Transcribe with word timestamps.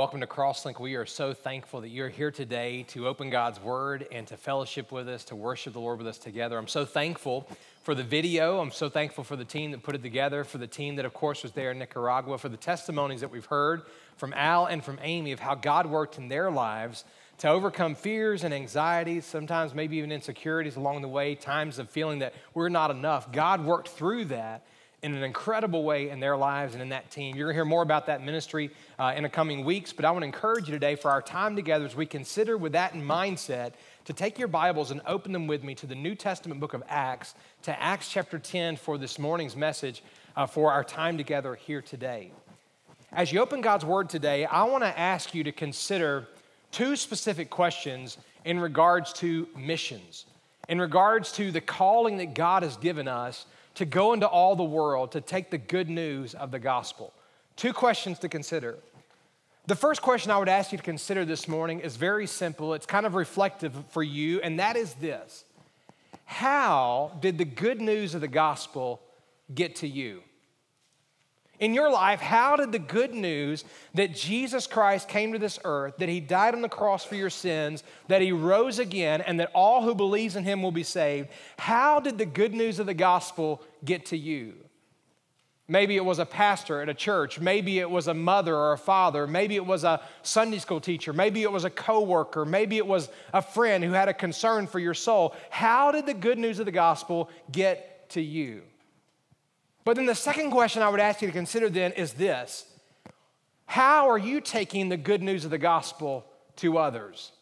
Welcome 0.00 0.20
to 0.20 0.26
Crosslink. 0.26 0.80
We 0.80 0.94
are 0.94 1.04
so 1.04 1.34
thankful 1.34 1.82
that 1.82 1.90
you're 1.90 2.08
here 2.08 2.30
today 2.30 2.84
to 2.84 3.06
open 3.06 3.28
God's 3.28 3.60
Word 3.60 4.08
and 4.10 4.26
to 4.28 4.36
fellowship 4.38 4.90
with 4.90 5.06
us, 5.10 5.24
to 5.24 5.36
worship 5.36 5.74
the 5.74 5.78
Lord 5.78 5.98
with 5.98 6.06
us 6.06 6.16
together. 6.16 6.56
I'm 6.56 6.68
so 6.68 6.86
thankful 6.86 7.46
for 7.82 7.94
the 7.94 8.02
video. 8.02 8.60
I'm 8.60 8.70
so 8.70 8.88
thankful 8.88 9.24
for 9.24 9.36
the 9.36 9.44
team 9.44 9.72
that 9.72 9.82
put 9.82 9.94
it 9.94 10.02
together, 10.02 10.42
for 10.42 10.56
the 10.56 10.66
team 10.66 10.96
that, 10.96 11.04
of 11.04 11.12
course, 11.12 11.42
was 11.42 11.52
there 11.52 11.70
in 11.72 11.78
Nicaragua, 11.78 12.38
for 12.38 12.48
the 12.48 12.56
testimonies 12.56 13.20
that 13.20 13.30
we've 13.30 13.44
heard 13.44 13.82
from 14.16 14.32
Al 14.32 14.64
and 14.64 14.82
from 14.82 14.98
Amy 15.02 15.32
of 15.32 15.40
how 15.40 15.54
God 15.54 15.84
worked 15.84 16.16
in 16.16 16.28
their 16.28 16.50
lives 16.50 17.04
to 17.36 17.50
overcome 17.50 17.94
fears 17.94 18.42
and 18.42 18.54
anxieties, 18.54 19.26
sometimes 19.26 19.74
maybe 19.74 19.98
even 19.98 20.12
insecurities 20.12 20.76
along 20.76 21.02
the 21.02 21.08
way, 21.08 21.34
times 21.34 21.78
of 21.78 21.90
feeling 21.90 22.20
that 22.20 22.32
we're 22.54 22.70
not 22.70 22.90
enough. 22.90 23.30
God 23.32 23.66
worked 23.66 23.88
through 23.88 24.24
that 24.24 24.64
in 25.02 25.14
an 25.14 25.22
incredible 25.22 25.82
way 25.82 26.10
in 26.10 26.20
their 26.20 26.36
lives 26.36 26.74
and 26.74 26.82
in 26.82 26.90
that 26.90 27.10
team. 27.10 27.34
You're 27.34 27.46
going 27.46 27.54
to 27.54 27.58
hear 27.58 27.64
more 27.64 27.82
about 27.82 28.06
that 28.06 28.22
ministry 28.22 28.70
uh, 28.98 29.14
in 29.16 29.22
the 29.22 29.28
coming 29.28 29.64
weeks, 29.64 29.92
but 29.92 30.04
I 30.04 30.10
want 30.10 30.22
to 30.22 30.26
encourage 30.26 30.68
you 30.68 30.74
today 30.74 30.94
for 30.94 31.10
our 31.10 31.22
time 31.22 31.56
together 31.56 31.86
as 31.86 31.96
we 31.96 32.04
consider 32.04 32.58
with 32.58 32.72
that 32.72 32.94
in 32.94 33.02
mindset 33.02 33.72
to 34.04 34.12
take 34.12 34.38
your 34.38 34.48
Bibles 34.48 34.90
and 34.90 35.00
open 35.06 35.32
them 35.32 35.46
with 35.46 35.64
me 35.64 35.74
to 35.76 35.86
the 35.86 35.94
New 35.94 36.14
Testament 36.14 36.60
book 36.60 36.74
of 36.74 36.82
Acts, 36.88 37.34
to 37.62 37.82
Acts 37.82 38.10
chapter 38.10 38.38
10 38.38 38.76
for 38.76 38.98
this 38.98 39.18
morning's 39.18 39.56
message 39.56 40.02
uh, 40.36 40.46
for 40.46 40.70
our 40.70 40.84
time 40.84 41.16
together 41.16 41.54
here 41.54 41.80
today. 41.80 42.30
As 43.12 43.32
you 43.32 43.40
open 43.40 43.62
God's 43.62 43.84
Word 43.84 44.10
today, 44.10 44.44
I 44.44 44.64
want 44.64 44.84
to 44.84 44.98
ask 44.98 45.34
you 45.34 45.44
to 45.44 45.52
consider 45.52 46.28
two 46.72 46.94
specific 46.94 47.50
questions 47.50 48.18
in 48.44 48.60
regards 48.60 49.12
to 49.14 49.48
missions, 49.56 50.26
in 50.68 50.78
regards 50.78 51.32
to 51.32 51.50
the 51.50 51.60
calling 51.60 52.18
that 52.18 52.34
God 52.34 52.62
has 52.62 52.76
given 52.76 53.08
us 53.08 53.46
to 53.74 53.84
go 53.84 54.12
into 54.12 54.26
all 54.26 54.56
the 54.56 54.64
world 54.64 55.12
to 55.12 55.20
take 55.20 55.50
the 55.50 55.58
good 55.58 55.88
news 55.88 56.34
of 56.34 56.50
the 56.50 56.58
gospel. 56.58 57.12
Two 57.56 57.72
questions 57.72 58.18
to 58.20 58.28
consider. 58.28 58.78
The 59.66 59.76
first 59.76 60.02
question 60.02 60.30
I 60.30 60.38
would 60.38 60.48
ask 60.48 60.72
you 60.72 60.78
to 60.78 60.84
consider 60.84 61.24
this 61.24 61.46
morning 61.46 61.80
is 61.80 61.96
very 61.96 62.26
simple. 62.26 62.74
It's 62.74 62.86
kind 62.86 63.06
of 63.06 63.14
reflective 63.14 63.72
for 63.90 64.02
you, 64.02 64.40
and 64.40 64.58
that 64.58 64.76
is 64.76 64.94
this 64.94 65.44
How 66.24 67.12
did 67.20 67.38
the 67.38 67.44
good 67.44 67.80
news 67.80 68.14
of 68.14 68.20
the 68.20 68.28
gospel 68.28 69.00
get 69.54 69.76
to 69.76 69.86
you? 69.86 70.22
In 71.60 71.74
your 71.74 71.90
life, 71.90 72.20
how 72.20 72.56
did 72.56 72.72
the 72.72 72.78
good 72.78 73.14
news 73.14 73.64
that 73.94 74.14
Jesus 74.14 74.66
Christ 74.66 75.08
came 75.08 75.32
to 75.32 75.38
this 75.38 75.58
earth, 75.64 75.98
that 75.98 76.08
he 76.08 76.18
died 76.18 76.54
on 76.54 76.62
the 76.62 76.68
cross 76.68 77.04
for 77.04 77.14
your 77.14 77.30
sins, 77.30 77.84
that 78.08 78.22
he 78.22 78.32
rose 78.32 78.78
again, 78.78 79.20
and 79.20 79.38
that 79.38 79.50
all 79.54 79.82
who 79.82 79.94
believes 79.94 80.36
in 80.36 80.44
him 80.44 80.62
will 80.62 80.72
be 80.72 80.82
saved, 80.82 81.28
how 81.58 82.00
did 82.00 82.16
the 82.16 82.26
good 82.26 82.54
news 82.54 82.78
of 82.78 82.86
the 82.86 82.94
gospel 82.94 83.62
get 83.84 84.06
to 84.06 84.16
you? 84.16 84.54
Maybe 85.68 85.94
it 85.94 86.04
was 86.04 86.18
a 86.18 86.26
pastor 86.26 86.80
at 86.80 86.88
a 86.88 86.94
church. 86.94 87.38
Maybe 87.38 87.78
it 87.78 87.88
was 87.88 88.08
a 88.08 88.14
mother 88.14 88.56
or 88.56 88.72
a 88.72 88.78
father. 88.78 89.28
Maybe 89.28 89.54
it 89.54 89.64
was 89.64 89.84
a 89.84 90.00
Sunday 90.22 90.58
school 90.58 90.80
teacher. 90.80 91.12
Maybe 91.12 91.44
it 91.44 91.52
was 91.52 91.64
a 91.64 91.70
coworker. 91.70 92.44
Maybe 92.44 92.76
it 92.76 92.86
was 92.88 93.08
a 93.32 93.40
friend 93.40 93.84
who 93.84 93.92
had 93.92 94.08
a 94.08 94.14
concern 94.14 94.66
for 94.66 94.80
your 94.80 94.94
soul. 94.94 95.32
How 95.48 95.92
did 95.92 96.06
the 96.06 96.14
good 96.14 96.38
news 96.38 96.58
of 96.58 96.66
the 96.66 96.72
gospel 96.72 97.30
get 97.52 98.10
to 98.10 98.20
you? 98.20 98.62
But 99.84 99.96
then 99.96 100.06
the 100.06 100.14
second 100.14 100.50
question 100.50 100.82
I 100.82 100.88
would 100.88 101.00
ask 101.00 101.22
you 101.22 101.28
to 101.28 101.32
consider 101.32 101.68
then 101.68 101.92
is 101.92 102.12
this 102.12 102.66
How 103.66 104.08
are 104.08 104.18
you 104.18 104.40
taking 104.40 104.88
the 104.88 104.96
good 104.96 105.22
news 105.22 105.44
of 105.44 105.50
the 105.50 105.58
gospel 105.58 106.26
to 106.56 106.78
others? 106.78 107.32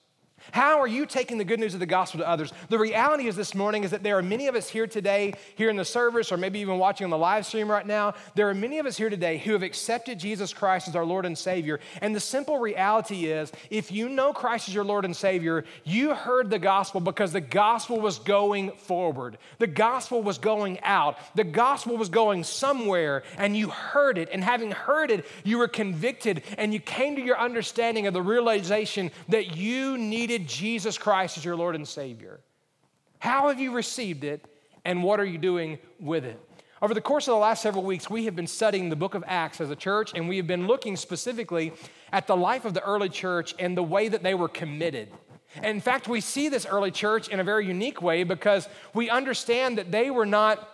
How 0.52 0.80
are 0.80 0.86
you 0.86 1.06
taking 1.06 1.38
the 1.38 1.44
good 1.44 1.60
news 1.60 1.74
of 1.74 1.80
the 1.80 1.86
gospel 1.86 2.20
to 2.20 2.28
others? 2.28 2.52
The 2.68 2.78
reality 2.78 3.26
is 3.26 3.36
this 3.36 3.54
morning 3.54 3.84
is 3.84 3.90
that 3.90 4.02
there 4.02 4.18
are 4.18 4.22
many 4.22 4.48
of 4.48 4.54
us 4.54 4.68
here 4.68 4.86
today, 4.86 5.34
here 5.56 5.70
in 5.70 5.76
the 5.76 5.84
service, 5.84 6.32
or 6.32 6.36
maybe 6.36 6.60
even 6.60 6.78
watching 6.78 7.04
on 7.04 7.10
the 7.10 7.18
live 7.18 7.46
stream 7.46 7.70
right 7.70 7.86
now. 7.86 8.14
There 8.34 8.48
are 8.48 8.54
many 8.54 8.78
of 8.78 8.86
us 8.86 8.96
here 8.96 9.10
today 9.10 9.38
who 9.38 9.52
have 9.52 9.62
accepted 9.62 10.18
Jesus 10.18 10.52
Christ 10.52 10.88
as 10.88 10.96
our 10.96 11.04
Lord 11.04 11.26
and 11.26 11.36
Savior. 11.36 11.80
And 12.00 12.14
the 12.14 12.20
simple 12.20 12.58
reality 12.58 13.26
is 13.26 13.52
if 13.70 13.92
you 13.92 14.08
know 14.08 14.32
Christ 14.32 14.68
as 14.68 14.74
your 14.74 14.84
Lord 14.84 15.04
and 15.04 15.16
Savior, 15.16 15.64
you 15.84 16.14
heard 16.14 16.50
the 16.50 16.58
gospel 16.58 17.00
because 17.00 17.32
the 17.32 17.40
gospel 17.40 18.00
was 18.00 18.18
going 18.18 18.72
forward. 18.72 19.38
The 19.58 19.66
gospel 19.66 20.22
was 20.22 20.38
going 20.38 20.80
out. 20.82 21.18
The 21.34 21.44
gospel 21.44 21.96
was 21.96 22.08
going 22.08 22.44
somewhere, 22.44 23.22
and 23.36 23.56
you 23.56 23.68
heard 23.68 24.18
it. 24.18 24.28
And 24.32 24.42
having 24.42 24.70
heard 24.70 25.10
it, 25.10 25.26
you 25.44 25.58
were 25.58 25.68
convicted, 25.68 26.42
and 26.56 26.72
you 26.72 26.80
came 26.80 27.16
to 27.16 27.22
your 27.22 27.38
understanding 27.38 28.06
of 28.06 28.14
the 28.14 28.22
realization 28.22 29.10
that 29.28 29.56
you 29.56 29.98
needed 29.98 30.37
Jesus 30.46 30.98
Christ 30.98 31.38
as 31.38 31.44
your 31.44 31.56
Lord 31.56 31.74
and 31.74 31.86
Savior? 31.86 32.40
How 33.18 33.48
have 33.48 33.58
you 33.58 33.72
received 33.72 34.24
it, 34.24 34.44
and 34.84 35.02
what 35.02 35.20
are 35.20 35.24
you 35.24 35.38
doing 35.38 35.78
with 36.00 36.24
it? 36.24 36.40
Over 36.80 36.94
the 36.94 37.00
course 37.00 37.26
of 37.26 37.32
the 37.32 37.38
last 37.38 37.62
several 37.62 37.82
weeks, 37.82 38.08
we 38.08 38.26
have 38.26 38.36
been 38.36 38.46
studying 38.46 38.88
the 38.88 38.96
book 38.96 39.14
of 39.14 39.24
Acts 39.26 39.60
as 39.60 39.70
a 39.70 39.76
church, 39.76 40.12
and 40.14 40.28
we 40.28 40.36
have 40.36 40.46
been 40.46 40.68
looking 40.68 40.96
specifically 40.96 41.72
at 42.12 42.28
the 42.28 42.36
life 42.36 42.64
of 42.64 42.74
the 42.74 42.82
early 42.82 43.08
church 43.08 43.54
and 43.58 43.76
the 43.76 43.82
way 43.82 44.08
that 44.08 44.22
they 44.22 44.34
were 44.34 44.48
committed. 44.48 45.08
And 45.56 45.66
in 45.66 45.80
fact, 45.80 46.06
we 46.06 46.20
see 46.20 46.48
this 46.48 46.66
early 46.66 46.92
church 46.92 47.28
in 47.28 47.40
a 47.40 47.44
very 47.44 47.66
unique 47.66 48.00
way 48.00 48.22
because 48.22 48.68
we 48.94 49.10
understand 49.10 49.78
that 49.78 49.90
they 49.90 50.10
were 50.10 50.26
not 50.26 50.68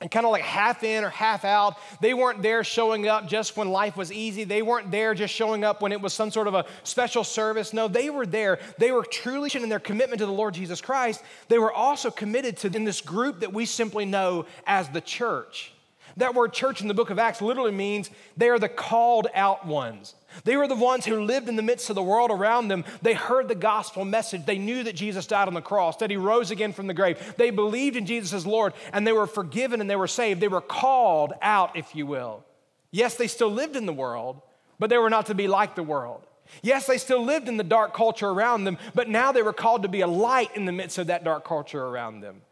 and 0.00 0.10
kind 0.10 0.24
of 0.24 0.32
like 0.32 0.42
half 0.42 0.82
in 0.82 1.04
or 1.04 1.10
half 1.10 1.44
out. 1.44 1.76
They 2.00 2.14
weren't 2.14 2.42
there 2.42 2.64
showing 2.64 3.06
up 3.06 3.28
just 3.28 3.56
when 3.56 3.70
life 3.70 3.96
was 3.96 4.10
easy. 4.10 4.44
They 4.44 4.62
weren't 4.62 4.90
there 4.90 5.14
just 5.14 5.34
showing 5.34 5.62
up 5.62 5.82
when 5.82 5.92
it 5.92 6.00
was 6.00 6.14
some 6.14 6.30
sort 6.30 6.46
of 6.46 6.54
a 6.54 6.64
special 6.84 7.22
service. 7.22 7.72
No, 7.72 7.86
they 7.88 8.08
were 8.08 8.26
there. 8.26 8.58
They 8.78 8.92
were 8.92 9.04
truly 9.04 9.50
in 9.54 9.68
their 9.68 9.80
commitment 9.80 10.20
to 10.20 10.26
the 10.26 10.32
Lord 10.32 10.54
Jesus 10.54 10.80
Christ. 10.80 11.22
They 11.48 11.58
were 11.58 11.72
also 11.72 12.10
committed 12.10 12.56
to 12.58 12.68
in 12.68 12.84
this 12.84 13.00
group 13.00 13.40
that 13.40 13.52
we 13.52 13.66
simply 13.66 14.04
know 14.04 14.46
as 14.66 14.88
the 14.88 15.00
church. 15.00 15.72
That 16.16 16.34
word 16.34 16.52
church 16.52 16.80
in 16.80 16.88
the 16.88 16.94
book 16.94 17.10
of 17.10 17.18
Acts 17.18 17.42
literally 17.42 17.72
means 17.72 18.10
they 18.36 18.48
are 18.48 18.58
the 18.58 18.68
called 18.68 19.26
out 19.34 19.66
ones. 19.66 20.14
They 20.44 20.56
were 20.56 20.68
the 20.68 20.74
ones 20.74 21.04
who 21.04 21.24
lived 21.24 21.48
in 21.48 21.56
the 21.56 21.62
midst 21.62 21.90
of 21.90 21.96
the 21.96 22.02
world 22.02 22.30
around 22.30 22.68
them. 22.68 22.84
They 23.02 23.14
heard 23.14 23.48
the 23.48 23.54
gospel 23.54 24.04
message. 24.04 24.46
They 24.46 24.58
knew 24.58 24.84
that 24.84 24.94
Jesus 24.94 25.26
died 25.26 25.48
on 25.48 25.54
the 25.54 25.60
cross, 25.60 25.96
that 25.98 26.10
he 26.10 26.16
rose 26.16 26.50
again 26.50 26.72
from 26.72 26.86
the 26.86 26.94
grave. 26.94 27.34
They 27.36 27.50
believed 27.50 27.96
in 27.96 28.06
Jesus 28.06 28.32
as 28.32 28.46
Lord, 28.46 28.72
and 28.92 29.06
they 29.06 29.12
were 29.12 29.26
forgiven 29.26 29.80
and 29.80 29.90
they 29.90 29.96
were 29.96 30.06
saved. 30.06 30.40
They 30.40 30.48
were 30.48 30.60
called 30.60 31.32
out, 31.42 31.76
if 31.76 31.94
you 31.94 32.06
will. 32.06 32.44
Yes, 32.90 33.16
they 33.16 33.28
still 33.28 33.50
lived 33.50 33.76
in 33.76 33.86
the 33.86 33.92
world, 33.92 34.40
but 34.78 34.90
they 34.90 34.98
were 34.98 35.10
not 35.10 35.26
to 35.26 35.34
be 35.34 35.48
like 35.48 35.74
the 35.74 35.82
world. 35.82 36.26
Yes, 36.62 36.86
they 36.86 36.98
still 36.98 37.24
lived 37.24 37.48
in 37.48 37.56
the 37.56 37.64
dark 37.64 37.94
culture 37.94 38.28
around 38.28 38.64
them, 38.64 38.78
but 38.94 39.08
now 39.08 39.32
they 39.32 39.42
were 39.42 39.52
called 39.52 39.82
to 39.82 39.88
be 39.88 40.00
a 40.00 40.06
light 40.06 40.56
in 40.56 40.64
the 40.64 40.72
midst 40.72 40.98
of 40.98 41.06
that 41.06 41.24
dark 41.24 41.44
culture 41.44 41.84
around 41.84 42.20
them. 42.20 42.42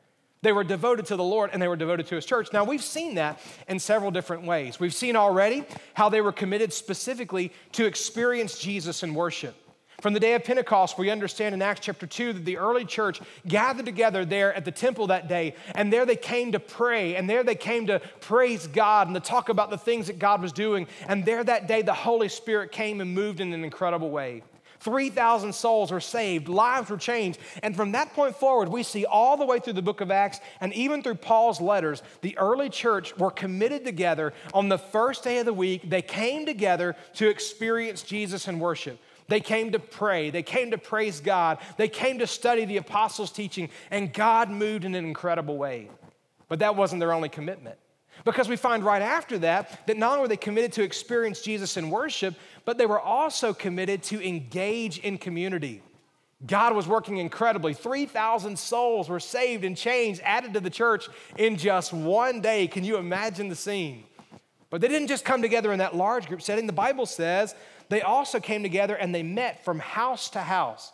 They 0.43 0.53
were 0.53 0.65
devoted 0.65 1.07
to 1.07 1.17
the 1.17 1.25
Lord 1.25 1.51
and 1.53 1.61
they 1.61 1.69
were 1.69 1.77
devoted 1.77 2.07
to 2.09 2.15
His 2.15 2.25
church. 2.25 2.53
Now, 2.53 2.65
we've 2.65 2.83
seen 2.83 3.17
that 3.17 3.41
in 3.69 3.79
several 3.79 4.11
different 4.11 4.45
ways. 4.45 4.79
We've 4.79 4.95
seen 4.95 5.17
already 5.17 5.65
how 5.95 6.09
they 6.09 6.21
were 6.21 6.33
committed 6.33 6.73
specifically 6.73 7.53
to 7.73 7.87
experience 7.87 8.59
Jesus 8.59 9.03
in 9.03 9.15
worship. 9.15 9.57
From 10.01 10.15
the 10.15 10.21
day 10.21 10.35
of 10.35 10.45
Pentecost, 10.45 10.97
we 10.97 11.11
understand 11.11 11.57
in 11.57 11.61
Acts 11.61 11.81
chapter 11.81 12.07
2 12.07 12.33
that 12.35 12.45
the 12.45 12.59
early 12.59 12.85
church 12.85 13.21
gathered 13.49 13.85
together 13.85 14.25
there 14.25 14.55
at 14.55 14.65
the 14.65 14.71
temple 14.71 15.09
that 15.09 15.27
day, 15.27 15.57
and 15.75 15.93
there 15.93 16.07
they 16.07 16.15
came 16.15 16.53
to 16.53 16.61
pray, 16.61 17.17
and 17.17 17.29
there 17.29 17.43
they 17.43 17.57
came 17.57 17.89
to 17.89 17.99
praise 18.21 18.69
God 18.69 19.09
and 19.09 19.15
to 19.17 19.21
talk 19.21 19.49
about 19.49 19.71
the 19.71 19.79
things 19.79 20.07
that 20.07 20.21
God 20.21 20.41
was 20.41 20.53
doing. 20.53 20.87
And 21.09 21.25
there 21.25 21.43
that 21.43 21.67
day, 21.67 21.83
the 21.83 21.95
Holy 21.95 22.29
Spirit 22.29 22.71
came 22.71 23.01
and 23.01 23.13
moved 23.13 23.41
in 23.41 23.53
an 23.53 23.65
incredible 23.65 24.11
way. 24.11 24.45
3,000 24.81 25.53
souls 25.55 25.91
were 25.91 26.01
saved, 26.01 26.49
lives 26.49 26.91
were 26.91 26.97
changed. 26.97 27.39
And 27.63 27.75
from 27.75 27.93
that 27.93 28.13
point 28.15 28.37
forward, 28.37 28.69
we 28.69 28.83
see 28.83 29.05
all 29.05 29.37
the 29.37 29.47
way 29.47 29.59
through 29.59 29.75
the 29.75 29.83
book 29.83 30.01
of 30.01 30.11
Acts 30.11 30.41
and 30.61 30.73
even 30.73 31.03
through 31.03 31.17
Paul's 31.17 31.61
letters, 31.61 32.03
the 32.23 32.37
early 32.39 32.69
church 32.69 33.17
were 33.17 33.31
committed 33.31 33.85
together 33.85 34.33
on 34.55 34.69
the 34.69 34.79
first 34.79 35.25
day 35.25 35.39
of 35.39 35.47
the 35.47 35.53
week. 35.53 35.89
They 35.89 36.03
came 36.03 36.47
together 36.47 36.97
to 37.15 37.29
experience 37.29 38.03
Jesus 38.03 38.49
and 38.49 38.61
worship. 38.61 38.99
They 39.29 39.41
came 39.41 39.73
to 39.73 39.79
pray. 39.79 40.31
They 40.31 40.43
came 40.43 40.71
to 40.71 40.79
praise 40.79 41.21
God. 41.21 41.59
They 41.77 41.89
came 41.89 42.19
to 42.21 42.27
study 42.27 42.65
the 42.65 42.79
apostles' 42.79 43.31
teaching, 43.31 43.69
and 43.91 44.13
God 44.13 44.51
moved 44.51 44.85
in 44.85 44.95
an 44.95 45.05
incredible 45.05 45.59
way. 45.59 45.91
But 46.49 46.61
that 46.61 46.77
wasn't 46.77 47.01
their 47.01 47.13
only 47.13 47.29
commitment. 47.29 47.79
Because 48.25 48.49
we 48.49 48.57
find 48.57 48.85
right 48.85 49.03
after 49.03 49.39
that 49.39 49.87
that 49.87 49.97
not 49.97 50.13
only 50.13 50.23
were 50.23 50.29
they 50.29 50.37
committed 50.37 50.73
to 50.75 50.83
experience 50.83 51.41
Jesus 51.41 51.77
in 51.77 51.91
worship, 51.91 52.35
but 52.65 52.79
they 52.79 52.87
were 52.87 53.01
also 53.01 53.53
committed 53.53 54.03
to 54.05 54.27
engage 54.27 54.99
in 54.99 55.19
community. 55.19 55.83
God 56.47 56.75
was 56.75 56.87
working 56.87 57.17
incredibly. 57.19 57.75
3,000 57.75 58.57
souls 58.59 59.09
were 59.09 59.19
saved 59.19 59.65
and 59.65 59.77
changed, 59.77 60.21
added 60.23 60.55
to 60.55 60.61
the 60.61 60.71
church 60.71 61.09
in 61.37 61.57
just 61.57 61.93
one 61.93 62.41
day. 62.41 62.69
Can 62.69 62.85
you 62.85 62.97
imagine 62.97 63.49
the 63.49 63.57
scene? 63.57 64.05
But 64.71 64.81
they 64.81 64.89
didn't 64.89 65.09
just 65.09 65.25
come 65.25 65.43
together 65.43 65.73
in 65.73 65.79
that 65.79 65.97
large 65.97 66.29
group 66.29 66.43
setting. 66.43 66.67
The 66.67 66.73
Bible 66.73 67.07
says 67.07 67.55
they 67.89 68.03
also 68.03 68.39
came 68.39 68.63
together 68.63 68.95
and 68.95 69.15
they 69.15 69.23
met 69.23 69.65
from 69.65 69.79
house 69.81 70.31
to 70.31 70.41
house. 70.41 70.93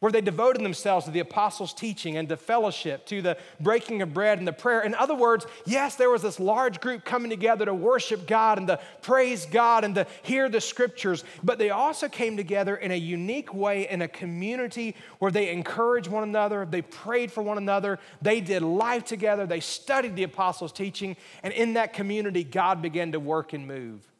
Where 0.00 0.10
they 0.10 0.20
devoted 0.20 0.64
themselves 0.64 1.04
to 1.04 1.10
the 1.10 1.20
apostles' 1.20 1.72
teaching 1.72 2.16
and 2.16 2.28
to 2.28 2.36
fellowship, 2.36 3.06
to 3.06 3.22
the 3.22 3.36
breaking 3.60 4.02
of 4.02 4.12
bread 4.12 4.38
and 4.38 4.48
the 4.48 4.52
prayer. 4.52 4.80
In 4.80 4.94
other 4.94 5.14
words, 5.14 5.46
yes, 5.66 5.94
there 5.94 6.10
was 6.10 6.22
this 6.22 6.40
large 6.40 6.80
group 6.80 7.04
coming 7.04 7.30
together 7.30 7.66
to 7.66 7.74
worship 7.74 8.26
God 8.26 8.58
and 8.58 8.66
to 8.66 8.80
praise 9.02 9.46
God 9.46 9.84
and 9.84 9.94
to 9.94 10.06
hear 10.22 10.48
the 10.48 10.60
scriptures, 10.60 11.22
but 11.42 11.58
they 11.58 11.70
also 11.70 12.08
came 12.08 12.36
together 12.36 12.76
in 12.76 12.90
a 12.90 12.96
unique 12.96 13.52
way 13.54 13.88
in 13.88 14.02
a 14.02 14.08
community 14.08 14.96
where 15.18 15.30
they 15.30 15.50
encouraged 15.50 16.08
one 16.08 16.22
another, 16.22 16.64
they 16.64 16.82
prayed 16.82 17.30
for 17.30 17.42
one 17.42 17.58
another, 17.58 17.98
they 18.22 18.40
did 18.40 18.62
life 18.62 19.04
together, 19.04 19.46
they 19.46 19.60
studied 19.60 20.16
the 20.16 20.22
apostles' 20.22 20.72
teaching, 20.72 21.16
and 21.42 21.52
in 21.52 21.74
that 21.74 21.92
community, 21.92 22.42
God 22.42 22.80
began 22.80 23.12
to 23.12 23.20
work 23.20 23.52
and 23.52 23.66
move. 23.66 24.10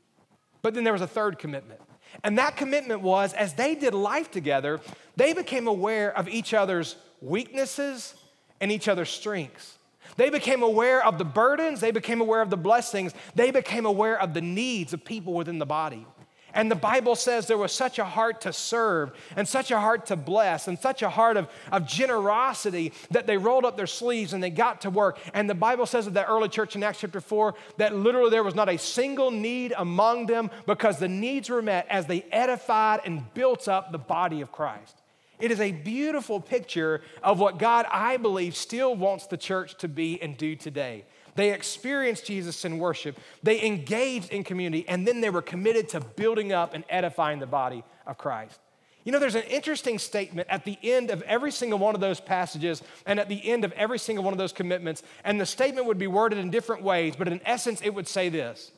But 0.62 0.74
then 0.74 0.84
there 0.84 0.92
was 0.92 1.02
a 1.02 1.06
third 1.06 1.38
commitment. 1.38 1.80
And 2.24 2.38
that 2.38 2.56
commitment 2.56 3.00
was 3.00 3.32
as 3.32 3.54
they 3.54 3.74
did 3.74 3.94
life 3.94 4.30
together, 4.30 4.80
they 5.16 5.32
became 5.32 5.66
aware 5.66 6.16
of 6.16 6.28
each 6.28 6.54
other's 6.54 6.96
weaknesses 7.20 8.14
and 8.60 8.70
each 8.70 8.88
other's 8.88 9.10
strengths. 9.10 9.78
They 10.16 10.30
became 10.30 10.62
aware 10.62 11.04
of 11.04 11.18
the 11.18 11.24
burdens, 11.24 11.80
they 11.80 11.92
became 11.92 12.20
aware 12.20 12.42
of 12.42 12.50
the 12.50 12.56
blessings, 12.56 13.14
they 13.34 13.50
became 13.50 13.86
aware 13.86 14.20
of 14.20 14.34
the 14.34 14.40
needs 14.40 14.92
of 14.92 15.04
people 15.04 15.34
within 15.34 15.58
the 15.58 15.66
body. 15.66 16.06
And 16.55 16.70
the 16.70 16.76
Bible 16.76 17.14
says 17.14 17.47
there 17.47 17.58
was 17.58 17.73
such 17.73 17.99
a 17.99 18.05
heart 18.05 18.41
to 18.43 18.52
serve 18.52 19.12
and 19.37 19.47
such 19.47 19.70
a 19.70 19.81
heart 19.81 20.06
to 20.06 20.17
bless 20.17 20.69
and 20.69 20.79
such 20.79 21.02
a 21.02 21.11
heart 21.11 21.37
of, 21.37 21.49
of 21.70 21.87
generosity 21.87 22.93
that 23.11 23.26
they 23.26 23.37
rolled 23.37 23.64
up 23.64 23.76
their 23.76 23.87
sleeves 23.87 24.32
and 24.32 24.43
they 24.43 24.50
got 24.50 24.81
to 24.82 24.91
work. 24.91 25.19
And 25.35 25.49
the 25.49 25.55
Bible 25.55 25.87
says 25.87 26.06
of 26.06 26.14
that 26.14 26.29
early 26.29 26.49
church 26.49 26.76
in 26.76 26.82
Acts 26.82 27.00
chapter 27.00 27.20
4 27.20 27.55
that 27.76 27.94
literally 27.94 28.31
there 28.31 28.44
was 28.44 28.55
not 28.55 28.69
a 28.69 28.79
single 28.79 29.31
need 29.31 29.73
among 29.76 30.26
them 30.26 30.50
because 30.67 30.99
the 30.99 31.08
needs 31.08 31.49
were 31.49 31.62
met 31.62 31.87
as 31.88 32.06
they 32.06 32.23
edified 32.32 33.00
and 33.05 33.32
built 33.35 33.69
up 33.69 33.93
the 33.93 33.99
body 33.99 34.41
of 34.41 34.52
Christ. 34.52 34.97
It 35.41 35.50
is 35.50 35.61
a 35.61 35.73
beautiful 35.73 36.38
picture 36.41 37.00
of 37.23 37.41
what 37.41 37.58
God, 37.58 37.87
I 37.91 38.19
believe, 38.19 38.55
still 38.55 38.94
wants 38.94 39.26
the 39.26 39.38
church 39.38 39.76
to 39.79 39.88
be 39.88 40.20
and 40.20 40.37
do 40.37 40.55
today. 40.55 41.05
They 41.34 41.52
experienced 41.52 42.26
Jesus 42.26 42.64
in 42.64 42.78
worship, 42.78 43.18
they 43.42 43.64
engaged 43.64 44.30
in 44.30 44.44
community, 44.44 44.88
and 44.88 45.06
then 45.06 45.20
they 45.20 45.30
were 45.30 45.42
committed 45.42 45.88
to 45.90 46.00
building 46.00 46.52
up 46.52 46.74
and 46.74 46.84
edifying 46.88 47.38
the 47.38 47.46
body 47.46 47.84
of 48.06 48.18
Christ. 48.18 48.58
You 49.04 49.12
know, 49.12 49.18
there's 49.18 49.34
an 49.34 49.44
interesting 49.44 49.98
statement 49.98 50.48
at 50.50 50.64
the 50.64 50.78
end 50.82 51.10
of 51.10 51.22
every 51.22 51.50
single 51.50 51.78
one 51.78 51.94
of 51.94 52.02
those 52.02 52.20
passages 52.20 52.82
and 53.06 53.18
at 53.18 53.28
the 53.28 53.50
end 53.50 53.64
of 53.64 53.72
every 53.72 53.98
single 53.98 54.22
one 54.22 54.34
of 54.34 54.38
those 54.38 54.52
commitments, 54.52 55.02
and 55.24 55.40
the 55.40 55.46
statement 55.46 55.86
would 55.86 55.98
be 55.98 56.06
worded 56.06 56.38
in 56.38 56.50
different 56.50 56.82
ways, 56.82 57.16
but 57.16 57.28
in 57.28 57.40
essence, 57.44 57.80
it 57.80 57.94
would 57.94 58.08
say 58.08 58.28
this 58.28 58.70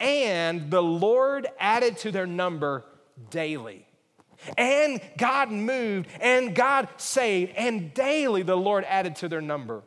And 0.00 0.70
the 0.70 0.82
Lord 0.82 1.46
added 1.60 1.98
to 1.98 2.10
their 2.10 2.26
number 2.26 2.84
daily. 3.30 3.86
And 4.58 5.00
God 5.16 5.50
moved, 5.50 6.08
and 6.20 6.54
God 6.54 6.88
saved, 6.98 7.52
and 7.56 7.94
daily 7.94 8.42
the 8.42 8.56
Lord 8.56 8.84
added 8.84 9.16
to 9.16 9.28
their 9.28 9.40
number. 9.40 9.82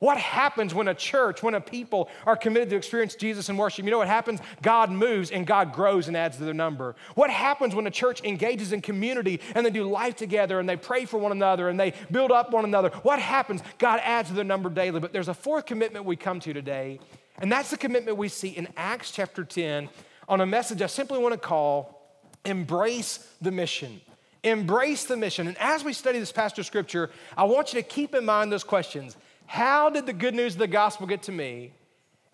What 0.00 0.16
happens 0.16 0.72
when 0.72 0.86
a 0.86 0.94
church, 0.94 1.42
when 1.42 1.54
a 1.54 1.60
people 1.60 2.08
are 2.24 2.36
committed 2.36 2.70
to 2.70 2.76
experience 2.76 3.16
Jesus 3.16 3.48
and 3.48 3.58
worship? 3.58 3.84
You 3.84 3.90
know 3.90 3.98
what 3.98 4.06
happens? 4.06 4.40
God 4.62 4.92
moves 4.92 5.32
and 5.32 5.44
God 5.44 5.72
grows 5.72 6.06
and 6.06 6.16
adds 6.16 6.36
to 6.36 6.44
their 6.44 6.54
number. 6.54 6.94
What 7.16 7.30
happens 7.30 7.74
when 7.74 7.84
a 7.86 7.90
church 7.90 8.22
engages 8.22 8.72
in 8.72 8.80
community 8.80 9.40
and 9.56 9.66
they 9.66 9.70
do 9.70 9.84
life 9.84 10.14
together 10.14 10.60
and 10.60 10.68
they 10.68 10.76
pray 10.76 11.04
for 11.04 11.18
one 11.18 11.32
another 11.32 11.68
and 11.68 11.80
they 11.80 11.94
build 12.12 12.30
up 12.30 12.52
one 12.52 12.64
another? 12.64 12.90
What 13.02 13.18
happens? 13.18 13.60
God 13.78 14.00
adds 14.04 14.28
to 14.28 14.36
their 14.36 14.44
number 14.44 14.70
daily. 14.70 15.00
But 15.00 15.12
there's 15.12 15.28
a 15.28 15.34
fourth 15.34 15.66
commitment 15.66 16.04
we 16.04 16.14
come 16.14 16.38
to 16.40 16.52
today, 16.52 17.00
and 17.38 17.50
that's 17.50 17.70
the 17.70 17.76
commitment 17.76 18.16
we 18.16 18.28
see 18.28 18.50
in 18.50 18.68
Acts 18.76 19.10
chapter 19.10 19.42
10 19.42 19.88
on 20.28 20.40
a 20.40 20.46
message 20.46 20.80
I 20.80 20.86
simply 20.86 21.18
want 21.18 21.34
to 21.34 21.40
call 21.40 22.22
Embrace 22.44 23.34
the 23.40 23.50
Mission. 23.50 24.00
Embrace 24.44 25.04
the 25.04 25.16
mission. 25.16 25.48
And 25.48 25.58
as 25.58 25.82
we 25.82 25.92
study 25.92 26.20
this 26.20 26.30
passage 26.30 26.60
of 26.60 26.66
scripture, 26.66 27.10
I 27.36 27.42
want 27.44 27.72
you 27.72 27.82
to 27.82 27.86
keep 27.86 28.14
in 28.14 28.24
mind 28.24 28.52
those 28.52 28.62
questions. 28.62 29.16
How 29.48 29.88
did 29.88 30.04
the 30.04 30.12
good 30.12 30.34
news 30.34 30.52
of 30.52 30.58
the 30.58 30.66
gospel 30.66 31.06
get 31.06 31.22
to 31.22 31.32
me? 31.32 31.72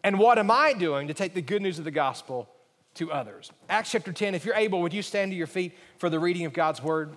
And 0.02 0.18
what 0.18 0.36
am 0.36 0.50
I 0.50 0.72
doing 0.72 1.06
to 1.06 1.14
take 1.14 1.32
the 1.32 1.40
good 1.40 1.62
news 1.62 1.78
of 1.78 1.84
the 1.84 1.92
gospel 1.92 2.48
to 2.94 3.12
others? 3.12 3.52
Acts 3.68 3.92
chapter 3.92 4.12
10, 4.12 4.34
if 4.34 4.44
you're 4.44 4.56
able, 4.56 4.82
would 4.82 4.92
you 4.92 5.00
stand 5.00 5.30
to 5.30 5.36
your 5.36 5.46
feet 5.46 5.78
for 5.98 6.10
the 6.10 6.18
reading 6.18 6.44
of 6.44 6.52
God's 6.52 6.82
word? 6.82 7.14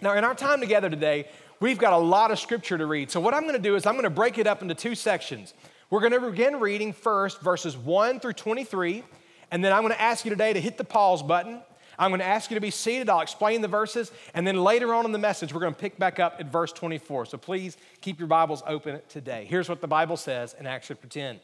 Now, 0.00 0.14
in 0.14 0.24
our 0.24 0.34
time 0.34 0.58
together 0.58 0.90
today, 0.90 1.28
we've 1.60 1.78
got 1.78 1.92
a 1.92 1.98
lot 1.98 2.32
of 2.32 2.40
scripture 2.40 2.76
to 2.76 2.84
read. 2.84 3.12
So, 3.12 3.20
what 3.20 3.32
I'm 3.32 3.42
going 3.42 3.54
to 3.54 3.62
do 3.62 3.76
is 3.76 3.86
I'm 3.86 3.94
going 3.94 4.02
to 4.02 4.10
break 4.10 4.38
it 4.38 4.48
up 4.48 4.60
into 4.60 4.74
two 4.74 4.96
sections. 4.96 5.54
We're 5.88 6.00
going 6.00 6.20
to 6.20 6.20
begin 6.20 6.58
reading 6.58 6.92
first 6.92 7.40
verses 7.40 7.76
1 7.76 8.18
through 8.18 8.32
23, 8.32 9.04
and 9.52 9.64
then 9.64 9.72
I'm 9.72 9.82
going 9.82 9.94
to 9.94 10.02
ask 10.02 10.24
you 10.24 10.30
today 10.30 10.52
to 10.52 10.60
hit 10.60 10.78
the 10.78 10.84
pause 10.84 11.22
button 11.22 11.60
I'm 11.98 12.10
going 12.10 12.20
to 12.20 12.26
ask 12.26 12.50
you 12.50 12.54
to 12.54 12.60
be 12.60 12.70
seated. 12.70 13.08
I'll 13.08 13.20
explain 13.20 13.60
the 13.60 13.68
verses. 13.68 14.12
And 14.34 14.46
then 14.46 14.62
later 14.62 14.94
on 14.94 15.04
in 15.04 15.12
the 15.12 15.18
message, 15.18 15.52
we're 15.52 15.60
going 15.60 15.74
to 15.74 15.80
pick 15.80 15.98
back 15.98 16.20
up 16.20 16.36
at 16.38 16.46
verse 16.46 16.72
24. 16.72 17.26
So 17.26 17.38
please 17.38 17.76
keep 18.00 18.18
your 18.18 18.28
Bibles 18.28 18.62
open 18.66 19.00
today. 19.08 19.46
Here's 19.48 19.68
what 19.68 19.80
the 19.80 19.88
Bible 19.88 20.16
says 20.16 20.54
in 20.58 20.66
Acts 20.66 20.88
chapter 20.88 21.08
10. 21.08 21.40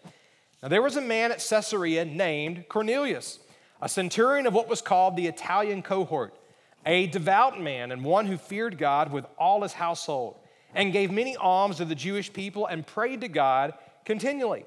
Now, 0.63 0.69
there 0.69 0.81
was 0.83 0.97
a 0.97 1.01
man 1.01 1.33
at 1.33 1.45
Caesarea 1.47 2.05
named 2.05 2.69
Cornelius, 2.69 3.41
a 3.83 3.89
centurion 3.89 4.47
of 4.47 4.55
what 4.55 4.69
was 4.69 4.81
called 4.81 5.17
the 5.17 5.27
Italian 5.27 5.83
cohort, 5.83 6.35
a 6.87 7.09
devout 7.09 7.61
man 7.61 7.91
and 7.91 8.05
one 8.05 8.27
who 8.27 8.37
feared 8.37 8.79
God 8.79 9.13
with 9.13 9.27
all 9.39 9.63
his 9.63 9.73
household, 9.73 10.37
and 10.75 10.93
gave 10.93 11.11
many 11.11 11.37
alms 11.37 11.77
to 11.77 11.85
the 11.85 11.95
Jewish 11.95 12.33
people 12.33 12.67
and 12.67 12.87
prayed 12.87 13.21
to 13.23 13.29
God 13.29 13.75
continually. 14.05 14.65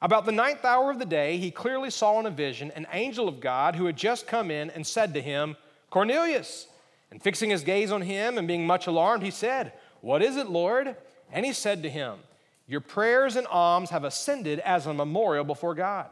About 0.00 0.26
the 0.26 0.32
ninth 0.32 0.64
hour 0.64 0.90
of 0.90 0.98
the 0.98 1.04
day, 1.04 1.38
he 1.38 1.50
clearly 1.50 1.90
saw 1.90 2.20
in 2.20 2.26
a 2.26 2.30
vision 2.30 2.70
an 2.76 2.86
angel 2.92 3.28
of 3.28 3.40
God 3.40 3.74
who 3.74 3.86
had 3.86 3.96
just 3.96 4.28
come 4.28 4.50
in 4.50 4.70
and 4.70 4.86
said 4.86 5.12
to 5.14 5.20
him, 5.20 5.56
Cornelius. 5.90 6.68
And 7.10 7.22
fixing 7.22 7.50
his 7.50 7.64
gaze 7.64 7.90
on 7.90 8.02
him 8.02 8.38
and 8.38 8.46
being 8.46 8.66
much 8.66 8.86
alarmed, 8.86 9.22
he 9.22 9.30
said, 9.30 9.72
What 10.00 10.22
is 10.22 10.36
it, 10.36 10.48
Lord? 10.48 10.94
And 11.32 11.44
he 11.44 11.52
said 11.52 11.82
to 11.82 11.90
him, 11.90 12.18
Your 12.66 12.80
prayers 12.80 13.34
and 13.34 13.46
alms 13.46 13.90
have 13.90 14.04
ascended 14.04 14.60
as 14.60 14.86
a 14.86 14.94
memorial 14.94 15.44
before 15.44 15.74
God. 15.74 16.06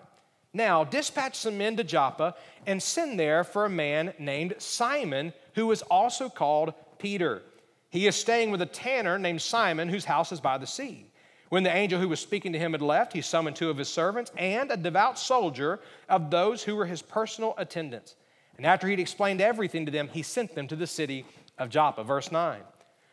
Now, 0.52 0.84
dispatch 0.84 1.36
some 1.36 1.58
men 1.58 1.76
to 1.76 1.84
Joppa 1.84 2.34
and 2.66 2.82
send 2.82 3.20
there 3.20 3.44
for 3.44 3.66
a 3.66 3.70
man 3.70 4.14
named 4.18 4.54
Simon, 4.58 5.34
who 5.54 5.70
is 5.70 5.82
also 5.82 6.30
called 6.30 6.72
Peter. 6.98 7.42
He 7.90 8.06
is 8.06 8.16
staying 8.16 8.50
with 8.50 8.62
a 8.62 8.66
tanner 8.66 9.18
named 9.18 9.42
Simon, 9.42 9.90
whose 9.90 10.06
house 10.06 10.32
is 10.32 10.40
by 10.40 10.56
the 10.56 10.66
sea. 10.66 11.06
When 11.48 11.62
the 11.62 11.74
angel 11.74 12.00
who 12.00 12.08
was 12.08 12.18
speaking 12.18 12.52
to 12.52 12.58
him 12.58 12.72
had 12.72 12.82
left, 12.82 13.12
he 13.12 13.20
summoned 13.20 13.56
two 13.56 13.70
of 13.70 13.78
his 13.78 13.88
servants 13.88 14.32
and 14.36 14.70
a 14.70 14.76
devout 14.76 15.18
soldier 15.18 15.78
of 16.08 16.30
those 16.30 16.64
who 16.64 16.74
were 16.74 16.86
his 16.86 17.02
personal 17.02 17.54
attendants. 17.56 18.16
And 18.56 18.66
after 18.66 18.88
he'd 18.88 18.98
explained 18.98 19.40
everything 19.40 19.86
to 19.86 19.92
them, 19.92 20.08
he 20.08 20.22
sent 20.22 20.54
them 20.54 20.66
to 20.68 20.76
the 20.76 20.86
city 20.86 21.24
of 21.58 21.70
Joppa. 21.70 22.02
Verse 22.02 22.32
9. 22.32 22.60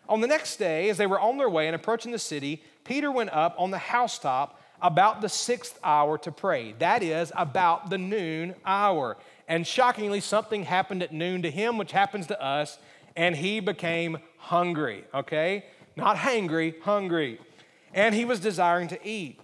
On 0.09 0.19
the 0.19 0.27
next 0.27 0.57
day, 0.57 0.89
as 0.89 0.97
they 0.97 1.05
were 1.05 1.19
on 1.19 1.37
their 1.37 1.49
way 1.49 1.67
and 1.67 1.75
approaching 1.75 2.11
the 2.11 2.19
city, 2.19 2.63
Peter 2.83 3.11
went 3.11 3.29
up 3.31 3.55
on 3.57 3.71
the 3.71 3.77
housetop 3.77 4.59
about 4.81 5.21
the 5.21 5.29
sixth 5.29 5.79
hour 5.83 6.17
to 6.17 6.31
pray. 6.31 6.73
That 6.79 7.03
is, 7.03 7.31
about 7.35 7.89
the 7.89 7.97
noon 7.97 8.55
hour. 8.65 9.15
And 9.47 9.65
shockingly, 9.65 10.19
something 10.19 10.63
happened 10.63 11.03
at 11.03 11.13
noon 11.13 11.43
to 11.43 11.51
him, 11.51 11.77
which 11.77 11.91
happens 11.91 12.27
to 12.27 12.41
us, 12.41 12.77
and 13.15 13.35
he 13.35 13.59
became 13.59 14.17
hungry, 14.37 15.05
okay? 15.13 15.65
Not 15.95 16.17
hangry, 16.17 16.81
hungry 16.81 17.39
and 17.93 18.13
he 18.13 18.25
was 18.25 18.39
desiring 18.39 18.87
to 18.89 19.07
eat. 19.07 19.39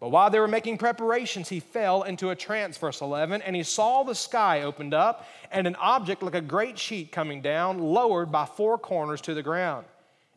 But 0.00 0.10
while 0.10 0.28
they 0.28 0.40
were 0.40 0.48
making 0.48 0.78
preparations, 0.78 1.48
he 1.48 1.60
fell 1.60 2.02
into 2.02 2.30
a 2.30 2.36
trance, 2.36 2.76
verse 2.76 3.00
11, 3.00 3.40
and 3.42 3.56
he 3.56 3.62
saw 3.62 4.02
the 4.02 4.14
sky 4.14 4.62
opened 4.62 4.92
up 4.92 5.26
and 5.50 5.66
an 5.66 5.76
object 5.76 6.22
like 6.22 6.34
a 6.34 6.40
great 6.40 6.78
sheet 6.78 7.10
coming 7.10 7.40
down, 7.40 7.78
lowered 7.78 8.30
by 8.30 8.44
four 8.44 8.76
corners 8.76 9.20
to 9.22 9.34
the 9.34 9.42
ground. 9.42 9.86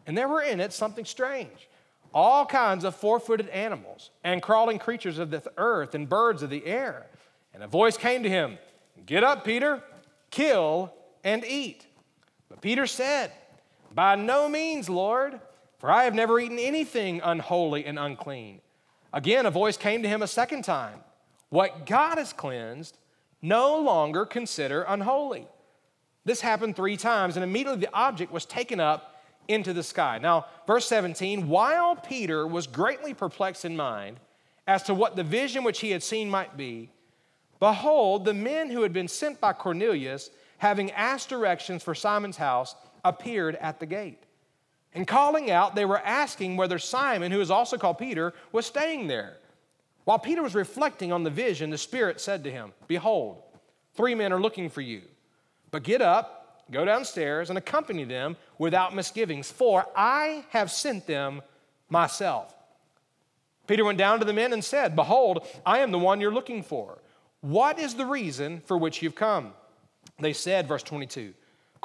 And 0.05 0.17
there 0.17 0.29
were 0.29 0.41
in 0.41 0.62
it 0.62 0.71
something 0.71 1.03
strange 1.03 1.67
all 2.13 2.45
kinds 2.45 2.83
of 2.83 2.95
four 2.95 3.19
footed 3.19 3.47
animals 3.50 4.09
and 4.24 4.41
crawling 4.41 4.79
creatures 4.79 5.19
of 5.19 5.29
the 5.29 5.43
earth 5.57 5.93
and 5.93 6.09
birds 6.09 6.41
of 6.41 6.50
the 6.50 6.65
air. 6.65 7.05
And 7.53 7.63
a 7.63 7.67
voice 7.67 7.97
came 7.97 8.24
to 8.24 8.29
him 8.29 8.57
Get 9.05 9.24
up, 9.24 9.45
Peter, 9.45 9.83
kill 10.31 10.93
and 11.24 11.45
eat. 11.45 11.86
But 12.50 12.62
Peter 12.62 12.88
said, 12.88 13.31
By 13.93 14.15
no 14.15 14.50
means, 14.50 14.89
Lord. 14.89 15.39
For 15.79 15.91
I 15.91 16.03
have 16.05 16.15
never 16.15 16.39
eaten 16.39 16.60
anything 16.60 17.22
unholy 17.24 17.86
and 17.86 18.00
unclean. 18.00 18.62
Again, 19.13 19.46
a 19.46 19.51
voice 19.51 19.77
came 19.77 20.01
to 20.03 20.10
him 20.10 20.22
a 20.22 20.27
second 20.27 20.63
time 20.63 21.00
What 21.50 21.86
God 21.86 22.17
has 22.17 22.34
cleansed, 22.34 22.98
no 23.41 23.79
longer 23.79 24.25
consider 24.25 24.84
unholy. 24.88 25.48
This 26.25 26.41
happened 26.41 26.75
three 26.75 26.98
times, 26.98 27.38
and 27.38 27.43
immediately 27.43 27.79
the 27.79 27.93
object 27.93 28.31
was 28.31 28.46
taken 28.46 28.79
up 28.79 29.15
into 29.48 29.74
the 29.74 29.84
sky. 29.84 30.19
Now, 30.22 30.46
verse 30.65 30.86
17 30.88 31.48
while 31.48 31.96
Peter 31.96 32.46
was 32.46 32.67
greatly 32.67 33.13
perplexed 33.13 33.63
in 33.63 33.75
mind 33.77 34.19
as 34.67 34.84
to 34.84 34.93
what 34.93 35.15
the 35.15 35.24
vision 35.24 35.63
which 35.63 35.79
he 35.79 35.91
had 35.91 36.03
seen 36.03 36.29
might 36.29 36.57
be, 36.57 36.91
behold, 37.60 38.25
the 38.25 38.34
men 38.34 38.69
who 38.69 38.81
had 38.81 38.91
been 38.91 39.07
sent 39.07 39.39
by 39.39 39.53
Cornelius, 39.53 40.29
having 40.57 40.91
asked 40.91 41.29
directions 41.29 41.81
for 41.81 41.96
Simon's 41.96 42.38
house, 42.38 42.75
appeared 43.05 43.55
at 43.55 43.79
the 43.79 43.86
gate. 43.86 44.26
And 44.94 45.08
calling 45.08 45.51
out, 45.51 45.75
they 45.75 45.86
were 45.86 46.00
asking 46.00 46.58
whether 46.58 46.79
Simon, 46.79 47.32
who 47.32 47.41
is 47.41 47.51
also 47.51 47.77
called 47.77 47.98
Peter, 47.98 48.34
was 48.51 48.65
staying 48.65 49.08
there. 49.08 49.38
While 50.06 50.20
Peter 50.20 50.41
was 50.41 50.56
reflecting 50.56 51.12
on 51.12 51.24
the 51.24 51.29
vision, 51.29 51.70
the 51.70 51.77
Spirit 51.77 52.22
said 52.22 52.44
to 52.46 52.51
him, 52.51 52.74
Behold, 52.88 53.44
three 53.94 54.15
men 54.15 54.32
are 54.32 54.39
looking 54.39 54.70
for 54.70 54.82
you. 54.82 55.01
But 55.70 55.84
get 55.84 56.01
up, 56.01 56.63
go 56.72 56.86
downstairs 56.86 57.50
and 57.50 57.58
accompany 57.58 58.06
them 58.06 58.38
without 58.58 58.96
misgivings, 58.96 59.51
for 59.51 59.86
I 59.96 60.46
have 60.50 60.72
sent 60.72 61.08
them 61.08 61.41
myself. 61.89 62.56
Peter 63.67 63.84
went 63.84 63.98
down 63.98 64.20
to 64.20 64.25
the 64.25 64.34
men 64.34 64.53
and 64.53 64.63
said, 64.63 64.96
Behold, 64.96 65.46
I 65.65 65.79
am 65.79 65.91
the 65.91 66.00
one 66.00 66.22
you're 66.22 66.32
looking 66.32 66.63
for. 66.63 67.00
What 67.41 67.77
is 67.77 67.96
the 67.96 68.06
reason 68.06 68.62
for 68.62 68.77
which 68.77 69.01
you've 69.01 69.15
come? 69.15 69.53
They 70.20 70.34
said, 70.34 70.67
verse 70.67 70.84
22, 70.84 71.34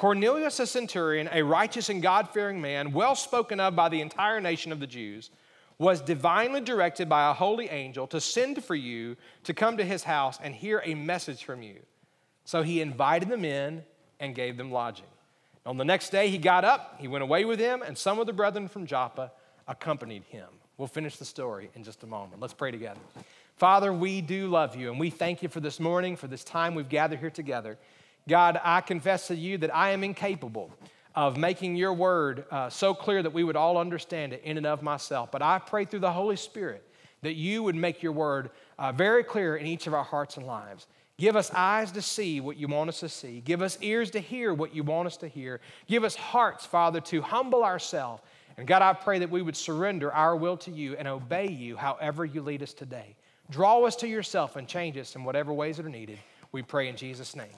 Cornelius, 0.02 0.58
a 0.58 0.66
centurion, 0.66 1.28
a 1.30 1.42
righteous 1.42 1.88
and 1.88 2.02
God 2.02 2.28
fearing 2.30 2.60
man, 2.60 2.90
well 2.90 3.14
spoken 3.14 3.60
of 3.60 3.76
by 3.76 3.88
the 3.88 4.00
entire 4.00 4.40
nation 4.40 4.72
of 4.72 4.80
the 4.80 4.86
Jews, 4.88 5.30
was 5.78 6.00
divinely 6.00 6.60
directed 6.60 7.08
by 7.08 7.30
a 7.30 7.32
holy 7.32 7.68
angel 7.68 8.08
to 8.08 8.20
send 8.20 8.64
for 8.64 8.74
you 8.74 9.16
to 9.44 9.54
come 9.54 9.76
to 9.76 9.84
his 9.84 10.02
house 10.02 10.40
and 10.42 10.56
hear 10.56 10.82
a 10.84 10.96
message 10.96 11.44
from 11.44 11.62
you. 11.62 11.76
So 12.44 12.62
he 12.62 12.80
invited 12.80 13.28
them 13.28 13.44
in 13.44 13.84
and 14.18 14.34
gave 14.34 14.56
them 14.56 14.72
lodging. 14.72 15.06
On 15.64 15.76
the 15.76 15.84
next 15.84 16.10
day, 16.10 16.30
he 16.30 16.36
got 16.36 16.64
up, 16.64 16.96
he 16.98 17.06
went 17.06 17.22
away 17.22 17.44
with 17.44 17.60
him, 17.60 17.80
and 17.82 17.96
some 17.96 18.18
of 18.18 18.26
the 18.26 18.32
brethren 18.32 18.66
from 18.66 18.86
Joppa 18.86 19.30
accompanied 19.68 20.24
him. 20.24 20.48
We'll 20.78 20.88
finish 20.88 21.16
the 21.16 21.24
story 21.24 21.70
in 21.76 21.84
just 21.84 22.02
a 22.02 22.08
moment. 22.08 22.40
Let's 22.40 22.54
pray 22.54 22.72
together. 22.72 22.98
Father, 23.56 23.92
we 23.92 24.20
do 24.20 24.48
love 24.48 24.74
you, 24.74 24.90
and 24.90 24.98
we 24.98 25.10
thank 25.10 25.44
you 25.44 25.48
for 25.48 25.60
this 25.60 25.78
morning, 25.78 26.16
for 26.16 26.26
this 26.26 26.42
time 26.42 26.74
we've 26.74 26.88
gathered 26.88 27.20
here 27.20 27.30
together. 27.30 27.78
God, 28.28 28.60
I 28.62 28.80
confess 28.80 29.28
to 29.28 29.34
you 29.34 29.58
that 29.58 29.74
I 29.74 29.90
am 29.90 30.04
incapable 30.04 30.70
of 31.14 31.36
making 31.36 31.76
your 31.76 31.92
word 31.92 32.44
uh, 32.50 32.70
so 32.70 32.94
clear 32.94 33.22
that 33.22 33.32
we 33.32 33.44
would 33.44 33.56
all 33.56 33.76
understand 33.76 34.32
it 34.32 34.42
in 34.44 34.56
and 34.56 34.66
of 34.66 34.82
myself. 34.82 35.30
But 35.30 35.42
I 35.42 35.58
pray 35.58 35.84
through 35.84 36.00
the 36.00 36.12
Holy 36.12 36.36
Spirit 36.36 36.86
that 37.22 37.34
you 37.34 37.62
would 37.62 37.76
make 37.76 38.02
your 38.02 38.12
word 38.12 38.50
uh, 38.78 38.92
very 38.92 39.22
clear 39.22 39.56
in 39.56 39.66
each 39.66 39.86
of 39.86 39.94
our 39.94 40.04
hearts 40.04 40.36
and 40.36 40.46
lives. 40.46 40.86
Give 41.18 41.36
us 41.36 41.50
eyes 41.54 41.92
to 41.92 42.02
see 42.02 42.40
what 42.40 42.56
you 42.56 42.66
want 42.66 42.88
us 42.88 43.00
to 43.00 43.08
see. 43.08 43.40
Give 43.40 43.62
us 43.62 43.78
ears 43.80 44.10
to 44.12 44.18
hear 44.18 44.54
what 44.54 44.74
you 44.74 44.82
want 44.82 45.06
us 45.06 45.16
to 45.18 45.28
hear. 45.28 45.60
Give 45.86 46.04
us 46.04 46.16
hearts, 46.16 46.64
Father, 46.66 47.00
to 47.02 47.20
humble 47.20 47.62
ourselves. 47.62 48.22
And 48.56 48.66
God, 48.66 48.82
I 48.82 48.92
pray 48.92 49.18
that 49.20 49.30
we 49.30 49.42
would 49.42 49.56
surrender 49.56 50.12
our 50.12 50.34
will 50.34 50.56
to 50.58 50.70
you 50.70 50.96
and 50.96 51.06
obey 51.06 51.48
you 51.48 51.76
however 51.76 52.24
you 52.24 52.42
lead 52.42 52.62
us 52.62 52.72
today. 52.72 53.14
Draw 53.50 53.84
us 53.84 53.96
to 53.96 54.08
yourself 54.08 54.56
and 54.56 54.66
change 54.66 54.96
us 54.96 55.14
in 55.14 55.24
whatever 55.24 55.52
ways 55.52 55.76
that 55.76 55.86
are 55.86 55.90
needed. 55.90 56.18
We 56.50 56.62
pray 56.62 56.88
in 56.88 56.96
Jesus' 56.96 57.36
name. 57.36 57.48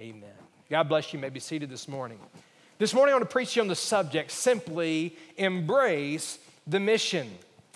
Amen. 0.00 0.30
God 0.70 0.84
bless 0.84 1.12
you. 1.12 1.18
you 1.18 1.22
may 1.22 1.28
be 1.28 1.40
seated 1.40 1.68
this 1.68 1.88
morning. 1.88 2.20
This 2.78 2.94
morning, 2.94 3.14
I 3.14 3.16
want 3.16 3.28
to 3.28 3.32
preach 3.32 3.54
to 3.54 3.56
you 3.56 3.62
on 3.62 3.68
the 3.68 3.74
subject 3.74 4.30
simply 4.30 5.16
embrace 5.36 6.38
the 6.68 6.78
mission. 6.78 7.28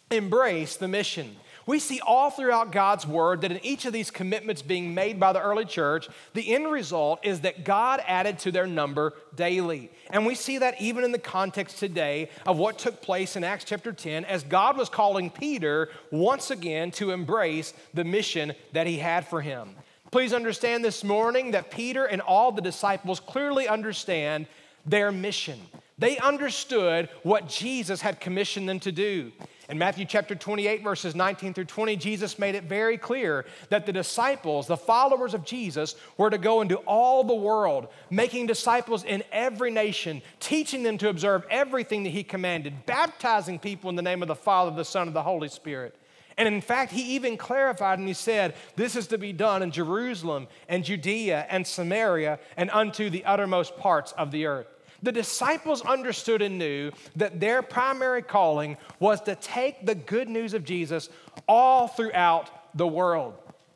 Embrace 0.08 0.76
the 0.76 0.86
mission. 0.86 1.34
We 1.66 1.80
see 1.80 2.00
all 2.00 2.30
throughout 2.30 2.70
God's 2.70 3.08
word 3.08 3.40
that 3.40 3.50
in 3.50 3.64
each 3.64 3.86
of 3.86 3.92
these 3.92 4.12
commitments 4.12 4.62
being 4.62 4.94
made 4.94 5.18
by 5.18 5.32
the 5.32 5.40
early 5.40 5.64
church, 5.64 6.08
the 6.32 6.54
end 6.54 6.70
result 6.70 7.18
is 7.24 7.40
that 7.40 7.64
God 7.64 8.00
added 8.06 8.38
to 8.40 8.52
their 8.52 8.68
number 8.68 9.14
daily. 9.34 9.90
And 10.10 10.24
we 10.24 10.36
see 10.36 10.58
that 10.58 10.80
even 10.80 11.02
in 11.02 11.10
the 11.10 11.18
context 11.18 11.78
today 11.78 12.30
of 12.46 12.56
what 12.56 12.78
took 12.78 13.02
place 13.02 13.34
in 13.34 13.42
Acts 13.42 13.64
chapter 13.64 13.92
10 13.92 14.26
as 14.26 14.44
God 14.44 14.76
was 14.76 14.88
calling 14.88 15.28
Peter 15.28 15.88
once 16.12 16.52
again 16.52 16.92
to 16.92 17.10
embrace 17.10 17.74
the 17.94 18.04
mission 18.04 18.52
that 18.74 18.86
he 18.86 18.98
had 18.98 19.26
for 19.26 19.40
him. 19.40 19.74
Please 20.12 20.34
understand 20.34 20.84
this 20.84 21.02
morning 21.02 21.52
that 21.52 21.70
Peter 21.70 22.04
and 22.04 22.20
all 22.20 22.52
the 22.52 22.60
disciples 22.60 23.18
clearly 23.18 23.66
understand 23.66 24.46
their 24.84 25.10
mission. 25.10 25.58
They 25.96 26.18
understood 26.18 27.08
what 27.22 27.48
Jesus 27.48 28.02
had 28.02 28.20
commissioned 28.20 28.68
them 28.68 28.78
to 28.80 28.92
do. 28.92 29.32
In 29.70 29.78
Matthew 29.78 30.04
chapter 30.04 30.34
28, 30.34 30.82
verses 30.84 31.14
19 31.14 31.54
through 31.54 31.64
20, 31.64 31.96
Jesus 31.96 32.38
made 32.38 32.54
it 32.54 32.64
very 32.64 32.98
clear 32.98 33.46
that 33.70 33.86
the 33.86 33.92
disciples, 33.92 34.66
the 34.66 34.76
followers 34.76 35.32
of 35.32 35.46
Jesus, 35.46 35.94
were 36.18 36.28
to 36.28 36.36
go 36.36 36.60
into 36.60 36.76
all 36.76 37.24
the 37.24 37.34
world, 37.34 37.88
making 38.10 38.46
disciples 38.46 39.04
in 39.04 39.24
every 39.32 39.70
nation, 39.70 40.20
teaching 40.40 40.82
them 40.82 40.98
to 40.98 41.08
observe 41.08 41.46
everything 41.48 42.02
that 42.02 42.10
He 42.10 42.22
commanded, 42.22 42.84
baptizing 42.84 43.58
people 43.58 43.88
in 43.88 43.96
the 43.96 44.02
name 44.02 44.20
of 44.20 44.28
the 44.28 44.34
Father, 44.34 44.76
the 44.76 44.84
Son, 44.84 45.06
and 45.06 45.16
the 45.16 45.22
Holy 45.22 45.48
Spirit. 45.48 45.96
And 46.36 46.48
in 46.48 46.60
fact, 46.60 46.92
he 46.92 47.14
even 47.14 47.36
clarified 47.36 47.98
and 47.98 48.08
he 48.08 48.14
said, 48.14 48.54
This 48.76 48.96
is 48.96 49.06
to 49.08 49.18
be 49.18 49.32
done 49.32 49.62
in 49.62 49.70
Jerusalem 49.70 50.48
and 50.68 50.84
Judea 50.84 51.46
and 51.48 51.66
Samaria 51.66 52.38
and 52.56 52.70
unto 52.70 53.10
the 53.10 53.24
uttermost 53.24 53.76
parts 53.76 54.12
of 54.12 54.30
the 54.30 54.46
earth. 54.46 54.66
The 55.02 55.12
disciples 55.12 55.82
understood 55.82 56.42
and 56.42 56.58
knew 56.58 56.92
that 57.16 57.40
their 57.40 57.60
primary 57.60 58.22
calling 58.22 58.76
was 59.00 59.20
to 59.22 59.34
take 59.34 59.84
the 59.84 59.96
good 59.96 60.28
news 60.28 60.54
of 60.54 60.64
Jesus 60.64 61.08
all 61.48 61.88
throughout 61.88 62.76
the 62.76 62.86
world. 62.86 63.34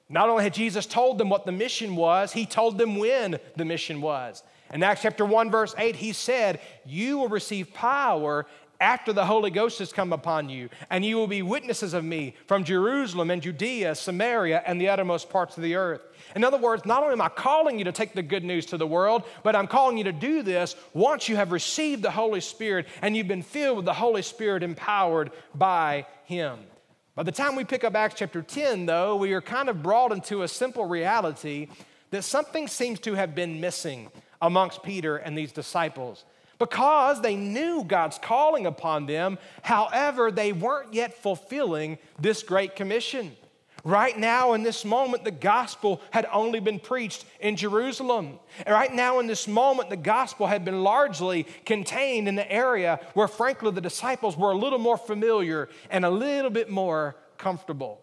Not 0.08 0.28
only 0.28 0.44
had 0.44 0.54
Jesus 0.54 0.86
told 0.86 1.18
them 1.18 1.28
what 1.28 1.44
the 1.44 1.52
mission 1.52 1.96
was, 1.96 2.32
he 2.32 2.46
told 2.46 2.78
them 2.78 2.96
when 2.96 3.40
the 3.56 3.64
mission 3.64 4.00
was. 4.00 4.44
In 4.72 4.82
Acts 4.82 5.02
chapter 5.02 5.24
1, 5.24 5.50
verse 5.50 5.74
8, 5.76 5.96
he 5.96 6.12
said, 6.12 6.60
You 6.84 7.18
will 7.18 7.28
receive 7.28 7.74
power 7.74 8.46
after 8.80 9.12
the 9.12 9.24
Holy 9.24 9.50
Ghost 9.50 9.78
has 9.78 9.92
come 9.92 10.12
upon 10.12 10.48
you, 10.48 10.68
and 10.90 11.04
you 11.04 11.16
will 11.16 11.26
be 11.26 11.42
witnesses 11.42 11.94
of 11.94 12.04
me 12.04 12.34
from 12.46 12.64
Jerusalem 12.64 13.30
and 13.30 13.42
Judea, 13.42 13.94
Samaria, 13.94 14.62
and 14.66 14.80
the 14.80 14.88
uttermost 14.88 15.30
parts 15.30 15.56
of 15.56 15.62
the 15.62 15.74
earth. 15.76 16.02
In 16.34 16.44
other 16.44 16.58
words, 16.58 16.84
not 16.84 17.02
only 17.02 17.12
am 17.12 17.20
I 17.20 17.28
calling 17.28 17.78
you 17.78 17.84
to 17.84 17.92
take 17.92 18.12
the 18.12 18.22
good 18.22 18.44
news 18.44 18.66
to 18.66 18.76
the 18.76 18.86
world, 18.86 19.22
but 19.42 19.56
I'm 19.56 19.66
calling 19.66 19.98
you 19.98 20.04
to 20.04 20.12
do 20.12 20.42
this 20.42 20.76
once 20.92 21.28
you 21.28 21.36
have 21.36 21.52
received 21.52 22.02
the 22.02 22.10
Holy 22.10 22.40
Spirit 22.40 22.86
and 23.02 23.16
you've 23.16 23.28
been 23.28 23.42
filled 23.42 23.76
with 23.76 23.86
the 23.86 23.94
Holy 23.94 24.22
Spirit 24.22 24.62
empowered 24.62 25.30
by 25.54 26.06
Him. 26.24 26.58
By 27.14 27.22
the 27.22 27.32
time 27.32 27.56
we 27.56 27.64
pick 27.64 27.82
up 27.82 27.94
Acts 27.94 28.16
chapter 28.18 28.42
10, 28.42 28.84
though, 28.84 29.16
we 29.16 29.32
are 29.32 29.40
kind 29.40 29.70
of 29.70 29.82
brought 29.82 30.12
into 30.12 30.42
a 30.42 30.48
simple 30.48 30.84
reality 30.84 31.68
that 32.10 32.22
something 32.22 32.68
seems 32.68 33.00
to 33.00 33.14
have 33.14 33.34
been 33.34 33.60
missing 33.60 34.10
amongst 34.42 34.82
Peter 34.82 35.16
and 35.16 35.36
these 35.36 35.52
disciples 35.52 36.24
because 36.58 37.20
they 37.20 37.36
knew 37.36 37.84
God's 37.84 38.18
calling 38.18 38.66
upon 38.66 39.06
them. 39.06 39.38
However, 39.62 40.30
they 40.30 40.52
weren't 40.52 40.94
yet 40.94 41.22
fulfilling 41.22 41.98
this 42.18 42.42
great 42.42 42.76
commission. 42.76 43.36
Right 43.84 44.18
now, 44.18 44.54
in 44.54 44.64
this 44.64 44.84
moment, 44.84 45.22
the 45.22 45.30
gospel 45.30 46.00
had 46.10 46.26
only 46.32 46.58
been 46.58 46.80
preached 46.80 47.24
in 47.38 47.54
Jerusalem. 47.54 48.40
And 48.64 48.74
right 48.74 48.92
now, 48.92 49.20
in 49.20 49.28
this 49.28 49.46
moment, 49.46 49.90
the 49.90 49.96
gospel 49.96 50.48
had 50.48 50.64
been 50.64 50.82
largely 50.82 51.44
contained 51.64 52.26
in 52.26 52.34
the 52.34 52.50
area 52.50 52.98
where, 53.14 53.28
frankly, 53.28 53.70
the 53.70 53.80
disciples 53.80 54.36
were 54.36 54.50
a 54.50 54.56
little 54.56 54.80
more 54.80 54.98
familiar 54.98 55.68
and 55.88 56.04
a 56.04 56.10
little 56.10 56.50
bit 56.50 56.68
more 56.68 57.14
comfortable. 57.38 58.00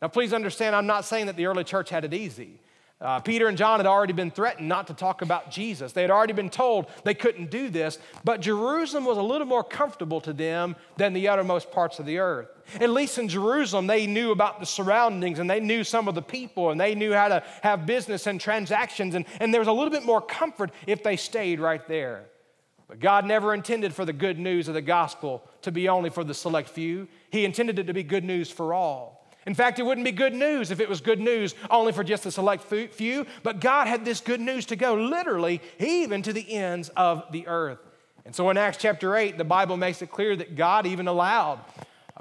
Now, 0.00 0.06
please 0.06 0.32
understand, 0.32 0.76
I'm 0.76 0.86
not 0.86 1.04
saying 1.04 1.26
that 1.26 1.36
the 1.36 1.46
early 1.46 1.64
church 1.64 1.90
had 1.90 2.04
it 2.04 2.14
easy. 2.14 2.60
Uh, 3.04 3.20
Peter 3.20 3.48
and 3.48 3.58
John 3.58 3.80
had 3.80 3.86
already 3.86 4.14
been 4.14 4.30
threatened 4.30 4.66
not 4.66 4.86
to 4.86 4.94
talk 4.94 5.20
about 5.20 5.50
Jesus. 5.50 5.92
They 5.92 6.00
had 6.00 6.10
already 6.10 6.32
been 6.32 6.48
told 6.48 6.86
they 7.04 7.12
couldn't 7.12 7.50
do 7.50 7.68
this, 7.68 7.98
but 8.24 8.40
Jerusalem 8.40 9.04
was 9.04 9.18
a 9.18 9.22
little 9.22 9.46
more 9.46 9.62
comfortable 9.62 10.22
to 10.22 10.32
them 10.32 10.74
than 10.96 11.12
the 11.12 11.28
uttermost 11.28 11.70
parts 11.70 11.98
of 11.98 12.06
the 12.06 12.16
earth. 12.16 12.48
At 12.80 12.88
least 12.88 13.18
in 13.18 13.28
Jerusalem, 13.28 13.86
they 13.86 14.06
knew 14.06 14.30
about 14.30 14.58
the 14.58 14.64
surroundings 14.64 15.38
and 15.38 15.50
they 15.50 15.60
knew 15.60 15.84
some 15.84 16.08
of 16.08 16.14
the 16.14 16.22
people 16.22 16.70
and 16.70 16.80
they 16.80 16.94
knew 16.94 17.12
how 17.12 17.28
to 17.28 17.42
have 17.62 17.84
business 17.84 18.26
and 18.26 18.40
transactions, 18.40 19.14
and, 19.14 19.26
and 19.38 19.52
there 19.52 19.60
was 19.60 19.68
a 19.68 19.72
little 19.72 19.90
bit 19.90 20.04
more 20.04 20.22
comfort 20.22 20.70
if 20.86 21.02
they 21.02 21.18
stayed 21.18 21.60
right 21.60 21.86
there. 21.86 22.24
But 22.88 23.00
God 23.00 23.26
never 23.26 23.52
intended 23.52 23.92
for 23.92 24.06
the 24.06 24.14
good 24.14 24.38
news 24.38 24.66
of 24.66 24.72
the 24.72 24.80
gospel 24.80 25.42
to 25.60 25.70
be 25.70 25.90
only 25.90 26.08
for 26.08 26.24
the 26.24 26.32
select 26.32 26.70
few, 26.70 27.08
He 27.28 27.44
intended 27.44 27.78
it 27.78 27.86
to 27.86 27.92
be 27.92 28.02
good 28.02 28.24
news 28.24 28.50
for 28.50 28.72
all. 28.72 29.13
In 29.46 29.54
fact, 29.54 29.78
it 29.78 29.82
wouldn't 29.82 30.04
be 30.04 30.12
good 30.12 30.34
news 30.34 30.70
if 30.70 30.80
it 30.80 30.88
was 30.88 31.00
good 31.00 31.20
news 31.20 31.54
only 31.70 31.92
for 31.92 32.02
just 32.02 32.26
a 32.26 32.30
select 32.30 32.62
few, 32.64 33.26
but 33.42 33.60
God 33.60 33.86
had 33.86 34.04
this 34.04 34.20
good 34.20 34.40
news 34.40 34.66
to 34.66 34.76
go 34.76 34.94
literally 34.94 35.60
even 35.78 36.22
to 36.22 36.32
the 36.32 36.52
ends 36.52 36.88
of 36.90 37.24
the 37.30 37.46
earth. 37.46 37.78
And 38.24 38.34
so 38.34 38.48
in 38.50 38.56
Acts 38.56 38.78
chapter 38.78 39.16
8, 39.16 39.36
the 39.36 39.44
Bible 39.44 39.76
makes 39.76 40.00
it 40.00 40.10
clear 40.10 40.34
that 40.36 40.56
God 40.56 40.86
even 40.86 41.08
allowed 41.08 41.60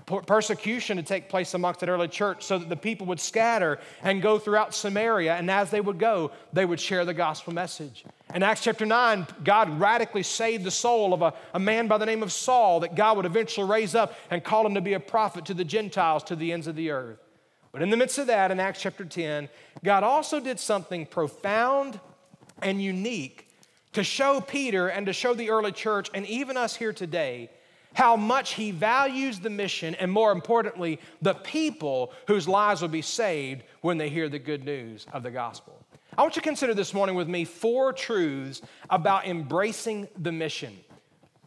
persecution 0.01 0.97
to 0.97 1.03
take 1.03 1.29
place 1.29 1.53
amongst 1.53 1.81
that 1.81 1.89
early 1.89 2.07
church 2.07 2.43
so 2.43 2.57
that 2.57 2.67
the 2.67 2.75
people 2.75 3.05
would 3.07 3.19
scatter 3.19 3.79
and 4.01 4.23
go 4.23 4.39
throughout 4.39 4.73
Samaria. 4.73 5.35
And 5.35 5.51
as 5.51 5.69
they 5.69 5.81
would 5.81 5.99
go, 5.99 6.31
they 6.51 6.65
would 6.65 6.79
share 6.79 7.05
the 7.05 7.13
gospel 7.13 7.53
message. 7.53 8.03
In 8.33 8.41
Acts 8.41 8.63
chapter 8.63 8.87
9, 8.87 9.27
God 9.43 9.79
radically 9.79 10.23
saved 10.23 10.63
the 10.63 10.71
soul 10.71 11.13
of 11.13 11.21
a, 11.21 11.33
a 11.53 11.59
man 11.59 11.87
by 11.87 11.99
the 11.99 12.07
name 12.07 12.23
of 12.23 12.31
Saul 12.31 12.79
that 12.79 12.95
God 12.95 13.17
would 13.17 13.27
eventually 13.27 13.69
raise 13.69 13.93
up 13.93 14.15
and 14.31 14.43
call 14.43 14.65
him 14.65 14.73
to 14.73 14.81
be 14.81 14.93
a 14.93 14.99
prophet 14.99 15.45
to 15.45 15.53
the 15.53 15.63
Gentiles 15.63 16.23
to 16.23 16.35
the 16.35 16.51
ends 16.51 16.65
of 16.65 16.75
the 16.75 16.89
earth. 16.89 17.19
But 17.71 17.83
in 17.83 17.91
the 17.91 17.97
midst 17.97 18.17
of 18.17 18.27
that, 18.27 18.49
in 18.49 18.59
Acts 18.59 18.81
chapter 18.81 19.05
10, 19.05 19.47
God 19.83 20.03
also 20.03 20.39
did 20.39 20.59
something 20.59 21.05
profound 21.05 21.99
and 22.63 22.81
unique 22.81 23.47
to 23.93 24.03
show 24.03 24.41
Peter 24.41 24.87
and 24.87 25.05
to 25.05 25.13
show 25.13 25.35
the 25.35 25.51
early 25.51 25.71
church 25.71 26.09
and 26.15 26.25
even 26.25 26.57
us 26.57 26.75
here 26.75 26.93
today 26.93 27.51
how 27.93 28.15
much 28.15 28.53
he 28.53 28.71
values 28.71 29.39
the 29.39 29.49
mission 29.49 29.95
and, 29.95 30.11
more 30.11 30.31
importantly, 30.31 30.99
the 31.21 31.33
people 31.33 32.11
whose 32.27 32.47
lives 32.47 32.81
will 32.81 32.89
be 32.89 33.01
saved 33.01 33.63
when 33.81 33.97
they 33.97 34.09
hear 34.09 34.29
the 34.29 34.39
good 34.39 34.65
news 34.65 35.05
of 35.13 35.23
the 35.23 35.31
gospel. 35.31 35.77
I 36.17 36.21
want 36.21 36.35
you 36.35 36.41
to 36.41 36.47
consider 36.47 36.73
this 36.73 36.93
morning 36.93 37.15
with 37.15 37.27
me 37.27 37.43
four 37.43 37.91
truths 37.91 38.61
about 38.89 39.25
embracing 39.25 40.07
the 40.17 40.31
mission. 40.31 40.77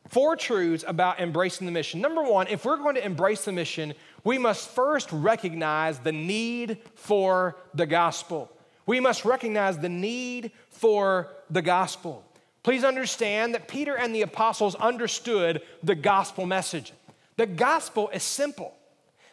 Four 0.08 0.36
truths 0.36 0.84
about 0.86 1.20
embracing 1.20 1.66
the 1.66 1.72
mission. 1.72 2.00
Number 2.00 2.22
one, 2.22 2.48
if 2.48 2.64
we're 2.64 2.76
going 2.76 2.96
to 2.96 3.04
embrace 3.04 3.44
the 3.44 3.52
mission, 3.52 3.94
we 4.24 4.38
must 4.38 4.68
first 4.68 5.10
recognize 5.12 5.98
the 6.00 6.12
need 6.12 6.78
for 6.94 7.56
the 7.74 7.86
gospel. 7.86 8.50
We 8.86 9.00
must 9.00 9.24
recognize 9.24 9.78
the 9.78 9.88
need 9.88 10.52
for 10.70 11.28
the 11.50 11.62
gospel. 11.62 12.24
Please 12.66 12.82
understand 12.82 13.54
that 13.54 13.68
Peter 13.68 13.96
and 13.96 14.12
the 14.12 14.22
apostles 14.22 14.74
understood 14.74 15.62
the 15.84 15.94
gospel 15.94 16.46
message. 16.46 16.92
The 17.36 17.46
gospel 17.46 18.08
is 18.08 18.24
simple. 18.24 18.74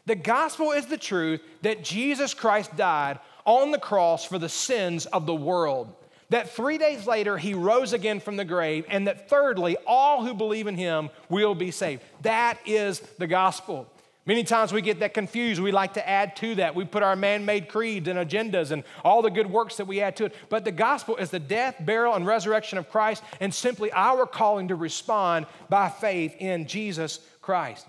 The 0.06 0.13
gospel 0.13 0.72
is 0.72 0.86
the 0.86 1.00
truth 1.00 1.42
that 1.63 1.84
Jesus 1.84 2.36
Christ 2.36 2.78
died 2.78 3.18
on 3.44 3.72
the 3.72 3.80
cross 3.80 4.24
for 4.24 4.38
the 4.38 4.50
sins 4.50 5.08
of 5.08 5.25
the 5.25 5.34
world. 5.34 5.92
That 6.30 6.52
three 6.52 6.78
days 6.78 7.08
later 7.08 7.36
he 7.40 7.56
rose 7.56 7.92
again 7.92 8.20
from 8.20 8.38
the 8.38 8.46
grave, 8.46 8.86
and 8.88 9.08
that 9.08 9.28
thirdly, 9.28 9.78
all 9.88 10.24
who 10.24 10.36
believe 10.36 10.68
in 10.68 10.78
him 10.78 11.10
will 11.28 11.56
be 11.56 11.72
saved. 11.72 12.04
That 12.22 12.60
is 12.68 13.00
the 13.18 13.25
gospel. 13.25 13.88
Many 14.25 14.46
times 14.46 14.72
we 14.72 14.82
get 14.82 15.01
that 15.01 15.13
confused. 15.13 15.62
We 15.62 15.74
like 15.74 15.96
to 15.96 16.10
add 16.10 16.38
to 16.38 16.56
that. 16.56 16.75
We 16.75 16.86
put 16.86 17.03
our 17.03 17.15
man 17.15 17.44
made 17.44 17.68
creeds 17.68 18.08
and 18.08 18.18
agendas 18.18 18.72
and 18.72 18.86
all 19.03 19.22
the 19.22 19.30
good 19.30 19.48
works 19.48 19.75
that 19.77 19.86
we 19.86 20.00
add 20.00 20.15
to 20.18 20.25
it. 20.25 20.36
But 20.48 20.63
the 20.63 20.72
gospel 20.72 21.18
is 21.18 21.30
the 21.30 21.39
death, 21.39 21.75
burial, 21.82 22.15
and 22.15 22.25
resurrection 22.25 22.77
of 22.77 22.89
Christ, 22.89 23.22
and 23.42 23.53
simply 23.53 23.92
our 23.92 24.25
calling 24.25 24.70
to 24.70 24.75
respond 24.75 25.46
by 25.68 25.89
faith 25.89 26.36
in 26.39 26.68
Jesus 26.68 27.20
Christ. 27.42 27.86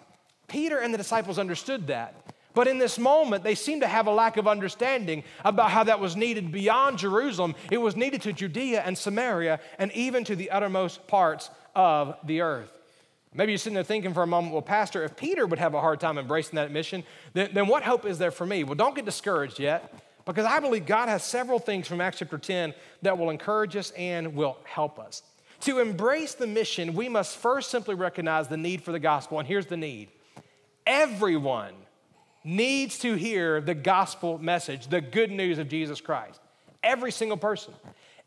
Peter 0.49 0.79
and 0.79 0.93
the 0.93 0.99
disciples 0.99 1.38
understood 1.38 1.87
that. 1.87 2.17
But 2.53 2.67
in 2.69 2.79
this 2.79 2.99
moment, 2.99 3.45
they 3.45 3.55
seem 3.55 3.81
to 3.81 3.87
have 3.87 4.07
a 4.09 4.12
lack 4.12 4.37
of 4.37 4.49
understanding 4.49 5.23
about 5.45 5.71
how 5.71 5.85
that 5.85 6.00
was 6.00 6.17
needed 6.17 6.50
beyond 6.50 6.99
Jerusalem. 6.99 7.55
It 7.71 7.79
was 7.79 7.97
needed 7.97 8.23
to 8.23 8.33
Judea 8.33 8.83
and 8.83 8.99
Samaria 8.99 9.61
and 9.79 9.91
even 9.93 10.25
to 10.25 10.37
the 10.37 10.50
uttermost 10.50 11.07
parts 11.07 11.50
of 11.75 12.17
the 12.25 12.41
earth. 12.41 12.73
Maybe 13.37 13.53
you're 13.53 13.59
sitting 13.59 13.75
there 13.75 13.83
thinking 13.83 14.14
for 14.14 14.23
a 14.23 14.26
moment, 14.26 14.53
well, 14.53 14.62
Pastor, 14.62 15.03
if 15.03 15.17
Peter 15.17 15.45
would 15.45 15.59
have 15.59 15.75
a 15.75 15.81
hard 15.81 15.99
time 15.99 16.19
embracing 16.19 16.55
that 16.55 16.71
mission, 16.71 17.03
then, 17.33 17.50
then 17.53 17.67
what 17.67 17.83
hope 17.83 18.07
is 18.07 18.17
there 18.17 18.31
for 18.31 18.47
me? 18.47 18.62
Well, 18.62 18.76
don't 18.76 18.95
get 18.95 19.05
discouraged 19.05 19.59
yet, 19.59 19.93
because 20.25 20.47
I 20.47 20.61
believe 20.61 20.87
God 20.87 21.09
has 21.09 21.25
several 21.25 21.59
things 21.59 21.88
from 21.88 22.00
Acts 22.00 22.21
chapter 22.21 22.38
10 22.38 22.75
that 23.03 23.19
will 23.19 23.31
encourage 23.31 23.75
us 23.75 23.91
and 23.93 24.37
will 24.37 24.57
help 24.64 25.00
us. 25.00 25.23
To 25.62 25.81
embrace 25.81 26.35
the 26.35 26.47
mission, 26.47 26.95
we 26.95 27.09
must 27.09 27.37
first 27.37 27.71
simply 27.71 27.97
recognize 27.97 28.47
the 28.47 28.57
need 28.57 28.83
for 28.83 28.93
the 28.93 29.00
gospel. 29.00 29.38
And 29.38 29.49
here's 29.49 29.67
the 29.67 29.76
need 29.76 30.11
everyone 30.87 31.75
needs 32.45 32.99
to 33.00 33.14
hear 33.14 33.61
the 33.61 33.75
gospel 33.75 34.38
message, 34.38 34.88
the 34.88 35.00
good 35.00 35.31
news 35.31 35.59
of 35.59 35.69
Jesus 35.69 36.00
Christ. 36.00 36.41
Every 36.83 37.11
single 37.11 37.38
person. 37.38 37.73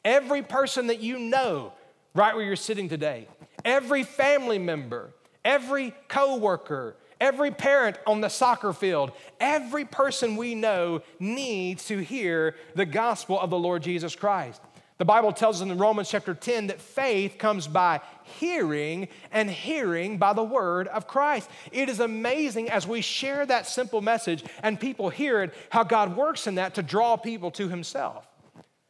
Every 0.03 0.41
person 0.41 0.87
that 0.87 0.99
you 0.99 1.19
know 1.19 1.73
right 2.17 2.35
where 2.35 2.43
you're 2.43 2.55
sitting 2.55 2.89
today. 2.89 3.27
Every 3.63 4.03
family 4.03 4.57
member, 4.57 5.11
every 5.45 5.93
coworker, 6.07 6.95
every 7.21 7.51
parent 7.51 7.97
on 8.07 8.21
the 8.21 8.29
soccer 8.29 8.73
field, 8.73 9.11
every 9.39 9.85
person 9.85 10.35
we 10.35 10.55
know 10.55 11.01
needs 11.19 11.85
to 11.85 11.99
hear 11.99 12.55
the 12.75 12.85
gospel 12.85 13.39
of 13.39 13.51
the 13.51 13.57
Lord 13.57 13.83
Jesus 13.83 14.15
Christ. 14.15 14.61
The 14.97 15.05
Bible 15.05 15.31
tells 15.31 15.61
us 15.61 15.69
in 15.69 15.77
Romans 15.77 16.09
chapter 16.09 16.33
10 16.33 16.67
that 16.67 16.81
faith 16.81 17.37
comes 17.37 17.67
by 17.67 18.01
hearing, 18.39 19.09
and 19.31 19.47
hearing 19.47 20.17
by 20.17 20.33
the 20.33 20.43
word 20.43 20.87
of 20.87 21.07
Christ. 21.07 21.47
It 21.71 21.87
is 21.87 21.99
amazing 21.99 22.71
as 22.71 22.87
we 22.87 23.01
share 23.01 23.45
that 23.45 23.67
simple 23.67 24.01
message 24.01 24.43
and 24.63 24.79
people 24.79 25.09
hear 25.09 25.43
it, 25.43 25.53
how 25.69 25.83
God 25.83 26.17
works 26.17 26.47
in 26.47 26.55
that 26.55 26.73
to 26.75 26.83
draw 26.83 27.15
people 27.15 27.51
to 27.51 27.69
Himself. 27.69 28.27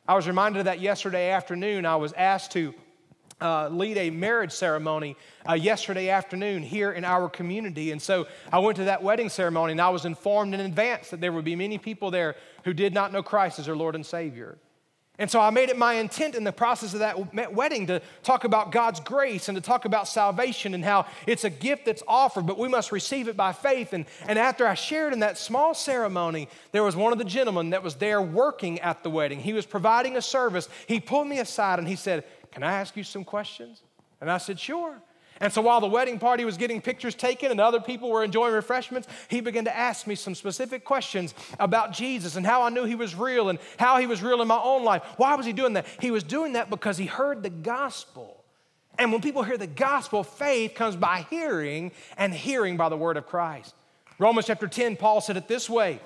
I 0.08 0.16
was 0.16 0.28
reminded 0.28 0.60
of 0.60 0.66
that 0.66 0.80
yesterday 0.80 1.32
afternoon. 1.32 1.86
I 1.86 1.98
was 1.98 2.14
asked 2.14 2.54
to 2.54 2.74
uh, 3.42 3.70
lead 3.70 3.98
a 3.98 4.10
marriage 4.10 4.52
ceremony 4.52 5.16
uh, 5.48 5.54
yesterday 5.54 6.10
afternoon 6.10 6.64
here 6.64 6.92
in 6.92 7.06
our 7.06 7.30
community. 7.30 7.92
And 7.92 8.02
so 8.02 8.28
I 8.52 8.60
went 8.60 8.78
to 8.78 8.86
that 8.86 9.04
wedding 9.04 9.30
ceremony 9.30 9.74
and 9.74 9.82
I 9.82 9.90
was 9.90 10.06
informed 10.06 10.54
in 10.54 10.60
advance 10.60 11.10
that 11.12 11.22
there 11.22 11.32
would 11.32 11.46
be 11.46 11.56
many 11.56 11.78
people 11.78 12.12
there 12.12 12.36
who 12.64 12.74
did 12.74 12.94
not 12.94 13.12
know 13.12 13.24
Christ 13.24 13.60
as 13.60 13.66
their 13.66 13.76
Lord 13.76 13.96
and 13.96 14.06
Savior. 14.06 14.58
And 15.20 15.32
so 15.32 15.42
I 15.42 15.50
made 15.50 15.70
it 15.70 15.78
my 15.78 15.96
intent 15.96 16.36
in 16.36 16.44
the 16.44 16.52
process 16.52 16.94
of 16.94 17.00
that 17.00 17.52
wedding 17.52 17.88
to 17.88 18.04
talk 18.22 18.44
about 18.44 18.72
God's 18.72 19.00
grace 19.00 19.50
and 19.50 19.56
to 19.56 19.62
talk 19.62 19.86
about 19.86 20.08
salvation 20.08 20.76
and 20.76 20.86
how 20.86 21.08
it's 21.26 21.44
a 21.44 21.50
gift 21.50 21.86
that's 21.86 22.04
offered, 22.08 22.46
but 22.46 22.60
we 22.60 22.68
must 22.68 22.92
receive 22.92 23.28
it 23.28 23.36
by 23.36 23.52
faith. 23.52 23.94
And, 23.94 24.06
and 24.28 24.38
after 24.38 24.68
I 24.68 24.76
shared 24.76 25.14
in 25.14 25.20
that 25.22 25.40
small 25.40 25.74
ceremony, 25.74 26.50
there 26.72 26.84
was 26.84 26.96
one 26.96 27.14
of 27.14 27.18
the 27.18 27.26
gentlemen 27.26 27.72
that 27.72 27.82
was 27.82 27.96
there 27.96 28.22
working 28.22 28.80
at 28.82 29.02
the 29.02 29.10
wedding. 29.10 29.40
He 29.40 29.54
was 29.54 29.66
providing 29.66 30.18
a 30.18 30.22
service. 30.22 30.70
He 30.86 31.00
pulled 31.00 31.28
me 31.28 31.40
aside 31.40 31.80
and 31.80 31.88
he 31.88 31.96
said, 31.96 32.24
Can 32.52 32.64
I 32.64 32.74
ask 32.74 32.96
you 32.96 33.04
some 33.04 33.24
questions? 33.24 33.82
And 34.22 34.32
I 34.32 34.38
said, 34.38 34.60
Sure. 34.60 35.02
And 35.40 35.54
so 35.54 35.62
while 35.62 35.82
the 35.82 35.88
wedding 35.88 36.18
party 36.18 36.46
was 36.46 36.58
getting 36.58 36.82
pictures 36.82 37.14
taken 37.14 37.52
and 37.52 37.60
other 37.60 37.80
people 37.80 38.10
were 38.10 38.24
enjoying 38.24 38.54
refreshments, 38.54 39.08
he 39.28 39.40
began 39.40 39.66
to 39.66 39.76
ask 39.76 40.08
me 40.08 40.16
some 40.16 40.34
specific 40.34 40.84
questions 40.84 41.36
about 41.60 41.94
Jesus 41.94 42.36
and 42.36 42.46
how 42.46 42.64
I 42.64 42.70
knew 42.70 42.86
he 42.86 42.96
was 42.96 43.14
real 43.14 43.50
and 43.50 43.60
how 43.78 44.00
he 44.00 44.08
was 44.08 44.24
real 44.24 44.42
in 44.42 44.48
my 44.48 44.60
own 44.60 44.84
life. 44.84 45.04
Why 45.18 45.36
was 45.36 45.46
he 45.46 45.54
doing 45.54 45.74
that? 45.74 45.86
He 46.02 46.10
was 46.10 46.24
doing 46.24 46.54
that 46.54 46.70
because 46.70 46.98
he 46.98 47.06
heard 47.06 47.44
the 47.44 47.52
gospel. 47.52 48.44
And 48.98 49.12
when 49.12 49.22
people 49.22 49.44
hear 49.44 49.58
the 49.58 49.68
gospel, 49.68 50.24
faith 50.24 50.74
comes 50.74 50.96
by 50.96 51.26
hearing 51.30 51.92
and 52.18 52.34
hearing 52.34 52.78
by 52.78 52.90
the 52.90 52.98
word 52.98 53.18
of 53.18 53.28
Christ. 53.28 53.76
Romans 54.18 54.48
chapter 54.48 54.68
10, 54.68 54.96
Paul 54.96 55.22
said 55.22 55.38
it 55.38 55.48
this 55.48 55.70
way 55.70 56.00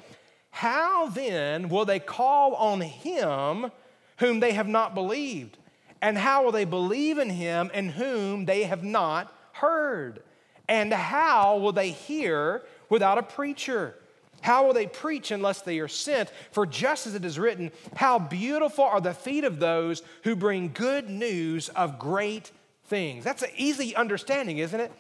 How 0.50 1.08
then 1.08 1.70
will 1.70 1.86
they 1.86 2.00
call 2.00 2.54
on 2.56 2.82
him 2.82 3.72
whom 4.18 4.42
they 4.42 4.52
have 4.52 4.68
not 4.68 4.94
believed? 4.94 5.58
And 6.02 6.18
how 6.18 6.44
will 6.44 6.52
they 6.52 6.66
believe 6.66 7.18
in 7.18 7.30
him 7.30 7.70
in 7.74 7.90
whom 7.90 8.46
they 8.46 8.64
have 8.64 8.84
not 8.84 9.34
heard? 9.54 10.24
And 10.68 10.92
how 10.94 11.58
will 11.58 11.74
they 11.74 11.92
hear 11.92 12.64
without 12.90 13.18
a 13.18 13.24
preacher? 13.24 13.96
How 14.42 14.66
will 14.66 14.74
they 14.74 14.88
preach 14.88 15.30
unless 15.30 15.62
they 15.62 15.80
are 15.80 15.88
sent? 15.88 16.32
For 16.52 16.66
just 16.66 17.06
as 17.06 17.14
it 17.14 17.24
is 17.24 17.38
written, 17.38 17.72
how 17.96 18.18
beautiful 18.18 18.84
are 18.84 19.02
the 19.02 19.14
feet 19.14 19.44
of 19.44 19.60
those 19.60 20.02
who 20.24 20.36
bring 20.36 20.72
good 20.74 21.10
news 21.10 21.70
of 21.70 22.00
great 22.00 22.52
things. 22.86 23.24
That's 23.24 23.44
an 23.44 23.52
easy 23.56 23.96
understanding, 23.96 24.58
isn't 24.58 24.80
it? 24.80 24.92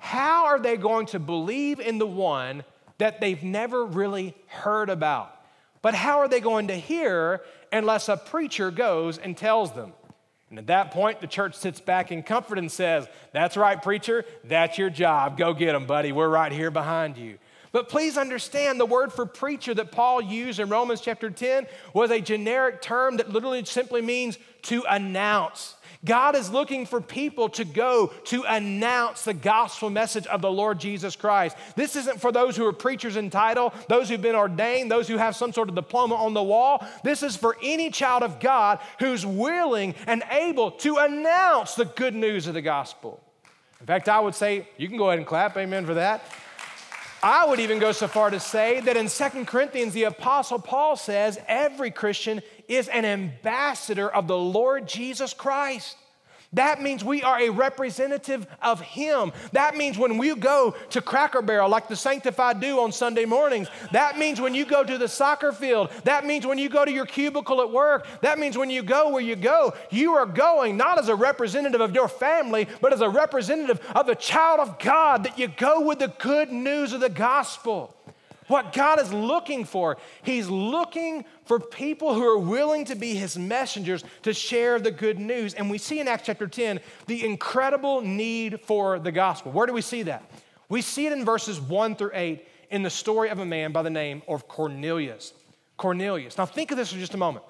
How 0.00 0.46
are 0.46 0.60
they 0.60 0.76
going 0.76 1.06
to 1.06 1.18
believe 1.18 1.80
in 1.80 1.98
the 1.98 2.06
one 2.06 2.62
that 2.98 3.20
they've 3.20 3.42
never 3.42 3.84
really 3.84 4.34
heard 4.48 4.90
about? 4.90 5.34
But 5.80 5.94
how 5.94 6.18
are 6.18 6.28
they 6.28 6.40
going 6.40 6.68
to 6.68 6.76
hear 6.76 7.42
unless 7.72 8.08
a 8.08 8.16
preacher 8.16 8.70
goes 8.70 9.18
and 9.18 9.36
tells 9.36 9.72
them? 9.72 9.92
And 10.54 10.58
at 10.60 10.68
that 10.68 10.92
point, 10.92 11.20
the 11.20 11.26
church 11.26 11.56
sits 11.56 11.80
back 11.80 12.12
in 12.12 12.22
comfort 12.22 12.58
and 12.58 12.70
says, 12.70 13.08
That's 13.32 13.56
right, 13.56 13.82
preacher, 13.82 14.24
that's 14.44 14.78
your 14.78 14.88
job. 14.88 15.36
Go 15.36 15.52
get 15.52 15.72
them, 15.72 15.84
buddy. 15.84 16.12
We're 16.12 16.28
right 16.28 16.52
here 16.52 16.70
behind 16.70 17.18
you. 17.18 17.38
But 17.72 17.88
please 17.88 18.16
understand 18.16 18.78
the 18.78 18.86
word 18.86 19.12
for 19.12 19.26
preacher 19.26 19.74
that 19.74 19.90
Paul 19.90 20.20
used 20.20 20.60
in 20.60 20.68
Romans 20.68 21.00
chapter 21.00 21.28
10 21.28 21.66
was 21.92 22.12
a 22.12 22.20
generic 22.20 22.82
term 22.82 23.16
that 23.16 23.30
literally 23.30 23.64
simply 23.64 24.00
means 24.00 24.38
to 24.62 24.84
announce. 24.88 25.74
God 26.04 26.36
is 26.36 26.50
looking 26.50 26.86
for 26.86 27.00
people 27.00 27.48
to 27.50 27.64
go 27.64 28.08
to 28.24 28.44
announce 28.44 29.22
the 29.22 29.34
gospel 29.34 29.90
message 29.90 30.26
of 30.26 30.42
the 30.42 30.50
Lord 30.50 30.78
Jesus 30.78 31.16
Christ. 31.16 31.56
This 31.76 31.96
isn't 31.96 32.20
for 32.20 32.30
those 32.30 32.56
who 32.56 32.66
are 32.66 32.72
preachers 32.72 33.16
in 33.16 33.30
title, 33.30 33.72
those 33.88 34.08
who've 34.08 34.20
been 34.20 34.34
ordained, 34.34 34.90
those 34.90 35.08
who 35.08 35.16
have 35.16 35.34
some 35.34 35.52
sort 35.52 35.68
of 35.68 35.74
diploma 35.74 36.14
on 36.16 36.34
the 36.34 36.42
wall. 36.42 36.86
This 37.02 37.22
is 37.22 37.36
for 37.36 37.56
any 37.62 37.90
child 37.90 38.22
of 38.22 38.40
God 38.40 38.80
who's 38.98 39.24
willing 39.24 39.94
and 40.06 40.22
able 40.30 40.72
to 40.72 40.96
announce 40.96 41.74
the 41.74 41.86
good 41.86 42.14
news 42.14 42.46
of 42.46 42.54
the 42.54 42.62
gospel. 42.62 43.20
In 43.80 43.86
fact, 43.86 44.08
I 44.08 44.20
would 44.20 44.34
say, 44.34 44.68
you 44.76 44.88
can 44.88 44.96
go 44.96 45.08
ahead 45.08 45.18
and 45.18 45.26
clap, 45.26 45.56
amen, 45.56 45.86
for 45.86 45.94
that. 45.94 46.24
I 47.22 47.46
would 47.46 47.58
even 47.58 47.78
go 47.78 47.92
so 47.92 48.06
far 48.06 48.28
to 48.28 48.38
say 48.38 48.80
that 48.80 48.98
in 48.98 49.08
Second 49.08 49.46
Corinthians, 49.46 49.94
the 49.94 50.04
Apostle 50.04 50.58
Paul 50.58 50.94
says 50.94 51.38
every 51.48 51.90
Christian 51.90 52.42
is 52.68 52.88
an 52.88 53.04
ambassador 53.04 54.08
of 54.08 54.26
the 54.28 54.38
Lord 54.38 54.86
Jesus 54.88 55.34
Christ. 55.34 55.96
That 56.54 56.80
means 56.80 57.04
we 57.04 57.22
are 57.22 57.40
a 57.40 57.50
representative 57.50 58.46
of 58.62 58.80
Him. 58.80 59.32
That 59.52 59.76
means 59.76 59.98
when 59.98 60.18
we 60.18 60.34
go 60.36 60.74
to 60.90 61.00
Cracker 61.00 61.42
Barrel, 61.42 61.68
like 61.68 61.88
the 61.88 61.96
Sanctified 61.96 62.60
do 62.60 62.80
on 62.80 62.92
Sunday 62.92 63.24
mornings, 63.24 63.68
that 63.92 64.18
means 64.18 64.40
when 64.40 64.54
you 64.54 64.64
go 64.64 64.84
to 64.84 64.96
the 64.96 65.08
soccer 65.08 65.52
field, 65.52 65.90
that 66.04 66.24
means 66.24 66.46
when 66.46 66.58
you 66.58 66.68
go 66.68 66.84
to 66.84 66.92
your 66.92 67.06
cubicle 67.06 67.60
at 67.60 67.70
work, 67.72 68.06
that 68.22 68.38
means 68.38 68.56
when 68.56 68.70
you 68.70 68.82
go 68.82 69.10
where 69.10 69.22
you 69.22 69.36
go, 69.36 69.74
you 69.90 70.12
are 70.12 70.26
going 70.26 70.76
not 70.76 70.98
as 70.98 71.08
a 71.08 71.16
representative 71.16 71.80
of 71.80 71.94
your 71.94 72.08
family, 72.08 72.68
but 72.80 72.92
as 72.92 73.00
a 73.00 73.08
representative 73.08 73.80
of 73.94 74.06
the 74.06 74.14
child 74.14 74.60
of 74.60 74.78
God, 74.78 75.24
that 75.24 75.38
you 75.38 75.48
go 75.48 75.80
with 75.80 75.98
the 75.98 76.12
good 76.18 76.52
news 76.52 76.92
of 76.92 77.00
the 77.00 77.08
gospel. 77.10 77.93
What 78.48 78.72
God 78.72 79.00
is 79.00 79.12
looking 79.12 79.64
for, 79.64 79.96
He's 80.22 80.48
looking 80.48 81.24
for 81.44 81.58
people 81.58 82.14
who 82.14 82.24
are 82.24 82.38
willing 82.38 82.84
to 82.86 82.94
be 82.94 83.14
His 83.14 83.38
messengers 83.38 84.04
to 84.22 84.34
share 84.34 84.78
the 84.78 84.90
good 84.90 85.18
news. 85.18 85.54
And 85.54 85.70
we 85.70 85.78
see 85.78 86.00
in 86.00 86.08
Acts 86.08 86.26
chapter 86.26 86.46
10 86.46 86.80
the 87.06 87.24
incredible 87.24 88.00
need 88.00 88.60
for 88.60 88.98
the 88.98 89.12
gospel. 89.12 89.52
Where 89.52 89.66
do 89.66 89.72
we 89.72 89.80
see 89.80 90.02
that? 90.04 90.30
We 90.68 90.82
see 90.82 91.06
it 91.06 91.12
in 91.12 91.24
verses 91.24 91.60
1 91.60 91.96
through 91.96 92.10
8 92.14 92.46
in 92.70 92.82
the 92.82 92.90
story 92.90 93.30
of 93.30 93.38
a 93.38 93.46
man 93.46 93.72
by 93.72 93.82
the 93.82 93.90
name 93.90 94.22
of 94.28 94.48
Cornelius. 94.48 95.32
Cornelius. 95.76 96.38
Now, 96.38 96.46
think 96.46 96.70
of 96.70 96.76
this 96.76 96.92
for 96.92 96.98
just 96.98 97.14
a 97.14 97.18
moment. 97.18 97.44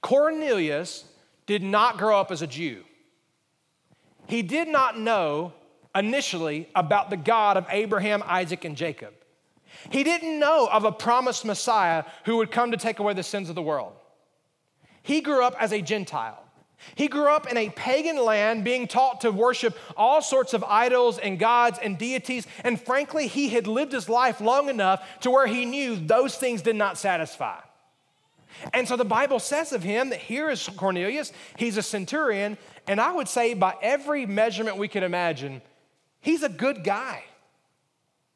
Cornelius 0.00 1.04
did 1.46 1.62
not 1.62 1.98
grow 1.98 2.18
up 2.18 2.30
as 2.30 2.42
a 2.42 2.46
Jew. 2.46 2.84
He 4.26 4.42
did 4.42 4.68
not 4.68 4.98
know 4.98 5.52
initially 5.94 6.68
about 6.74 7.10
the 7.10 7.16
God 7.16 7.56
of 7.56 7.66
Abraham, 7.70 8.22
Isaac, 8.26 8.64
and 8.64 8.76
Jacob. 8.76 9.14
He 9.90 10.04
didn't 10.04 10.38
know 10.38 10.68
of 10.70 10.84
a 10.84 10.92
promised 10.92 11.44
Messiah 11.44 12.04
who 12.24 12.36
would 12.38 12.50
come 12.50 12.70
to 12.70 12.76
take 12.76 12.98
away 12.98 13.14
the 13.14 13.22
sins 13.22 13.48
of 13.48 13.54
the 13.54 13.62
world. 13.62 13.92
He 15.02 15.20
grew 15.20 15.44
up 15.44 15.54
as 15.60 15.72
a 15.72 15.82
Gentile. 15.82 16.40
He 16.94 17.08
grew 17.08 17.28
up 17.28 17.50
in 17.50 17.56
a 17.56 17.70
pagan 17.70 18.22
land 18.22 18.64
being 18.64 18.86
taught 18.86 19.22
to 19.22 19.30
worship 19.30 19.76
all 19.96 20.20
sorts 20.20 20.54
of 20.54 20.64
idols 20.64 21.18
and 21.18 21.38
gods 21.38 21.78
and 21.82 21.96
deities. 21.96 22.46
And 22.62 22.80
frankly, 22.80 23.26
he 23.26 23.48
had 23.48 23.66
lived 23.66 23.92
his 23.92 24.08
life 24.08 24.40
long 24.40 24.68
enough 24.68 25.20
to 25.20 25.30
where 25.30 25.46
he 25.46 25.64
knew 25.64 25.96
those 25.96 26.36
things 26.36 26.62
did 26.62 26.76
not 26.76 26.98
satisfy. 26.98 27.58
And 28.72 28.86
so 28.86 28.96
the 28.96 29.04
Bible 29.04 29.38
says 29.38 29.72
of 29.72 29.82
him 29.82 30.10
that 30.10 30.20
here 30.20 30.48
is 30.48 30.68
Cornelius, 30.76 31.32
he's 31.56 31.76
a 31.76 31.82
centurion, 31.82 32.56
and 32.86 33.00
I 33.00 33.12
would 33.12 33.28
say 33.28 33.54
by 33.54 33.74
every 33.82 34.26
measurement 34.26 34.76
we 34.76 34.88
can 34.88 35.02
imagine, 35.02 35.60
he's 36.20 36.42
a 36.42 36.48
good 36.48 36.84
guy. 36.84 37.24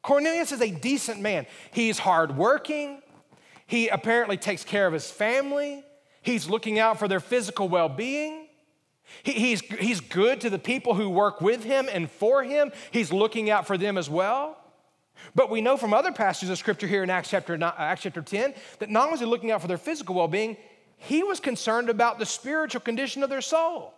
Cornelius 0.01 0.51
is 0.51 0.61
a 0.61 0.71
decent 0.71 1.19
man. 1.19 1.45
He's 1.71 1.99
hardworking. 1.99 3.01
He 3.67 3.87
apparently 3.89 4.37
takes 4.37 4.63
care 4.63 4.87
of 4.87 4.93
his 4.93 5.09
family. 5.11 5.83
He's 6.21 6.49
looking 6.49 6.79
out 6.79 6.99
for 6.99 7.07
their 7.07 7.19
physical 7.19 7.69
well 7.69 7.89
being. 7.89 8.47
He, 9.23 9.33
he's, 9.33 9.61
he's 9.61 10.01
good 10.01 10.41
to 10.41 10.49
the 10.49 10.59
people 10.59 10.93
who 10.93 11.09
work 11.09 11.41
with 11.41 11.63
him 11.63 11.87
and 11.91 12.09
for 12.09 12.43
him. 12.43 12.71
He's 12.91 13.11
looking 13.11 13.49
out 13.49 13.67
for 13.67 13.77
them 13.77 13.97
as 13.97 14.09
well. 14.09 14.57
But 15.35 15.49
we 15.49 15.61
know 15.61 15.77
from 15.77 15.93
other 15.93 16.11
passages 16.11 16.49
of 16.49 16.57
scripture 16.57 16.87
here 16.87 17.03
in 17.03 17.09
Acts 17.09 17.29
chapter, 17.29 17.57
Acts 17.61 18.03
chapter 18.03 18.21
10 18.21 18.53
that 18.79 18.89
not 18.89 19.03
only 19.03 19.11
was 19.11 19.19
he 19.19 19.25
looking 19.25 19.51
out 19.51 19.61
for 19.61 19.67
their 19.67 19.77
physical 19.77 20.15
well 20.15 20.27
being, 20.27 20.55
he 20.97 21.23
was 21.23 21.39
concerned 21.39 21.89
about 21.89 22.19
the 22.19 22.25
spiritual 22.25 22.81
condition 22.81 23.23
of 23.23 23.29
their 23.29 23.41
soul. 23.41 23.93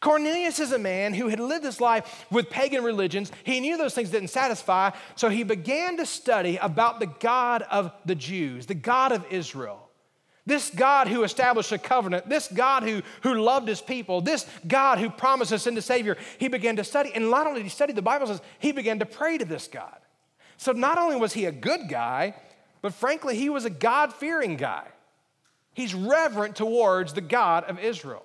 Cornelius 0.00 0.60
is 0.60 0.72
a 0.72 0.78
man 0.78 1.14
who 1.14 1.28
had 1.28 1.40
lived 1.40 1.64
his 1.64 1.80
life 1.80 2.26
with 2.30 2.50
pagan 2.50 2.84
religions. 2.84 3.32
He 3.44 3.60
knew 3.60 3.76
those 3.76 3.94
things 3.94 4.10
didn't 4.10 4.28
satisfy, 4.28 4.90
so 5.16 5.28
he 5.28 5.42
began 5.42 5.96
to 5.96 6.06
study 6.06 6.56
about 6.56 7.00
the 7.00 7.06
God 7.06 7.62
of 7.62 7.92
the 8.04 8.14
Jews, 8.14 8.66
the 8.66 8.74
God 8.74 9.12
of 9.12 9.24
Israel. 9.30 9.88
This 10.46 10.70
God 10.70 11.08
who 11.08 11.24
established 11.24 11.72
a 11.72 11.78
covenant, 11.78 12.28
this 12.28 12.48
God 12.48 12.82
who, 12.82 13.02
who 13.22 13.34
loved 13.34 13.68
his 13.68 13.82
people, 13.82 14.22
this 14.22 14.46
God 14.66 14.98
who 14.98 15.10
promised 15.10 15.52
us 15.52 15.66
in 15.66 15.74
the 15.74 15.82
Savior, 15.82 16.16
he 16.38 16.48
began 16.48 16.76
to 16.76 16.84
study. 16.84 17.12
And 17.14 17.30
not 17.30 17.46
only 17.46 17.60
did 17.60 17.64
he 17.64 17.70
study, 17.70 17.92
the 17.92 18.00
Bible 18.00 18.28
says 18.28 18.40
he 18.58 18.72
began 18.72 18.98
to 19.00 19.06
pray 19.06 19.36
to 19.36 19.44
this 19.44 19.68
God. 19.68 19.98
So 20.56 20.72
not 20.72 20.96
only 20.96 21.16
was 21.16 21.34
he 21.34 21.44
a 21.44 21.52
good 21.52 21.88
guy, 21.88 22.34
but 22.80 22.94
frankly, 22.94 23.36
he 23.36 23.50
was 23.50 23.64
a 23.64 23.70
God 23.70 24.14
fearing 24.14 24.56
guy. 24.56 24.86
He's 25.74 25.94
reverent 25.94 26.56
towards 26.56 27.12
the 27.12 27.20
God 27.20 27.64
of 27.64 27.78
Israel. 27.78 28.24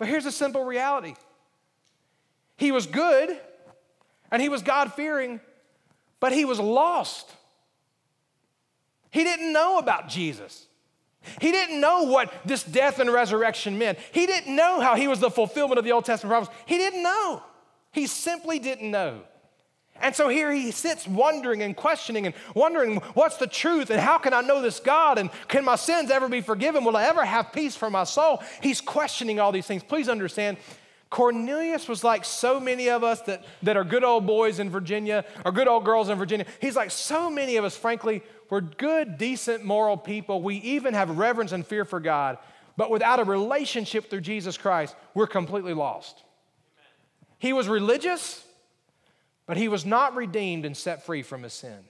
But 0.00 0.08
here's 0.08 0.24
a 0.24 0.32
simple 0.32 0.64
reality 0.64 1.14
He 2.56 2.72
was 2.72 2.86
good 2.86 3.38
and 4.32 4.40
he 4.40 4.48
was 4.48 4.62
God 4.62 4.94
fearing, 4.94 5.40
but 6.20 6.32
he 6.32 6.44
was 6.44 6.58
lost. 6.58 7.30
He 9.10 9.24
didn't 9.24 9.52
know 9.52 9.78
about 9.78 10.08
Jesus. 10.08 10.66
He 11.40 11.52
didn't 11.52 11.80
know 11.80 12.04
what 12.04 12.32
this 12.46 12.62
death 12.62 12.98
and 12.98 13.12
resurrection 13.12 13.76
meant. 13.76 13.98
He 14.12 14.24
didn't 14.24 14.54
know 14.56 14.80
how 14.80 14.94
he 14.94 15.06
was 15.06 15.20
the 15.20 15.30
fulfillment 15.30 15.78
of 15.78 15.84
the 15.84 15.92
Old 15.92 16.06
Testament 16.06 16.30
promise. 16.32 16.48
He 16.64 16.78
didn't 16.78 17.02
know. 17.02 17.42
He 17.92 18.06
simply 18.06 18.58
didn't 18.58 18.90
know. 18.90 19.20
And 20.00 20.14
so 20.14 20.28
here 20.28 20.50
he 20.52 20.70
sits 20.70 21.06
wondering 21.06 21.62
and 21.62 21.76
questioning 21.76 22.26
and 22.26 22.34
wondering 22.54 22.96
what's 23.14 23.36
the 23.36 23.46
truth 23.46 23.90
and 23.90 24.00
how 24.00 24.18
can 24.18 24.32
I 24.32 24.40
know 24.40 24.62
this 24.62 24.80
God 24.80 25.18
and 25.18 25.30
can 25.48 25.64
my 25.64 25.76
sins 25.76 26.10
ever 26.10 26.28
be 26.28 26.40
forgiven? 26.40 26.84
Will 26.84 26.96
I 26.96 27.04
ever 27.04 27.24
have 27.24 27.52
peace 27.52 27.76
for 27.76 27.90
my 27.90 28.04
soul? 28.04 28.42
He's 28.62 28.80
questioning 28.80 29.40
all 29.40 29.52
these 29.52 29.66
things. 29.66 29.82
Please 29.82 30.08
understand, 30.08 30.56
Cornelius 31.10 31.88
was 31.88 32.04
like 32.04 32.24
so 32.24 32.60
many 32.60 32.88
of 32.88 33.02
us 33.02 33.20
that, 33.22 33.44
that 33.62 33.76
are 33.76 33.84
good 33.84 34.04
old 34.04 34.26
boys 34.26 34.58
in 34.60 34.70
Virginia 34.70 35.24
or 35.44 35.52
good 35.52 35.68
old 35.68 35.84
girls 35.84 36.08
in 36.08 36.16
Virginia. 36.16 36.46
He's 36.60 36.76
like 36.76 36.90
so 36.90 37.28
many 37.28 37.56
of 37.56 37.64
us, 37.64 37.76
frankly, 37.76 38.22
we're 38.48 38.60
good, 38.60 39.18
decent, 39.18 39.64
moral 39.64 39.96
people. 39.96 40.42
We 40.42 40.56
even 40.56 40.94
have 40.94 41.18
reverence 41.18 41.52
and 41.52 41.66
fear 41.66 41.84
for 41.84 42.00
God. 42.00 42.38
But 42.76 42.90
without 42.90 43.20
a 43.20 43.24
relationship 43.24 44.08
through 44.08 44.22
Jesus 44.22 44.56
Christ, 44.56 44.96
we're 45.14 45.26
completely 45.26 45.74
lost. 45.74 46.22
He 47.38 47.52
was 47.52 47.68
religious, 47.68 48.44
but 49.50 49.56
he 49.56 49.66
was 49.66 49.84
not 49.84 50.14
redeemed 50.14 50.64
and 50.64 50.76
set 50.76 51.04
free 51.04 51.24
from 51.24 51.42
his 51.42 51.52
sin. 51.52 51.80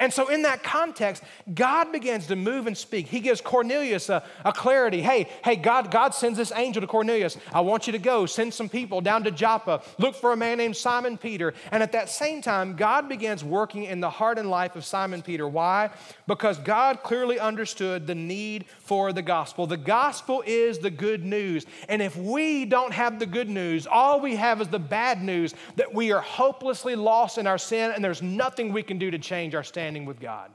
And 0.00 0.10
so, 0.10 0.28
in 0.28 0.42
that 0.42 0.62
context, 0.62 1.22
God 1.52 1.92
begins 1.92 2.26
to 2.28 2.36
move 2.36 2.66
and 2.66 2.76
speak. 2.76 3.06
He 3.06 3.20
gives 3.20 3.42
Cornelius 3.42 4.08
a, 4.08 4.24
a, 4.46 4.52
clarity. 4.52 5.02
Hey, 5.02 5.28
hey, 5.44 5.56
God, 5.56 5.90
God 5.90 6.14
sends 6.14 6.38
this 6.38 6.52
angel 6.56 6.80
to 6.80 6.86
Cornelius. 6.86 7.36
I 7.52 7.60
want 7.60 7.86
you 7.86 7.92
to 7.92 7.98
go, 7.98 8.24
send 8.24 8.54
some 8.54 8.70
people 8.70 9.02
down 9.02 9.24
to 9.24 9.30
Joppa, 9.30 9.82
look 9.98 10.14
for 10.14 10.32
a 10.32 10.36
man 10.38 10.56
named 10.56 10.76
Simon 10.76 11.18
Peter. 11.18 11.52
And 11.70 11.82
at 11.82 11.92
that 11.92 12.08
same 12.08 12.40
time, 12.40 12.76
God 12.76 13.10
begins 13.10 13.44
working 13.44 13.84
in 13.84 14.00
the 14.00 14.08
heart 14.08 14.38
and 14.38 14.48
life 14.48 14.74
of 14.74 14.86
Simon 14.86 15.20
Peter. 15.20 15.46
Why? 15.46 15.90
Because 16.26 16.56
God 16.56 17.02
clearly 17.02 17.38
understood 17.38 18.06
the 18.06 18.14
need 18.14 18.64
for 18.78 19.12
the 19.12 19.22
gospel. 19.22 19.66
The 19.66 19.76
gospel 19.76 20.42
is 20.46 20.78
the 20.78 20.90
good 20.90 21.26
news. 21.26 21.66
And 21.90 22.00
if 22.00 22.16
we 22.16 22.64
don't 22.64 22.94
have 22.94 23.18
the 23.18 23.26
good 23.26 23.50
news, 23.50 23.86
all 23.86 24.18
we 24.18 24.36
have 24.36 24.62
is 24.62 24.68
the 24.68 24.78
bad 24.78 25.22
news 25.22 25.52
that 25.76 25.92
we 25.92 26.10
are 26.10 26.22
hopelessly 26.22 26.96
lost 26.96 27.36
in 27.36 27.46
our 27.46 27.58
sin 27.58 27.92
and 27.94 28.02
there's 28.02 28.22
nothing 28.22 28.72
we 28.72 28.82
can 28.82 28.98
do 28.98 29.10
to 29.10 29.18
change 29.18 29.54
our 29.54 29.62
standing 29.62 29.89
standing 29.90 30.06
with 30.06 30.20
God. 30.20 30.52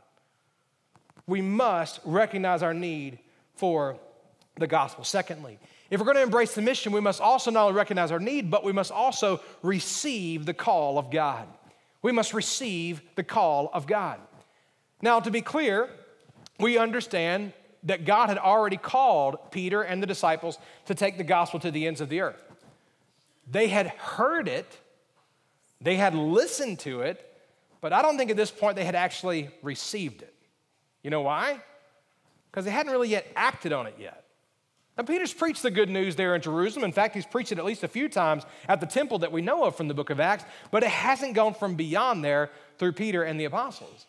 We 1.27 1.41
must 1.41 1.99
recognize 2.05 2.63
our 2.63 2.73
need 2.73 3.19
for 3.55 3.97
the 4.57 4.65
gospel. 4.65 5.03
Secondly, 5.03 5.59
if 5.89 5.99
we're 5.99 6.05
going 6.05 6.15
to 6.15 6.23
embrace 6.23 6.55
the 6.55 6.61
mission, 6.61 6.93
we 6.93 7.01
must 7.01 7.19
also 7.19 7.51
not 7.51 7.63
only 7.63 7.75
recognize 7.75 8.11
our 8.13 8.19
need, 8.19 8.49
but 8.49 8.63
we 8.63 8.71
must 8.71 8.93
also 8.93 9.41
receive 9.61 10.45
the 10.45 10.53
call 10.53 10.97
of 10.97 11.11
God. 11.11 11.49
We 12.01 12.13
must 12.13 12.33
receive 12.33 13.01
the 13.15 13.25
call 13.25 13.69
of 13.73 13.87
God. 13.87 14.21
Now, 15.01 15.19
to 15.19 15.29
be 15.29 15.41
clear, 15.41 15.89
we 16.57 16.77
understand 16.77 17.51
that 17.83 18.05
God 18.05 18.29
had 18.29 18.37
already 18.37 18.77
called 18.77 19.51
Peter 19.51 19.81
and 19.81 20.01
the 20.01 20.07
disciples 20.07 20.57
to 20.85 20.95
take 20.95 21.17
the 21.17 21.25
gospel 21.25 21.59
to 21.59 21.71
the 21.71 21.87
ends 21.87 21.99
of 21.99 22.07
the 22.07 22.21
earth. 22.21 22.41
They 23.51 23.67
had 23.67 23.87
heard 23.87 24.47
it, 24.47 24.77
they 25.81 25.97
had 25.97 26.15
listened 26.15 26.79
to 26.79 27.01
it, 27.01 27.34
but 27.81 27.93
I 27.93 28.01
don't 28.01 28.17
think 28.17 28.31
at 28.31 28.37
this 28.37 28.51
point 28.51 28.75
they 28.75 28.85
had 28.85 28.95
actually 28.95 29.49
received 29.61 30.21
it. 30.21 30.33
You 31.03 31.09
know 31.09 31.21
why? 31.21 31.59
Because 32.51 32.65
they 32.65 32.71
hadn't 32.71 32.91
really 32.91 33.09
yet 33.09 33.27
acted 33.35 33.73
on 33.73 33.87
it 33.87 33.95
yet. 33.99 34.25
Now, 34.97 35.03
Peter's 35.03 35.33
preached 35.33 35.61
the 35.61 35.71
good 35.71 35.89
news 35.89 36.15
there 36.15 36.35
in 36.35 36.41
Jerusalem. 36.41 36.85
In 36.85 36.93
fact, 36.93 37.15
he's 37.15 37.25
preached 37.25 37.51
it 37.51 37.59
at 37.59 37.65
least 37.65 37.83
a 37.83 37.87
few 37.87 38.07
times 38.07 38.43
at 38.67 38.79
the 38.79 38.85
temple 38.85 39.19
that 39.19 39.31
we 39.31 39.41
know 39.41 39.65
of 39.65 39.75
from 39.75 39.89
the 39.89 39.93
book 39.93 40.09
of 40.09 40.21
Acts, 40.21 40.45
but 40.71 40.83
it 40.83 40.89
hasn't 40.89 41.33
gone 41.33 41.53
from 41.53 41.75
beyond 41.75 42.23
there 42.23 42.49
through 42.77 42.93
Peter 42.93 43.23
and 43.23 43.39
the 43.39 43.45
apostles. 43.45 44.05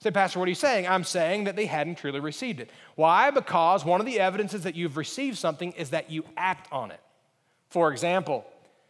Say, 0.00 0.12
Pastor, 0.12 0.38
what 0.38 0.46
are 0.46 0.50
you 0.50 0.54
saying? 0.54 0.86
I'm 0.86 1.02
saying 1.02 1.44
that 1.44 1.56
they 1.56 1.66
hadn't 1.66 1.96
truly 1.96 2.20
received 2.20 2.60
it. 2.60 2.70
Why? 2.94 3.32
Because 3.32 3.84
one 3.84 3.98
of 3.98 4.06
the 4.06 4.20
evidences 4.20 4.62
that 4.62 4.76
you've 4.76 4.96
received 4.96 5.38
something 5.38 5.72
is 5.72 5.90
that 5.90 6.08
you 6.08 6.24
act 6.36 6.72
on 6.72 6.92
it. 6.92 7.00
For 7.68 7.90
example, 7.90 8.46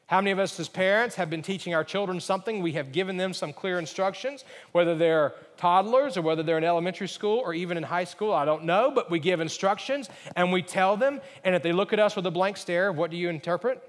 how 0.09 0.23
many 0.23 0.31
of 0.31 0.39
us 0.39 0.59
as 0.59 0.71
parents 0.71 1.17
have 1.17 1.29
been 1.29 1.43
teaching 1.43 1.75
our 1.75 1.85
children 1.85 2.19
something? 2.19 2.63
We 2.63 2.73
have 2.73 2.93
given 2.93 3.19
them 3.19 3.35
some 3.35 3.53
clear 3.53 3.79
instructions, 3.79 4.43
whether 4.73 4.97
they're 4.97 5.35
toddlers 5.59 6.17
or 6.17 6.23
whether 6.23 6.43
they're 6.43 6.57
in 6.57 6.65
elementary 6.65 7.09
school 7.09 7.39
or 7.41 7.53
even 7.53 7.77
in 7.77 7.83
high 7.83 8.05
school, 8.05 8.33
I 8.33 8.47
don't 8.47 8.65
know, 8.65 8.91
but 8.91 9.11
we 9.11 9.19
give 9.19 9.41
instructions 9.41 10.09
and 10.35 10.51
we 10.51 10.63
tell 10.63 10.97
them, 10.97 11.21
and 11.45 11.55
if 11.55 11.63
they 11.63 11.73
look 11.73 11.93
at 11.93 11.99
us 11.99 12.17
with 12.17 12.25
a 12.25 12.31
blank 12.31 12.57
stare, 12.57 12.91
what 12.91 13.11
do 13.11 13.19
you 13.19 13.29
interpret? 13.29 13.83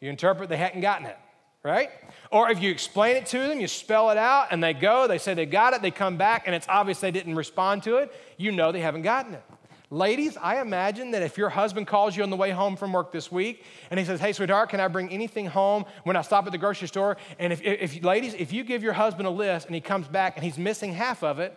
You 0.00 0.10
interpret 0.10 0.48
they 0.48 0.58
hadn't 0.58 0.80
gotten 0.80 1.06
it, 1.06 1.18
right? 1.64 1.90
Or 2.30 2.48
if 2.48 2.62
you 2.62 2.70
explain 2.70 3.16
it 3.16 3.26
to 3.26 3.48
them, 3.48 3.58
you 3.58 3.66
spell 3.66 4.10
it 4.10 4.18
out, 4.18 4.48
and 4.52 4.62
they 4.62 4.74
go, 4.74 5.08
they 5.08 5.18
say 5.18 5.34
they 5.34 5.46
got 5.46 5.72
it, 5.74 5.82
they 5.82 5.90
come 5.90 6.16
back, 6.16 6.44
and 6.46 6.54
it's 6.54 6.68
obvious 6.68 7.00
they 7.00 7.10
didn't 7.10 7.34
respond 7.34 7.82
to 7.82 7.96
it, 7.96 8.14
you 8.36 8.52
know 8.52 8.70
they 8.70 8.80
haven't 8.80 9.02
gotten 9.02 9.34
it. 9.34 9.42
Ladies, 9.90 10.36
I 10.36 10.60
imagine 10.60 11.12
that 11.12 11.22
if 11.22 11.38
your 11.38 11.48
husband 11.48 11.86
calls 11.86 12.16
you 12.16 12.24
on 12.24 12.30
the 12.30 12.36
way 12.36 12.50
home 12.50 12.74
from 12.74 12.92
work 12.92 13.12
this 13.12 13.30
week 13.30 13.62
and 13.88 14.00
he 14.00 14.04
says, 14.04 14.18
Hey, 14.18 14.32
sweetheart, 14.32 14.68
can 14.70 14.80
I 14.80 14.88
bring 14.88 15.10
anything 15.10 15.46
home 15.46 15.84
when 16.02 16.16
I 16.16 16.22
stop 16.22 16.44
at 16.46 16.52
the 16.52 16.58
grocery 16.58 16.88
store? 16.88 17.16
And 17.38 17.52
if, 17.52 17.62
if 17.62 18.02
ladies, 18.02 18.34
if 18.34 18.52
you 18.52 18.64
give 18.64 18.82
your 18.82 18.94
husband 18.94 19.28
a 19.28 19.30
list 19.30 19.66
and 19.66 19.74
he 19.76 19.80
comes 19.80 20.08
back 20.08 20.36
and 20.36 20.44
he's 20.44 20.58
missing 20.58 20.92
half 20.92 21.22
of 21.22 21.38
it, 21.38 21.56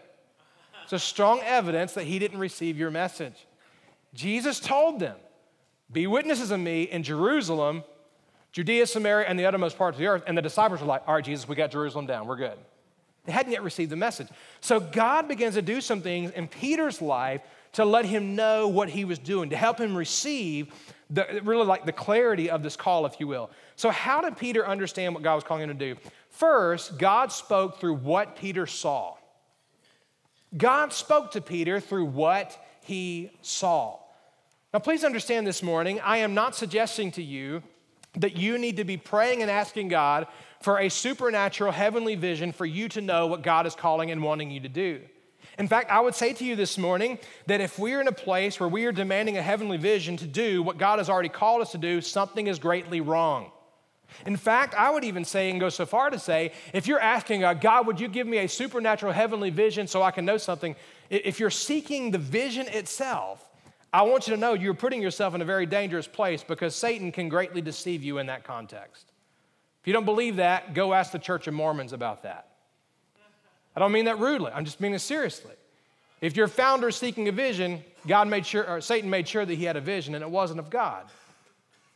it's 0.83 0.93
a 0.93 0.99
strong 0.99 1.39
evidence 1.43 1.93
that 1.93 2.03
he 2.03 2.19
didn't 2.19 2.37
receive 2.37 2.77
your 2.77 2.91
message. 2.91 3.47
Jesus 4.13 4.59
told 4.59 4.99
them, 4.99 5.17
Be 5.91 6.05
witnesses 6.05 6.51
of 6.51 6.59
me 6.59 6.83
in 6.83 7.01
Jerusalem, 7.01 7.83
Judea, 8.51 8.85
Samaria, 8.85 9.27
and 9.27 9.39
the 9.39 9.45
uttermost 9.47 9.75
parts 9.75 9.95
of 9.95 9.99
the 9.99 10.07
earth. 10.07 10.23
And 10.27 10.37
the 10.37 10.41
disciples 10.43 10.81
were 10.81 10.87
like, 10.87 11.01
All 11.07 11.15
right, 11.15 11.25
Jesus, 11.25 11.47
we 11.47 11.55
got 11.55 11.71
Jerusalem 11.71 12.05
down. 12.05 12.27
We're 12.27 12.35
good. 12.35 12.57
They 13.25 13.31
hadn't 13.31 13.51
yet 13.51 13.63
received 13.63 13.91
the 13.91 13.95
message. 13.95 14.27
So 14.61 14.79
God 14.79 15.27
begins 15.27 15.55
to 15.55 15.61
do 15.63 15.81
some 15.81 16.01
things 16.01 16.31
in 16.31 16.47
Peter's 16.47 17.01
life 17.01 17.41
to 17.73 17.86
let 17.86 18.05
him 18.05 18.36
know 18.36 18.67
what 18.67 18.89
he 18.89 19.05
was 19.05 19.19
doing, 19.19 19.49
to 19.51 19.58
help 19.58 19.79
him 19.79 19.95
receive 19.95 20.73
the, 21.10 21.41
really 21.43 21.65
like 21.65 21.86
the 21.86 21.91
clarity 21.91 22.49
of 22.49 22.62
this 22.63 22.75
call, 22.75 23.05
if 23.05 23.19
you 23.19 23.27
will. 23.27 23.49
So, 23.75 23.89
how 23.89 24.21
did 24.21 24.38
Peter 24.38 24.67
understand 24.67 25.13
what 25.13 25.23
God 25.23 25.36
was 25.36 25.43
calling 25.43 25.63
him 25.63 25.77
to 25.77 25.93
do? 25.93 25.99
First, 26.29 26.97
God 26.97 27.32
spoke 27.32 27.79
through 27.79 27.95
what 27.95 28.36
Peter 28.36 28.65
saw. 28.65 29.15
God 30.55 30.93
spoke 30.93 31.32
to 31.32 31.41
Peter 31.41 31.79
through 31.79 32.05
what 32.05 32.58
he 32.84 33.32
saw. 33.41 33.99
Now, 34.73 34.79
please 34.79 35.03
understand 35.03 35.47
this 35.47 35.63
morning, 35.63 35.99
I 36.01 36.17
am 36.17 36.34
not 36.34 36.55
suggesting 36.55 37.12
to 37.13 37.23
you 37.23 37.63
that 38.15 38.38
you 38.38 38.58
need 38.58 38.77
to 38.77 38.84
be 38.84 38.97
praying 38.97 39.41
and 39.41 39.49
asking 39.49 39.88
God 39.88 40.27
for 40.62 40.79
a 40.79 40.89
supernatural 40.89 41.71
heavenly 41.71 42.15
vision 42.15 42.51
for 42.51 42.65
you 42.65 42.89
to 42.89 43.01
know 43.01 43.27
what 43.27 43.43
God 43.43 43.65
is 43.65 43.75
calling 43.75 44.12
and 44.12 44.21
wanting 44.21 44.51
you 44.51 44.60
to 44.62 44.69
do. 44.69 45.01
In 45.60 45.67
fact, 45.67 45.91
I 45.91 46.00
would 46.00 46.15
say 46.15 46.32
to 46.32 46.45
you 46.45 46.56
this 46.56 46.78
morning 46.78 47.19
that 47.48 47.60
if 47.60 47.78
we're 47.78 48.00
in 48.00 48.08
a 48.08 48.13
place 48.13 48.62
where 48.62 48.69
we 48.69 48.86
are 48.86 48.93
demanding 48.93 49.38
a 49.38 49.41
heavenly 49.41 49.76
vision 49.76 50.15
to 50.17 50.26
do 50.26 50.63
what 50.63 50.78
God 50.78 51.00
has 51.00 51.10
already 51.10 51.28
called 51.28 51.62
us 51.62 51.74
to 51.74 51.78
do, 51.78 52.00
something 52.00 52.48
is 52.48 52.60
greatly 52.60 53.02
wrong. 53.02 53.52
In 54.26 54.38
fact, 54.38 54.74
I 54.74 54.89
would 54.89 55.04
even 55.04 55.26
say 55.26 55.52
and 55.52 55.60
go 55.60 55.67
so 55.67 55.86
far 55.86 56.10
to 56.10 56.17
say 56.17 56.54
if 56.74 56.88
you're 56.88 57.00
asking 57.00 57.43
uh, 57.43 57.54
God, 57.54 57.88
would 57.88 58.00
you 58.00 58.08
give 58.08 58.26
me 58.26 58.38
a 58.38 58.48
supernatural 58.48 59.12
heavenly 59.12 59.50
vision 59.50 59.86
so 59.86 60.02
I 60.02 60.12
can 60.12 60.24
know 60.24 60.38
something? 60.38 60.78
If 61.10 61.41
you're 61.41 61.50
seeking 61.50 62.12
the 62.12 62.17
vision 62.17 62.67
itself, 62.69 63.45
I 63.91 64.04
want 64.04 64.28
you 64.28 64.36
to 64.36 64.39
know 64.39 64.54
you're 64.54 64.74
putting 64.74 65.02
yourself 65.02 65.36
in 65.36 65.41
a 65.41 65.45
very 65.45 65.65
dangerous 65.65 66.08
place 66.08 66.41
because 66.41 66.74
Satan 66.74 67.12
can 67.12 67.28
greatly 67.28 67.62
deceive 67.62 68.02
you 68.02 68.19
in 68.19 68.28
that 68.28 68.45
context. 68.45 69.12
If 69.82 69.88
you 69.88 69.93
don't 69.93 70.06
believe 70.06 70.38
that, 70.38 70.74
go 70.74 70.93
ask 70.93 71.12
the 71.12 71.19
Church 71.19 71.48
of 71.48 71.54
Mormons 71.54 71.91
about 71.91 72.24
that. 72.24 72.48
I 73.79 73.83
don't 73.83 73.93
mean 73.93 74.05
that 74.05 74.19
rudely, 74.19 74.51
I'm 74.53 74.65
just 74.65 74.81
meaning 74.81 74.95
it 74.95 74.99
seriously. 74.99 75.53
If 76.19 76.35
your 76.35 76.49
founder 76.49 76.89
is 76.89 76.97
seeking 76.97 77.29
a 77.29 77.31
vision, 77.31 77.81
God 78.05 78.27
made 78.27 78.45
sure, 78.45 78.69
or 78.69 78.81
Satan 78.81 79.09
made 79.09 79.25
sure 79.25 79.45
that 79.45 79.55
he 79.55 79.63
had 79.63 79.77
a 79.77 79.81
vision 79.81 80.15
and 80.15 80.21
it 80.21 80.29
wasn't 80.29 80.59
of 80.59 80.69
God. 80.69 81.05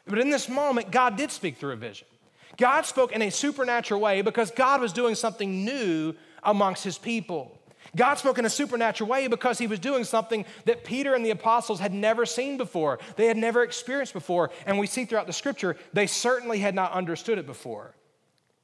But 0.08 0.20
in 0.20 0.30
this 0.30 0.48
moment, 0.48 0.92
God 0.92 1.18
did 1.18 1.30
speak 1.30 1.58
through 1.58 1.74
a 1.74 1.76
vision. 1.76 2.08
God 2.56 2.86
spoke 2.86 3.12
in 3.12 3.22
a 3.22 3.30
supernatural 3.30 4.00
way 4.00 4.22
because 4.22 4.50
God 4.50 4.80
was 4.80 4.94
doing 4.94 5.14
something 5.14 5.66
new 5.66 6.14
amongst 6.44 6.86
his 6.86 6.98
people. 6.98 7.60
God 7.98 8.16
spoke 8.16 8.38
in 8.38 8.46
a 8.46 8.50
supernatural 8.50 9.10
way 9.10 9.28
because 9.28 9.58
he 9.58 9.68
was 9.68 9.80
doing 9.80 10.06
something 10.06 10.46
that 10.64 10.86
Peter 10.86 11.16
and 11.16 11.26
the 11.26 11.32
apostles 11.32 11.82
had 11.82 11.94
never 11.94 12.26
seen 12.26 12.56
before. 12.56 13.00
They 13.18 13.26
had 13.26 13.36
never 13.36 13.62
experienced 13.62 14.14
before. 14.14 14.52
And 14.66 14.80
we 14.80 14.88
see 14.88 15.04
throughout 15.04 15.28
the 15.28 15.34
scripture, 15.34 15.76
they 15.92 16.08
certainly 16.08 16.60
had 16.60 16.76
not 16.76 16.94
understood 16.94 17.40
it 17.40 17.46
before. 17.46 17.94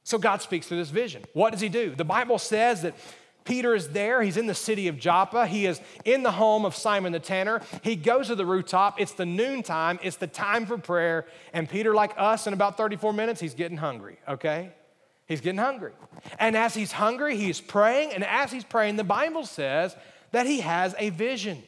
So 0.04 0.18
God 0.18 0.42
speaks 0.42 0.66
through 0.66 0.78
this 0.78 0.90
vision. 0.90 1.24
What 1.32 1.50
does 1.52 1.60
he 1.60 1.68
do? 1.68 1.94
The 1.94 2.04
Bible 2.04 2.38
says 2.38 2.82
that 2.82 2.94
Peter 3.44 3.74
is 3.74 3.88
there. 3.88 4.22
He's 4.22 4.36
in 4.36 4.46
the 4.46 4.54
city 4.54 4.88
of 4.88 4.98
Joppa. 4.98 5.46
He 5.46 5.66
is 5.66 5.80
in 6.04 6.22
the 6.22 6.32
home 6.32 6.64
of 6.64 6.74
Simon 6.74 7.12
the 7.12 7.20
tanner. 7.20 7.60
He 7.82 7.96
goes 7.96 8.28
to 8.28 8.34
the 8.34 8.46
rooftop. 8.46 9.00
It's 9.00 9.12
the 9.12 9.26
noontime. 9.26 9.98
It's 10.02 10.16
the 10.16 10.26
time 10.26 10.66
for 10.66 10.78
prayer. 10.78 11.26
And 11.52 11.68
Peter, 11.68 11.94
like 11.94 12.12
us, 12.16 12.46
in 12.46 12.52
about 12.52 12.76
34 12.76 13.12
minutes, 13.12 13.40
he's 13.40 13.54
getting 13.54 13.78
hungry, 13.78 14.18
okay? 14.28 14.72
He's 15.26 15.40
getting 15.40 15.58
hungry. 15.58 15.92
And 16.38 16.56
as 16.56 16.74
he's 16.74 16.92
hungry, 16.92 17.36
he's 17.36 17.60
praying. 17.60 18.12
And 18.12 18.24
as 18.24 18.52
he's 18.52 18.64
praying, 18.64 18.96
the 18.96 19.04
Bible 19.04 19.46
says 19.46 19.96
that 20.32 20.46
he 20.46 20.60
has 20.60 20.94
a 20.98 21.10
vision. 21.10 21.62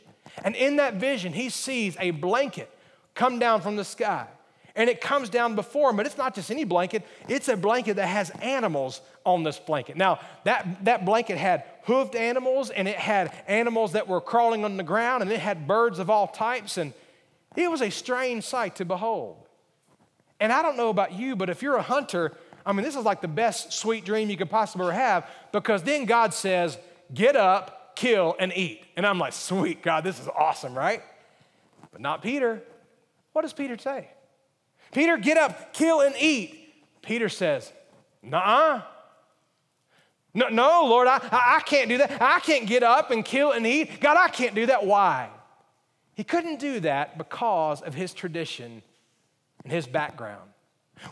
And 0.45 0.55
in 0.57 0.77
that 0.77 0.95
vision, 0.95 1.33
he 1.33 1.49
sees 1.49 1.97
a 2.01 2.11
blanket 2.11 2.71
come 3.15 3.39
down 3.39 3.61
from 3.61 3.77
the 3.77 3.85
sky 3.85 4.27
and 4.75 4.89
it 4.89 5.01
comes 5.01 5.29
down 5.29 5.55
before 5.55 5.91
him, 5.91 5.97
but 5.97 6.07
it's 6.07 6.17
not 6.17 6.35
just 6.35 6.51
any 6.51 6.65
blanket, 6.65 7.07
it's 7.29 7.49
a 7.49 7.57
blanket 7.57 7.97
that 7.97 8.07
has 8.07 8.31
animals 8.41 9.01
on 9.25 9.43
this 9.43 9.59
blanket. 9.59 9.97
Now, 9.97 10.21
that, 10.45 10.85
that 10.85 11.05
blanket 11.05 11.39
had 11.39 11.65
hoofed 11.85 12.15
animals 12.15 12.71
and 12.71 12.89
it 12.89 12.97
had 12.97 13.33
animals 13.47 13.93
that 13.93 14.09
were 14.09 14.21
crawling 14.21 14.65
on 14.65 14.77
the 14.77 14.83
ground 14.83 15.23
and 15.23 15.31
it 15.31 15.41
had 15.41 15.67
birds 15.67 15.99
of 15.99 16.09
all 16.11 16.27
types, 16.27 16.79
and 16.79 16.93
it 17.57 17.71
was 17.71 17.83
a 17.83 17.91
strange 17.91 18.45
sight 18.45 18.77
to 18.77 18.85
behold. 18.85 19.37
And 20.41 20.53
I 20.53 20.63
don't 20.63 20.77
know 20.77 20.89
about 20.89 21.13
you, 21.13 21.37
but 21.37 21.51
if 21.51 21.63
you're 21.63 21.77
a 21.77 21.83
hunter, 21.83 22.33
I 22.65 22.73
mean, 22.73 22.85
this 22.85 22.97
is 22.97 23.05
like 23.05 23.21
the 23.21 23.29
best 23.29 23.73
sweet 23.73 24.05
dream 24.05 24.31
you 24.31 24.37
could 24.37 24.51
possibly 24.51 24.95
have 24.95 25.29
because 25.53 25.83
then 25.83 26.05
God 26.05 26.35
says, 26.35 26.79
Get 27.13 27.37
up, 27.37 27.95
kill, 27.95 28.35
and 28.39 28.53
eat. 28.57 28.85
And 28.97 29.07
I'm 29.07 29.19
like, 29.19 29.35
Sweet, 29.35 29.83
God, 29.83 30.03
this 30.03 30.19
is 30.19 30.29
awesome, 30.29 30.77
right? 30.77 31.03
But 31.93 32.01
not 32.01 32.23
Peter. 32.23 32.63
What 33.33 33.43
does 33.43 33.53
Peter 33.53 33.77
say? 33.79 34.09
Peter, 34.93 35.17
get 35.17 35.37
up, 35.37 35.73
kill 35.73 36.01
and 36.01 36.15
eat. 36.19 36.59
Peter 37.03 37.29
says, 37.29 37.73
Nah. 38.23 38.83
No, 40.35 40.49
no, 40.49 40.87
Lord, 40.87 41.09
I, 41.09 41.21
I 41.31 41.63
can't 41.67 41.89
do 41.89 41.99
that. 41.99 42.23
I 42.23 42.41
can't 42.41 42.67
get 42.67 42.83
up 42.83 43.11
and 43.11 43.23
kill 43.25 43.53
and 43.53 43.67
eat. 43.67 44.01
God, 44.01 44.17
I 44.19 44.29
can't 44.29 44.55
do 44.55 44.67
that. 44.67 44.87
Why? 44.87 45.29
He 46.15 46.25
couldn't 46.25 46.59
do 46.59 46.81
that 46.81 47.19
because 47.19 47.83
of 47.83 47.95
his 47.95 48.15
tradition 48.15 48.83
and 49.63 49.73
his 49.73 49.87
background. 49.87 50.49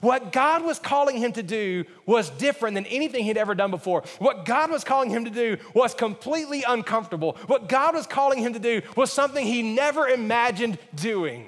What 0.01 0.31
God 0.31 0.63
was 0.65 0.79
calling 0.79 1.17
him 1.19 1.33
to 1.33 1.43
do 1.43 1.85
was 2.07 2.31
different 2.31 2.77
than 2.77 2.87
anything 2.87 3.25
he'd 3.25 3.37
ever 3.37 3.55
done 3.55 3.71
before. 3.71 4.05
What 4.19 4.45
God 4.45 4.71
was 4.71 4.85
calling 4.85 5.11
him 5.11 5.25
to 5.25 5.31
do 5.31 5.57
was 5.75 5.95
completely 5.95 6.63
uncomfortable. 6.67 7.37
What 7.47 7.69
God 7.69 7.95
was 7.95 8.07
calling 8.07 8.39
him 8.39 8.53
to 8.53 8.59
do 8.59 8.83
was 8.97 9.13
something 9.13 9.45
he 9.45 9.63
never 9.63 10.07
imagined 10.07 10.79
doing. 10.95 11.47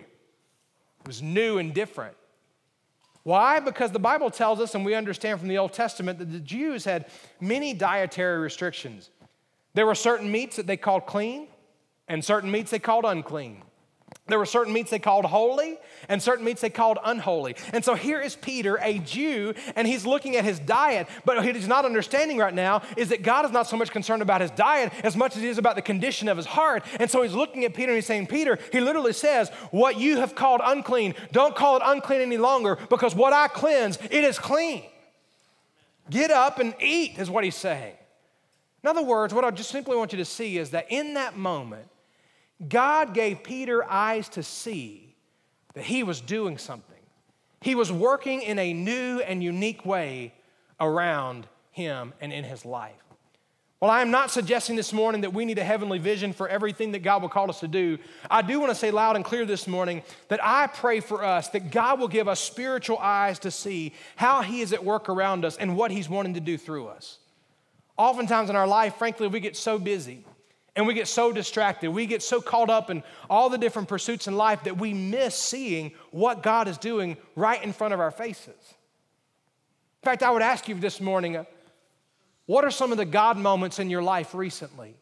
It 1.01 1.07
was 1.07 1.23
new 1.23 1.59
and 1.59 1.73
different. 1.73 2.17
Why? 3.23 3.61
Because 3.61 3.93
the 3.93 3.99
Bible 3.99 4.31
tells 4.31 4.61
us, 4.61 4.75
and 4.75 4.85
we 4.85 4.95
understand 4.95 5.39
from 5.39 5.49
the 5.49 5.59
Old 5.59 5.73
Testament, 5.73 6.19
that 6.19 6.33
the 6.33 6.41
Jews 6.41 6.85
had 6.85 7.07
many 7.41 7.73
dietary 7.73 8.39
restrictions. 8.39 9.11
There 9.75 9.87
were 9.87 9.95
certain 9.95 10.31
meats 10.31 10.57
that 10.57 10.67
they 10.67 10.77
called 10.77 11.07
clean, 11.07 11.47
and 12.09 12.25
certain 12.25 12.51
meats 12.51 12.71
they 12.71 12.79
called 12.79 13.05
unclean. 13.05 13.63
There 14.29 14.39
were 14.39 14.47
certain 14.47 14.73
meats 14.73 14.91
they 14.91 15.01
called 15.01 15.25
holy 15.25 15.79
and 16.09 16.23
certain 16.23 16.45
meats 16.45 16.61
they 16.61 16.71
called 16.71 16.99
unholy. 17.05 17.57
And 17.73 17.85
so 17.85 17.95
here 17.95 18.21
is 18.21 18.37
Peter, 18.37 18.79
a 18.81 18.99
Jew, 18.99 19.53
and 19.75 19.87
he's 19.87 20.07
looking 20.07 20.37
at 20.37 20.45
his 20.45 20.61
diet, 20.61 21.09
but 21.25 21.37
what 21.37 21.57
he's 21.57 21.67
not 21.67 21.85
understanding 21.85 22.39
right 22.39 22.55
now 22.55 22.83
is 22.97 23.09
that 23.09 23.23
God 23.23 23.45
is 23.45 23.51
not 23.51 23.67
so 23.67 23.77
much 23.77 23.91
concerned 23.91 24.23
about 24.23 24.41
his 24.41 24.53
diet 24.53 24.93
as 25.03 25.17
much 25.17 25.37
as 25.37 25.43
he 25.43 25.49
is 25.49 25.59
about 25.59 25.75
the 25.75 25.83
condition 25.83 26.29
of 26.29 26.37
his 26.37 26.47
heart. 26.47 26.85
And 27.01 27.11
so 27.11 27.23
he's 27.23 27.35
looking 27.35 27.65
at 27.65 27.75
Peter 27.75 27.89
and 27.89 27.97
he's 27.97 28.07
saying, 28.07 28.29
Peter, 28.29 28.61
he 28.71 28.81
literally 28.81 29.13
says, 29.13 29.51
What 29.73 29.99
you 29.99 30.19
have 30.19 30.37
called 30.37 30.61
unclean, 30.65 31.15
don't 31.33 31.57
call 31.57 31.77
it 31.77 31.83
unclean 31.85 32.21
any 32.21 32.39
longer 32.39 32.79
because 32.91 33.17
what 33.17 33.33
I 33.33 33.49
cleanse, 33.49 33.99
it 34.05 34.25
is 34.25 34.39
clean. 34.39 34.85
Get 36.11 36.31
up 36.31 36.61
and 36.61 36.75
eat, 36.81 37.19
is 37.19 37.29
what 37.29 37.43
he's 37.43 37.57
saying. 37.57 37.95
In 38.85 38.89
other 38.89 39.03
words, 39.03 39.35
what 39.35 39.45
I 39.45 39.51
just 39.51 39.71
simply 39.71 39.97
want 39.97 40.13
you 40.13 40.19
to 40.19 40.25
see 40.25 40.59
is 40.59 40.71
that 40.71 40.87
in 40.91 41.15
that 41.15 41.37
moment, 41.37 41.89
God 42.69 43.15
gave 43.15 43.43
Peter 43.43 43.89
eyes 43.89 44.29
to 44.31 44.43
see 44.43 45.15
that 45.75 45.85
he 45.85 46.03
was 46.03 46.21
doing 46.21 46.59
something. 46.59 46.93
He 47.61 47.75
was 47.75 47.91
working 47.91 48.43
in 48.43 48.59
a 48.59 48.73
new 48.73 49.21
and 49.21 49.43
unique 49.43 49.87
way 49.87 50.35
around 50.81 51.47
him 51.71 52.13
and 52.21 52.33
in 52.33 52.45
his 52.45 52.65
life. 52.65 52.95
Well, 53.81 53.91
I 53.91 54.01
am 54.01 54.13
not 54.13 54.31
suggesting 54.31 54.77
this 54.77 54.93
morning 54.93 55.23
that 55.23 55.35
we 55.35 55.45
need 55.45 55.59
a 55.59 55.65
heavenly 55.65 55.99
vision 55.99 56.33
for 56.33 56.49
everything 56.49 56.93
that 56.93 57.01
God 57.01 57.21
will 57.21 57.29
call 57.29 57.51
us 57.51 57.59
to 57.61 57.69
do. 57.69 57.99
I 58.31 58.41
do 58.41 58.61
want 58.61 58.71
to 58.71 58.77
say 58.77 58.93
loud 58.93 59.17
and 59.17 59.25
clear 59.25 59.45
this 59.45 59.67
morning 59.67 60.05
that 60.29 60.39
I 60.41 60.69
pray 60.69 61.01
for 61.01 61.25
us 61.25 61.49
that 61.49 61.73
God 61.73 61.99
will 61.99 62.07
give 62.07 62.29
us 62.29 62.39
spiritual 62.39 62.99
eyes 62.99 63.41
to 63.41 63.51
see 63.51 63.93
how 64.15 64.43
He 64.43 64.61
is 64.61 64.73
at 64.73 64.85
work 64.85 65.09
around 65.09 65.45
us 65.45 65.57
and 65.57 65.77
what 65.77 65.91
He's 65.91 66.09
wanting 66.09 66.35
to 66.35 66.41
do 66.41 66.57
through 66.57 66.87
us. 66.87 67.19
Oftentimes 67.97 68.51
in 68.51 68.57
our 68.57 68.69
life, 68.69 68.95
frankly, 68.99 69.27
we 69.27 69.41
get 69.41 69.57
so 69.57 69.81
busy 69.81 70.25
and 70.75 70.87
we 70.87 70.95
get 70.95 71.07
so 71.07 71.33
distracted, 71.33 71.91
we 71.91 72.07
get 72.07 72.23
so 72.23 72.41
caught 72.41 72.71
up 72.71 72.89
in 72.89 73.03
all 73.29 73.51
the 73.51 73.59
different 73.59 73.89
pursuits 73.89 74.27
in 74.27 74.37
life 74.37 74.65
that 74.65 74.79
we 74.79 74.95
miss 74.95 75.35
seeing 75.35 75.93
what 76.11 76.43
God 76.43 76.67
is 76.67 76.79
doing 76.79 77.17
right 77.37 77.63
in 77.63 77.73
front 77.73 77.93
of 77.93 78.01
our 78.01 78.11
faces. 78.11 78.49
In 78.49 80.05
fact, 80.05 80.23
I 80.23 80.31
would 80.31 80.43
ask 80.43 80.69
you 80.69 80.75
this 80.75 81.01
morning 81.01 81.37
uh, 81.37 81.45
what 82.47 82.65
are 82.65 82.71
some 82.71 82.91
of 82.91 82.99
the 82.99 83.05
God 83.05 83.37
moments 83.37 83.79
in 83.79 83.91
your 83.91 84.03
life 84.03 84.35
recently? 84.35 84.97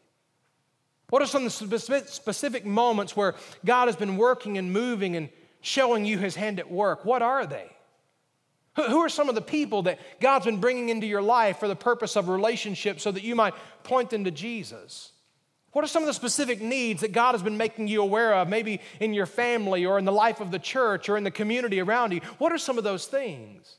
What 1.09 1.21
are 1.21 1.25
some 1.25 1.45
of 1.45 1.57
the 1.57 1.79
specific 2.05 2.65
moments 2.65 3.15
where 3.15 3.35
God 3.65 3.87
has 3.87 3.95
been 3.95 4.15
working 4.15 4.57
and 4.57 4.71
moving 4.71 5.15
and 5.15 5.29
showing 5.61 6.05
you 6.05 6.17
his 6.17 6.35
hand 6.35 6.59
at 6.59 6.69
work? 6.69 7.03
What 7.03 7.21
are 7.21 7.45
they? 7.45 7.69
Who 8.77 8.99
are 8.99 9.09
some 9.09 9.27
of 9.27 9.35
the 9.35 9.41
people 9.41 9.83
that 9.83 9.99
God's 10.21 10.45
been 10.45 10.61
bringing 10.61 10.89
into 10.89 11.05
your 11.05 11.21
life 11.21 11.59
for 11.59 11.67
the 11.67 11.75
purpose 11.75 12.15
of 12.15 12.29
relationship 12.29 13.01
so 13.01 13.11
that 13.11 13.23
you 13.23 13.35
might 13.35 13.53
point 13.83 14.09
them 14.09 14.23
to 14.23 14.31
Jesus? 14.31 15.11
What 15.71 15.85
are 15.85 15.87
some 15.87 16.03
of 16.03 16.07
the 16.07 16.13
specific 16.13 16.61
needs 16.61 17.01
that 17.01 17.13
God 17.13 17.33
has 17.33 17.41
been 17.41 17.57
making 17.57 17.87
you 17.87 18.01
aware 18.01 18.33
of, 18.35 18.49
maybe 18.49 18.81
in 18.99 19.13
your 19.13 19.25
family 19.25 19.85
or 19.85 19.97
in 19.97 20.05
the 20.05 20.11
life 20.11 20.41
of 20.41 20.51
the 20.51 20.59
church 20.59 21.07
or 21.07 21.15
in 21.15 21.23
the 21.23 21.31
community 21.31 21.79
around 21.79 22.11
you? 22.11 22.19
What 22.39 22.51
are 22.51 22.57
some 22.57 22.77
of 22.77 22.83
those 22.83 23.05
things? 23.05 23.77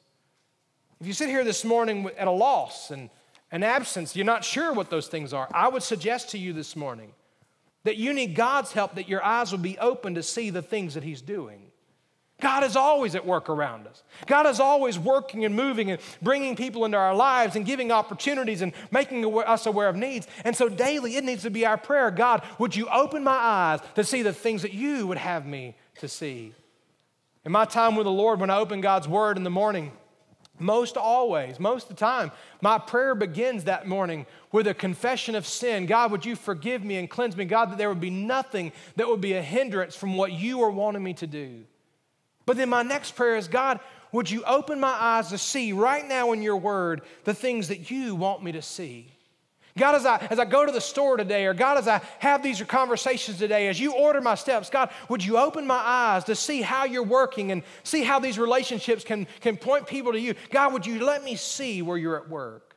If 1.01 1.07
you 1.07 1.13
sit 1.13 1.29
here 1.29 1.45
this 1.45 1.65
morning 1.65 2.09
at 2.17 2.29
a 2.29 2.31
loss 2.31 2.91
and 2.91 3.11
an 3.51 3.63
absence, 3.63 4.17
you're 4.17 4.25
not 4.25 4.45
sure 4.45 4.73
what 4.73 4.89
those 4.89 5.09
things 5.09 5.35
are, 5.35 5.49
I 5.53 5.69
would 5.69 5.83
suggest 5.83 6.31
to 6.31 6.39
you 6.39 6.53
this 6.53 6.77
morning 6.77 7.13
that 7.85 7.97
you 7.97 8.15
need 8.15 8.35
God's 8.35 8.73
help, 8.73 8.95
that 8.95 9.09
your 9.09 9.23
eyes 9.23 9.51
will 9.51 9.59
be 9.59 9.79
open 9.79 10.15
to 10.15 10.23
see 10.23 10.51
the 10.51 10.63
things 10.63 10.95
that 10.95 11.03
He's 11.03 11.21
doing. 11.21 11.72
God 12.43 12.65
is 12.65 12.75
always 12.75 13.15
at 13.15 13.25
work 13.25 13.49
around 13.49 13.87
us. 13.87 14.03
God 14.27 14.49
is 14.49 14.59
always 14.59 14.99
working 14.99 15.45
and 15.45 15.55
moving 15.55 15.93
and 15.93 16.01
bringing 16.21 16.57
people 16.57 16.85
into 16.85 16.99
our 16.99 17.15
lives 17.15 17.55
and 17.55 17.65
giving 17.65 17.93
opportunities 17.93 18.63
and 18.63 18.73
making 18.91 19.25
us 19.47 19.65
aware 19.65 19.89
of 19.89 19.95
needs. 19.95 20.27
And 20.45 20.57
so 20.57 20.69
daily, 20.69 21.15
it 21.17 21.23
needs 21.23 21.45
to 21.45 21.51
be 21.51 21.65
our 21.65 21.79
prayer 21.79 22.11
God, 22.11 22.43
would 22.59 22.75
you 22.75 22.89
open 22.89 23.23
my 23.23 23.31
eyes 23.31 23.79
to 23.95 24.03
see 24.03 24.23
the 24.23 24.33
things 24.33 24.63
that 24.63 24.75
you 24.75 25.07
would 25.07 25.19
have 25.19 25.47
me 25.47 25.77
to 26.01 26.09
see? 26.09 26.53
In 27.45 27.53
my 27.53 27.65
time 27.65 27.95
with 27.95 28.07
the 28.07 28.11
Lord, 28.11 28.41
when 28.41 28.51
I 28.51 28.57
open 28.57 28.81
God's 28.81 29.07
Word 29.07 29.37
in 29.37 29.45
the 29.45 29.51
morning, 29.51 29.93
most 30.59 30.97
always, 30.97 31.61
most 31.61 31.85
of 31.85 31.89
the 31.91 31.95
time, 31.95 32.33
my 32.61 32.77
prayer 32.77 33.15
begins 33.15 33.65
that 33.65 33.87
morning 33.87 34.27
with 34.51 34.67
a 34.67 34.75
confession 34.75 35.37
of 35.37 35.47
sin. 35.47 35.87
God, 35.87 36.11
would 36.11 36.27
you 36.27 36.35
forgive 36.35 36.83
me 36.83 36.97
and 36.97 37.09
cleanse 37.09 37.37
me? 37.37 37.45
God, 37.45 37.71
that 37.71 37.79
there 37.79 37.89
would 37.89 38.01
be 38.01 38.11
nothing 38.11 38.73
that 38.97 39.07
would 39.07 39.21
be 39.21 39.35
a 39.35 39.43
hindrance 39.43 39.95
from 39.95 40.17
what 40.17 40.33
you 40.33 40.61
are 40.63 40.71
wanting 40.71 41.05
me 41.05 41.15
to 41.15 41.27
do. 41.29 41.67
But 42.53 42.59
then 42.59 42.69
my 42.69 42.83
next 42.83 43.13
prayer 43.13 43.37
is 43.37 43.49
God, 43.49 43.81
would 44.13 44.31
you 44.31 44.45
open 44.45 44.79
my 44.79 44.91
eyes 44.91 45.31
to 45.31 45.39
see 45.39 45.73
right 45.73 46.07
now 46.07 46.33
in 46.33 46.43
your 46.43 46.59
word 46.59 47.01
the 47.25 47.33
things 47.33 47.69
that 47.69 47.91
you 47.91 48.15
want 48.15 48.45
me 48.45 48.53
to 48.53 48.61
see? 48.61 49.11
God, 49.79 49.95
as 49.95 50.05
I, 50.05 50.19
as 50.29 50.39
I 50.39 50.45
go 50.45 50.67
to 50.67 50.71
the 50.71 50.79
store 50.79 51.17
today, 51.17 51.47
or 51.47 51.55
God, 51.55 51.79
as 51.79 51.89
I 51.89 52.03
have 52.19 52.43
these 52.43 52.61
conversations 52.61 53.39
today, 53.39 53.69
as 53.69 53.81
you 53.81 53.95
order 53.95 54.21
my 54.21 54.35
steps, 54.35 54.69
God, 54.69 54.91
would 55.09 55.25
you 55.25 55.39
open 55.39 55.67
my 55.67 55.79
eyes 55.83 56.25
to 56.25 56.35
see 56.35 56.61
how 56.61 56.85
you're 56.85 57.03
working 57.03 57.53
and 57.53 57.63
see 57.85 58.03
how 58.03 58.19
these 58.19 58.39
relationships 58.39 59.03
can, 59.03 59.27
can 59.41 59.57
point 59.57 59.87
people 59.87 60.13
to 60.13 60.21
you? 60.21 60.35
God, 60.51 60.75
would 60.75 60.85
you 60.85 61.03
let 61.03 61.25
me 61.25 61.37
see 61.37 61.81
where 61.81 61.97
you're 61.97 62.19
at 62.19 62.29
work? 62.29 62.77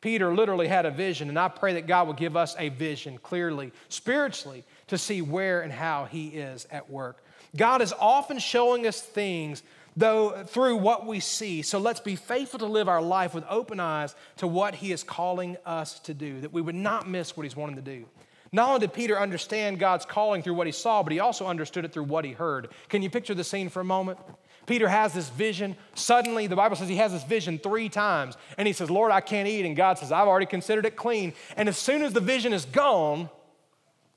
Peter 0.00 0.34
literally 0.34 0.66
had 0.66 0.86
a 0.86 0.90
vision, 0.90 1.28
and 1.28 1.38
I 1.38 1.48
pray 1.48 1.74
that 1.74 1.86
God 1.86 2.06
will 2.06 2.14
give 2.14 2.38
us 2.38 2.56
a 2.58 2.70
vision 2.70 3.18
clearly, 3.18 3.70
spiritually, 3.90 4.64
to 4.86 4.96
see 4.96 5.20
where 5.20 5.60
and 5.60 5.70
how 5.70 6.06
He 6.06 6.28
is 6.28 6.66
at 6.70 6.88
work. 6.88 7.23
God 7.56 7.82
is 7.82 7.92
often 7.98 8.38
showing 8.38 8.86
us 8.86 9.00
things 9.00 9.62
though 9.96 10.44
through 10.44 10.76
what 10.76 11.06
we 11.06 11.20
see. 11.20 11.62
So 11.62 11.78
let's 11.78 12.00
be 12.00 12.16
faithful 12.16 12.58
to 12.58 12.66
live 12.66 12.88
our 12.88 13.02
life 13.02 13.34
with 13.34 13.44
open 13.48 13.80
eyes 13.80 14.14
to 14.38 14.46
what 14.46 14.74
he 14.74 14.92
is 14.92 15.04
calling 15.04 15.56
us 15.64 16.00
to 16.00 16.14
do, 16.14 16.40
that 16.40 16.52
we 16.52 16.60
would 16.60 16.74
not 16.74 17.08
miss 17.08 17.36
what 17.36 17.44
he's 17.44 17.56
wanting 17.56 17.76
to 17.76 17.82
do. 17.82 18.06
Not 18.52 18.68
only 18.68 18.80
did 18.80 18.92
Peter 18.92 19.18
understand 19.18 19.80
God's 19.80 20.04
calling 20.04 20.42
through 20.42 20.54
what 20.54 20.66
he 20.66 20.72
saw, 20.72 21.02
but 21.02 21.12
he 21.12 21.20
also 21.20 21.46
understood 21.46 21.84
it 21.84 21.92
through 21.92 22.04
what 22.04 22.24
he 22.24 22.32
heard. 22.32 22.68
Can 22.88 23.02
you 23.02 23.10
picture 23.10 23.34
the 23.34 23.44
scene 23.44 23.68
for 23.68 23.80
a 23.80 23.84
moment? 23.84 24.18
Peter 24.66 24.88
has 24.88 25.12
this 25.12 25.28
vision. 25.28 25.76
Suddenly, 25.94 26.46
the 26.46 26.56
Bible 26.56 26.76
says 26.76 26.88
he 26.88 26.96
has 26.96 27.12
this 27.12 27.24
vision 27.24 27.58
three 27.58 27.88
times. 27.88 28.36
And 28.56 28.66
he 28.66 28.72
says, 28.72 28.90
Lord, 28.90 29.10
I 29.10 29.20
can't 29.20 29.48
eat. 29.48 29.66
And 29.66 29.76
God 29.76 29.98
says, 29.98 30.12
I've 30.12 30.28
already 30.28 30.46
considered 30.46 30.86
it 30.86 30.96
clean. 30.96 31.34
And 31.56 31.68
as 31.68 31.76
soon 31.76 32.02
as 32.02 32.12
the 32.12 32.20
vision 32.20 32.52
is 32.52 32.64
gone, 32.64 33.28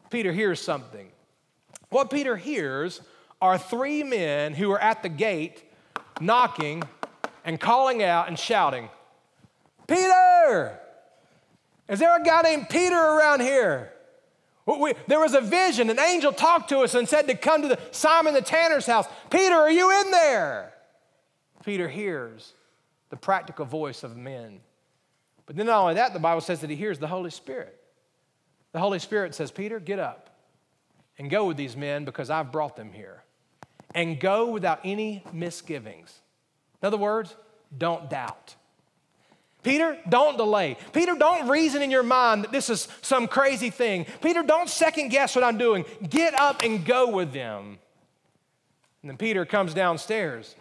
Peter 0.10 0.32
hears 0.32 0.62
something. 0.62 1.10
What 1.90 2.10
Peter 2.10 2.38
hears 2.38 3.02
are 3.42 3.58
three 3.58 4.04
men 4.04 4.54
who 4.54 4.72
are 4.72 4.80
at 4.80 5.04
the 5.04 5.10
gate 5.10 5.64
knocking 6.20 6.84
and 7.46 7.60
calling 7.60 8.04
out 8.04 8.28
and 8.28 8.38
shouting, 8.38 8.90
Peter! 9.88 10.80
Is 11.88 12.00
there 12.00 12.16
a 12.20 12.24
guy 12.24 12.42
named 12.42 12.68
Peter 12.70 12.96
around 12.96 13.42
here? 13.42 13.94
We, 14.66 14.94
there 15.08 15.20
was 15.20 15.34
a 15.34 15.40
vision. 15.40 15.90
An 15.90 16.00
angel 16.00 16.34
talked 16.34 16.70
to 16.70 16.80
us 16.80 16.94
and 16.94 17.08
said 17.08 17.28
to 17.28 17.36
come 17.36 17.62
to 17.62 17.70
the, 17.70 17.80
Simon 17.92 18.34
the 18.34 18.42
tanner's 18.42 18.86
house. 18.86 19.08
Peter, 19.30 19.56
are 19.56 19.72
you 19.72 19.90
in 20.02 20.12
there? 20.12 20.74
Peter 21.64 21.88
hears 21.88 22.54
the 23.10 23.16
practical 23.16 23.66
voice 23.66 24.04
of 24.04 24.18
men. 24.18 24.60
But 25.46 25.56
then 25.56 25.68
not 25.68 25.80
only 25.80 25.94
that, 25.94 26.12
the 26.12 26.20
Bible 26.20 26.42
says 26.42 26.60
that 26.60 26.70
he 26.70 26.76
hears 26.76 27.00
the 27.00 27.08
Holy 27.08 27.30
Spirit. 27.30 27.80
The 28.74 28.80
Holy 28.80 29.00
Spirit 29.00 29.34
says, 29.34 29.52
Peter, 29.52 29.80
get 29.80 30.00
up 30.00 30.38
and 31.18 31.30
go 31.30 31.46
with 31.46 31.56
these 31.56 31.78
men 31.78 32.04
because 32.04 32.30
I've 32.30 32.52
brought 32.52 32.76
them 32.76 32.92
here 32.92 33.24
and 33.94 34.20
go 34.20 34.52
without 34.52 34.80
any 34.84 35.24
misgivings. 35.34 36.22
In 36.82 36.88
other 36.88 36.98
words, 36.98 37.36
don't 37.76 38.10
doubt. 38.10 38.56
Peter, 39.64 39.98
don't 40.08 40.38
delay. 40.38 40.78
Peter, 40.94 41.16
don't 41.16 41.50
reason 41.50 41.82
in 41.82 41.92
your 41.92 42.04
mind 42.04 42.44
that 42.44 42.52
this 42.52 42.70
is 42.70 42.88
some 43.02 43.28
crazy 43.28 43.70
thing. 43.70 44.06
Peter, 44.22 44.44
don't 44.44 44.70
second 44.70 45.10
guess 45.10 45.36
what 45.36 45.44
I'm 45.44 45.58
doing. 45.58 45.84
Get 46.10 46.34
up 46.40 46.62
and 46.64 46.86
go 46.86 47.10
with 47.10 47.34
them. 47.34 47.78
And 49.02 49.12
then 49.12 49.18
Peter 49.18 49.46
comes 49.46 49.74
downstairs. 49.74 50.56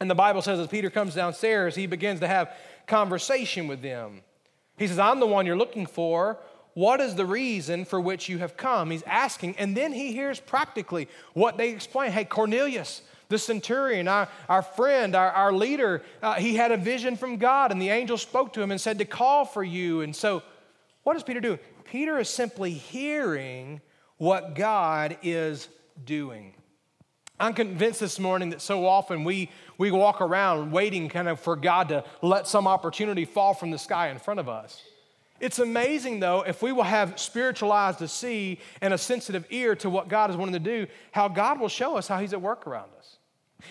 And 0.00 0.08
the 0.08 0.14
Bible 0.14 0.42
says 0.42 0.60
as 0.60 0.68
Peter 0.68 0.90
comes 0.90 1.14
downstairs, 1.14 1.74
he 1.74 1.86
begins 1.86 2.20
to 2.20 2.28
have 2.28 2.54
conversation 2.86 3.66
with 3.66 3.82
them. 3.82 4.22
He 4.76 4.86
says, 4.86 4.98
I'm 4.98 5.18
the 5.18 5.26
one 5.26 5.44
you're 5.44 5.56
looking 5.56 5.86
for. 5.86 6.38
What 6.78 7.00
is 7.00 7.16
the 7.16 7.26
reason 7.26 7.84
for 7.84 8.00
which 8.00 8.28
you 8.28 8.38
have 8.38 8.56
come? 8.56 8.92
He's 8.92 9.02
asking, 9.02 9.56
and 9.58 9.76
then 9.76 9.92
he 9.92 10.12
hears 10.12 10.38
practically 10.38 11.08
what 11.32 11.56
they 11.56 11.70
explain. 11.70 12.12
Hey, 12.12 12.24
Cornelius, 12.24 13.02
the 13.28 13.36
centurion, 13.36 14.06
our, 14.06 14.28
our 14.48 14.62
friend, 14.62 15.16
our, 15.16 15.32
our 15.32 15.52
leader, 15.52 16.02
uh, 16.22 16.34
he 16.34 16.54
had 16.54 16.70
a 16.70 16.76
vision 16.76 17.16
from 17.16 17.36
God, 17.36 17.72
and 17.72 17.82
the 17.82 17.88
angel 17.88 18.16
spoke 18.16 18.52
to 18.52 18.62
him 18.62 18.70
and 18.70 18.80
said 18.80 18.98
to 18.98 19.04
call 19.04 19.44
for 19.44 19.64
you. 19.64 20.02
And 20.02 20.14
so, 20.14 20.44
what 21.02 21.14
does 21.14 21.24
Peter 21.24 21.40
do? 21.40 21.58
Peter 21.82 22.16
is 22.16 22.28
simply 22.28 22.70
hearing 22.70 23.80
what 24.18 24.54
God 24.54 25.18
is 25.24 25.68
doing. 26.04 26.54
I'm 27.40 27.54
convinced 27.54 27.98
this 27.98 28.20
morning 28.20 28.50
that 28.50 28.60
so 28.60 28.86
often 28.86 29.24
we, 29.24 29.50
we 29.78 29.90
walk 29.90 30.20
around 30.20 30.70
waiting 30.70 31.08
kind 31.08 31.26
of 31.26 31.40
for 31.40 31.56
God 31.56 31.88
to 31.88 32.04
let 32.22 32.46
some 32.46 32.68
opportunity 32.68 33.24
fall 33.24 33.52
from 33.52 33.72
the 33.72 33.78
sky 33.78 34.10
in 34.10 34.20
front 34.20 34.38
of 34.38 34.48
us. 34.48 34.80
It's 35.40 35.58
amazing, 35.58 36.20
though, 36.20 36.42
if 36.42 36.62
we 36.62 36.72
will 36.72 36.82
have 36.82 37.18
spiritual 37.18 37.72
eyes 37.72 37.96
to 37.96 38.08
see 38.08 38.58
and 38.80 38.92
a 38.92 38.98
sensitive 38.98 39.44
ear 39.50 39.76
to 39.76 39.90
what 39.90 40.08
God 40.08 40.30
is 40.30 40.36
wanting 40.36 40.54
to 40.54 40.58
do, 40.58 40.86
how 41.12 41.28
God 41.28 41.60
will 41.60 41.68
show 41.68 41.96
us 41.96 42.08
how 42.08 42.18
He's 42.18 42.32
at 42.32 42.42
work 42.42 42.66
around 42.66 42.90
us. 42.98 43.18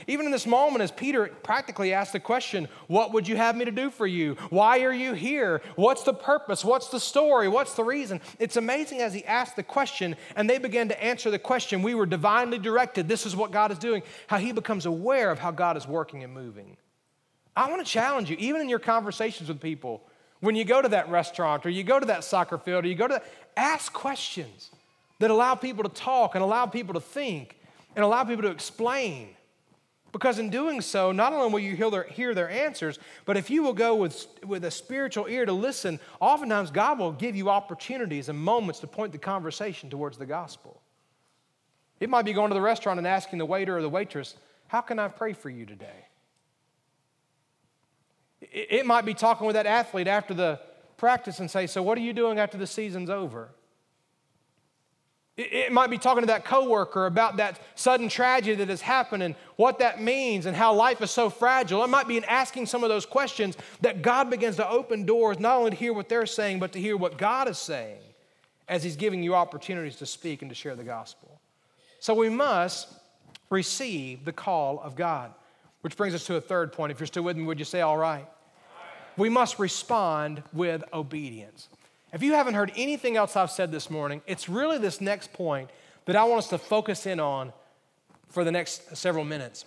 Even 0.05 0.25
in 0.25 0.31
this 0.33 0.45
moment, 0.45 0.81
as 0.81 0.91
Peter 0.91 1.27
practically 1.43 1.93
asked 1.93 2.11
the 2.11 2.19
question, 2.19 2.67
What 2.87 3.13
would 3.13 3.27
you 3.27 3.37
have 3.37 3.55
me 3.55 3.65
to 3.65 3.71
do 3.71 3.89
for 3.89 4.05
you? 4.05 4.35
Why 4.49 4.81
are 4.81 4.91
you 4.91 5.13
here? 5.13 5.61
What's 5.75 6.03
the 6.03 6.13
purpose? 6.13 6.65
What's 6.65 6.89
the 6.89 6.99
story? 6.99 7.47
What's 7.47 7.73
the 7.73 7.85
reason? 7.85 8.19
It's 8.37 8.57
amazing 8.57 8.99
as 8.99 9.13
he 9.13 9.23
asked 9.23 9.55
the 9.55 9.63
question 9.63 10.17
and 10.35 10.49
they 10.49 10.57
began 10.57 10.89
to 10.89 11.03
answer 11.03 11.31
the 11.31 11.39
question. 11.39 11.83
We 11.83 11.95
were 11.95 12.05
divinely 12.05 12.59
directed. 12.59 13.07
This 13.07 13.25
is 13.25 13.35
what 13.35 13.51
God 13.51 13.71
is 13.71 13.79
doing. 13.79 14.03
How 14.27 14.37
he 14.37 14.51
becomes 14.51 14.85
aware 14.85 15.31
of 15.31 15.39
how 15.39 15.51
God 15.51 15.77
is 15.77 15.87
working 15.87 16.21
and 16.23 16.33
moving. 16.33 16.75
I 17.55 17.69
want 17.69 17.85
to 17.85 17.91
challenge 17.91 18.29
you, 18.29 18.35
even 18.39 18.61
in 18.61 18.69
your 18.69 18.79
conversations 18.79 19.47
with 19.47 19.61
people, 19.61 20.03
when 20.39 20.55
you 20.55 20.65
go 20.65 20.81
to 20.81 20.89
that 20.89 21.09
restaurant 21.09 21.65
or 21.65 21.69
you 21.69 21.83
go 21.83 21.99
to 21.99 22.05
that 22.07 22.23
soccer 22.23 22.57
field 22.57 22.85
or 22.85 22.87
you 22.87 22.95
go 22.95 23.07
to 23.07 23.15
that, 23.15 23.25
ask 23.55 23.91
questions 23.91 24.69
that 25.19 25.31
allow 25.31 25.55
people 25.55 25.83
to 25.83 25.89
talk 25.89 26.35
and 26.35 26.43
allow 26.43 26.65
people 26.65 26.93
to 26.93 26.99
think 26.99 27.57
and 27.95 28.03
allow 28.03 28.23
people 28.23 28.43
to 28.43 28.51
explain. 28.51 29.29
Because 30.11 30.39
in 30.39 30.49
doing 30.49 30.81
so, 30.81 31.11
not 31.11 31.33
only 31.33 31.51
will 31.51 31.59
you 31.59 31.75
hear 31.75 31.91
their, 31.91 32.03
hear 32.03 32.33
their 32.33 32.49
answers, 32.49 32.97
but 33.25 33.35
if 33.35 33.49
you 33.49 33.61
will 33.61 33.73
go 33.73 33.95
with, 33.95 34.27
with 34.45 34.63
a 34.63 34.71
spiritual 34.71 35.27
ear 35.27 35.45
to 35.45 35.53
listen, 35.53 35.99
oftentimes 36.19 36.71
God 36.71 36.97
will 36.99 37.11
give 37.11 37.35
you 37.35 37.49
opportunities 37.49 38.29
and 38.29 38.39
moments 38.39 38.79
to 38.79 38.87
point 38.87 39.11
the 39.11 39.17
conversation 39.17 39.89
towards 39.89 40.17
the 40.17 40.25
gospel. 40.25 40.81
It 41.99 42.09
might 42.09 42.25
be 42.25 42.33
going 42.33 42.49
to 42.49 42.55
the 42.55 42.61
restaurant 42.61 42.99
and 42.99 43.07
asking 43.07 43.39
the 43.39 43.45
waiter 43.45 43.77
or 43.77 43.81
the 43.81 43.89
waitress, 43.89 44.35
How 44.67 44.81
can 44.81 44.99
I 44.99 45.07
pray 45.07 45.33
for 45.33 45.49
you 45.49 45.65
today? 45.65 46.06
It 48.51 48.85
might 48.85 49.05
be 49.05 49.13
talking 49.13 49.45
with 49.45 49.55
that 49.55 49.65
athlete 49.65 50.07
after 50.07 50.33
the 50.33 50.59
practice 50.97 51.39
and 51.39 51.49
say, 51.49 51.67
So, 51.67 51.81
what 51.81 51.97
are 51.97 52.01
you 52.01 52.13
doing 52.13 52.39
after 52.39 52.57
the 52.57 52.67
season's 52.67 53.09
over? 53.09 53.49
It 55.37 55.71
might 55.71 55.91
be 55.91 55.99
talking 55.99 56.23
to 56.23 56.27
that 56.27 56.45
coworker 56.45 57.05
about 57.05 57.37
that 57.37 57.59
sudden 57.75 58.09
tragedy 58.09 58.55
that 58.55 58.69
has 58.69 58.81
happened 58.81 59.21
and 59.21 59.35
what 59.55 59.77
that 59.79 60.01
means 60.01 60.47
and 60.47 60.57
how 60.57 60.73
life 60.73 60.99
is 61.03 61.11
so 61.11 61.29
fragile. 61.29 61.83
It 61.83 61.89
might 61.89 62.07
be 62.07 62.17
in 62.17 62.23
asking 62.23 62.65
some 62.65 62.83
of 62.83 62.89
those 62.89 63.05
questions 63.05 63.55
that 63.81 64.01
God 64.01 64.31
begins 64.31 64.55
to 64.55 64.67
open 64.67 65.05
doors, 65.05 65.39
not 65.39 65.57
only 65.57 65.69
to 65.69 65.75
hear 65.75 65.93
what 65.93 66.09
they're 66.09 66.25
saying, 66.25 66.57
but 66.57 66.71
to 66.71 66.79
hear 66.79 66.97
what 66.97 67.19
God 67.19 67.47
is 67.47 67.59
saying 67.59 67.99
as 68.67 68.83
He's 68.83 68.95
giving 68.95 69.21
you 69.21 69.35
opportunities 69.35 69.97
to 69.97 70.07
speak 70.07 70.41
and 70.41 70.49
to 70.49 70.55
share 70.55 70.75
the 70.75 70.83
gospel. 70.83 71.39
So 71.99 72.15
we 72.15 72.29
must 72.29 72.91
receive 73.51 74.25
the 74.25 74.33
call 74.33 74.79
of 74.81 74.95
God. 74.95 75.31
Which 75.81 75.95
brings 75.95 76.15
us 76.15 76.25
to 76.25 76.35
a 76.35 76.41
third 76.41 76.73
point. 76.73 76.91
If 76.91 76.99
you're 76.99 77.07
still 77.07 77.23
with 77.23 77.37
me, 77.37 77.43
would 77.43 77.59
you 77.59 77.65
say, 77.65 77.81
all 77.81 77.97
right? 77.97 78.27
We 79.17 79.29
must 79.29 79.59
respond 79.59 80.43
with 80.53 80.83
obedience. 80.93 81.67
If 82.13 82.23
you 82.23 82.33
haven't 82.33 82.53
heard 82.53 82.71
anything 82.75 83.17
else 83.17 83.35
I've 83.35 83.51
said 83.51 83.71
this 83.71 83.89
morning, 83.89 84.21
it's 84.27 84.47
really 84.47 84.77
this 84.77 85.01
next 85.01 85.33
point 85.33 85.69
that 86.05 86.15
I 86.15 86.23
want 86.23 86.39
us 86.39 86.49
to 86.49 86.57
focus 86.57 87.05
in 87.05 87.19
on 87.19 87.51
for 88.29 88.43
the 88.43 88.51
next 88.51 88.95
several 88.95 89.25
minutes. 89.25 89.65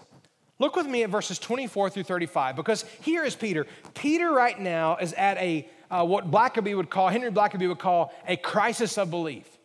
Look 0.58 0.76
with 0.76 0.86
me 0.86 1.02
at 1.02 1.10
verses 1.10 1.38
24 1.38 1.90
through 1.90 2.04
35, 2.04 2.54
because 2.54 2.84
here 3.02 3.24
is 3.24 3.34
Peter. 3.34 3.66
Peter, 3.94 4.30
right 4.30 4.58
now, 4.58 4.96
is 4.96 5.12
at 5.14 5.36
a 5.38 5.68
uh, 5.90 6.04
what 6.04 6.30
Blackaby 6.30 6.76
would 6.76 6.88
call, 6.88 7.08
Henry 7.08 7.30
Blackaby 7.30 7.66
would 7.66 7.78
call 7.78 8.12
a 8.28 8.36
crisis 8.36 8.96
of 8.96 9.10
belief. 9.10 9.58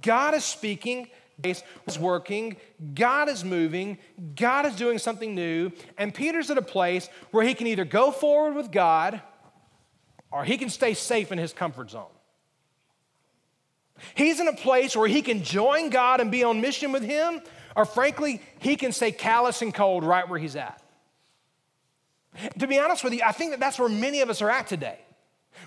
God 0.00 0.34
is 0.34 0.44
speaking 0.44 1.08
is 1.44 1.98
working, 1.98 2.56
God 2.94 3.28
is 3.28 3.44
moving, 3.44 3.98
God 4.34 4.66
is 4.66 4.76
doing 4.76 4.98
something 4.98 5.34
new, 5.34 5.70
and 5.98 6.14
Peter's 6.14 6.50
at 6.50 6.58
a 6.58 6.62
place 6.62 7.08
where 7.30 7.44
he 7.44 7.54
can 7.54 7.66
either 7.66 7.84
go 7.84 8.10
forward 8.10 8.54
with 8.54 8.70
God 8.70 9.20
or 10.30 10.44
he 10.44 10.56
can 10.56 10.68
stay 10.68 10.94
safe 10.94 11.30
in 11.30 11.38
his 11.38 11.52
comfort 11.52 11.90
zone. 11.90 12.06
He's 14.14 14.40
in 14.40 14.48
a 14.48 14.54
place 14.54 14.96
where 14.96 15.08
he 15.08 15.22
can 15.22 15.42
join 15.42 15.90
God 15.90 16.20
and 16.20 16.30
be 16.30 16.42
on 16.44 16.60
mission 16.60 16.92
with 16.92 17.02
him, 17.02 17.40
or 17.76 17.84
frankly, 17.84 18.40
he 18.58 18.76
can 18.76 18.92
stay 18.92 19.12
callous 19.12 19.62
and 19.62 19.74
cold 19.74 20.04
right 20.04 20.28
where 20.28 20.38
he's 20.38 20.56
at. 20.56 20.82
To 22.58 22.66
be 22.66 22.78
honest 22.78 23.04
with 23.04 23.12
you, 23.12 23.20
I 23.24 23.32
think 23.32 23.50
that 23.50 23.60
that's 23.60 23.78
where 23.78 23.88
many 23.88 24.20
of 24.20 24.30
us 24.30 24.40
are 24.40 24.50
at 24.50 24.66
today. 24.66 24.98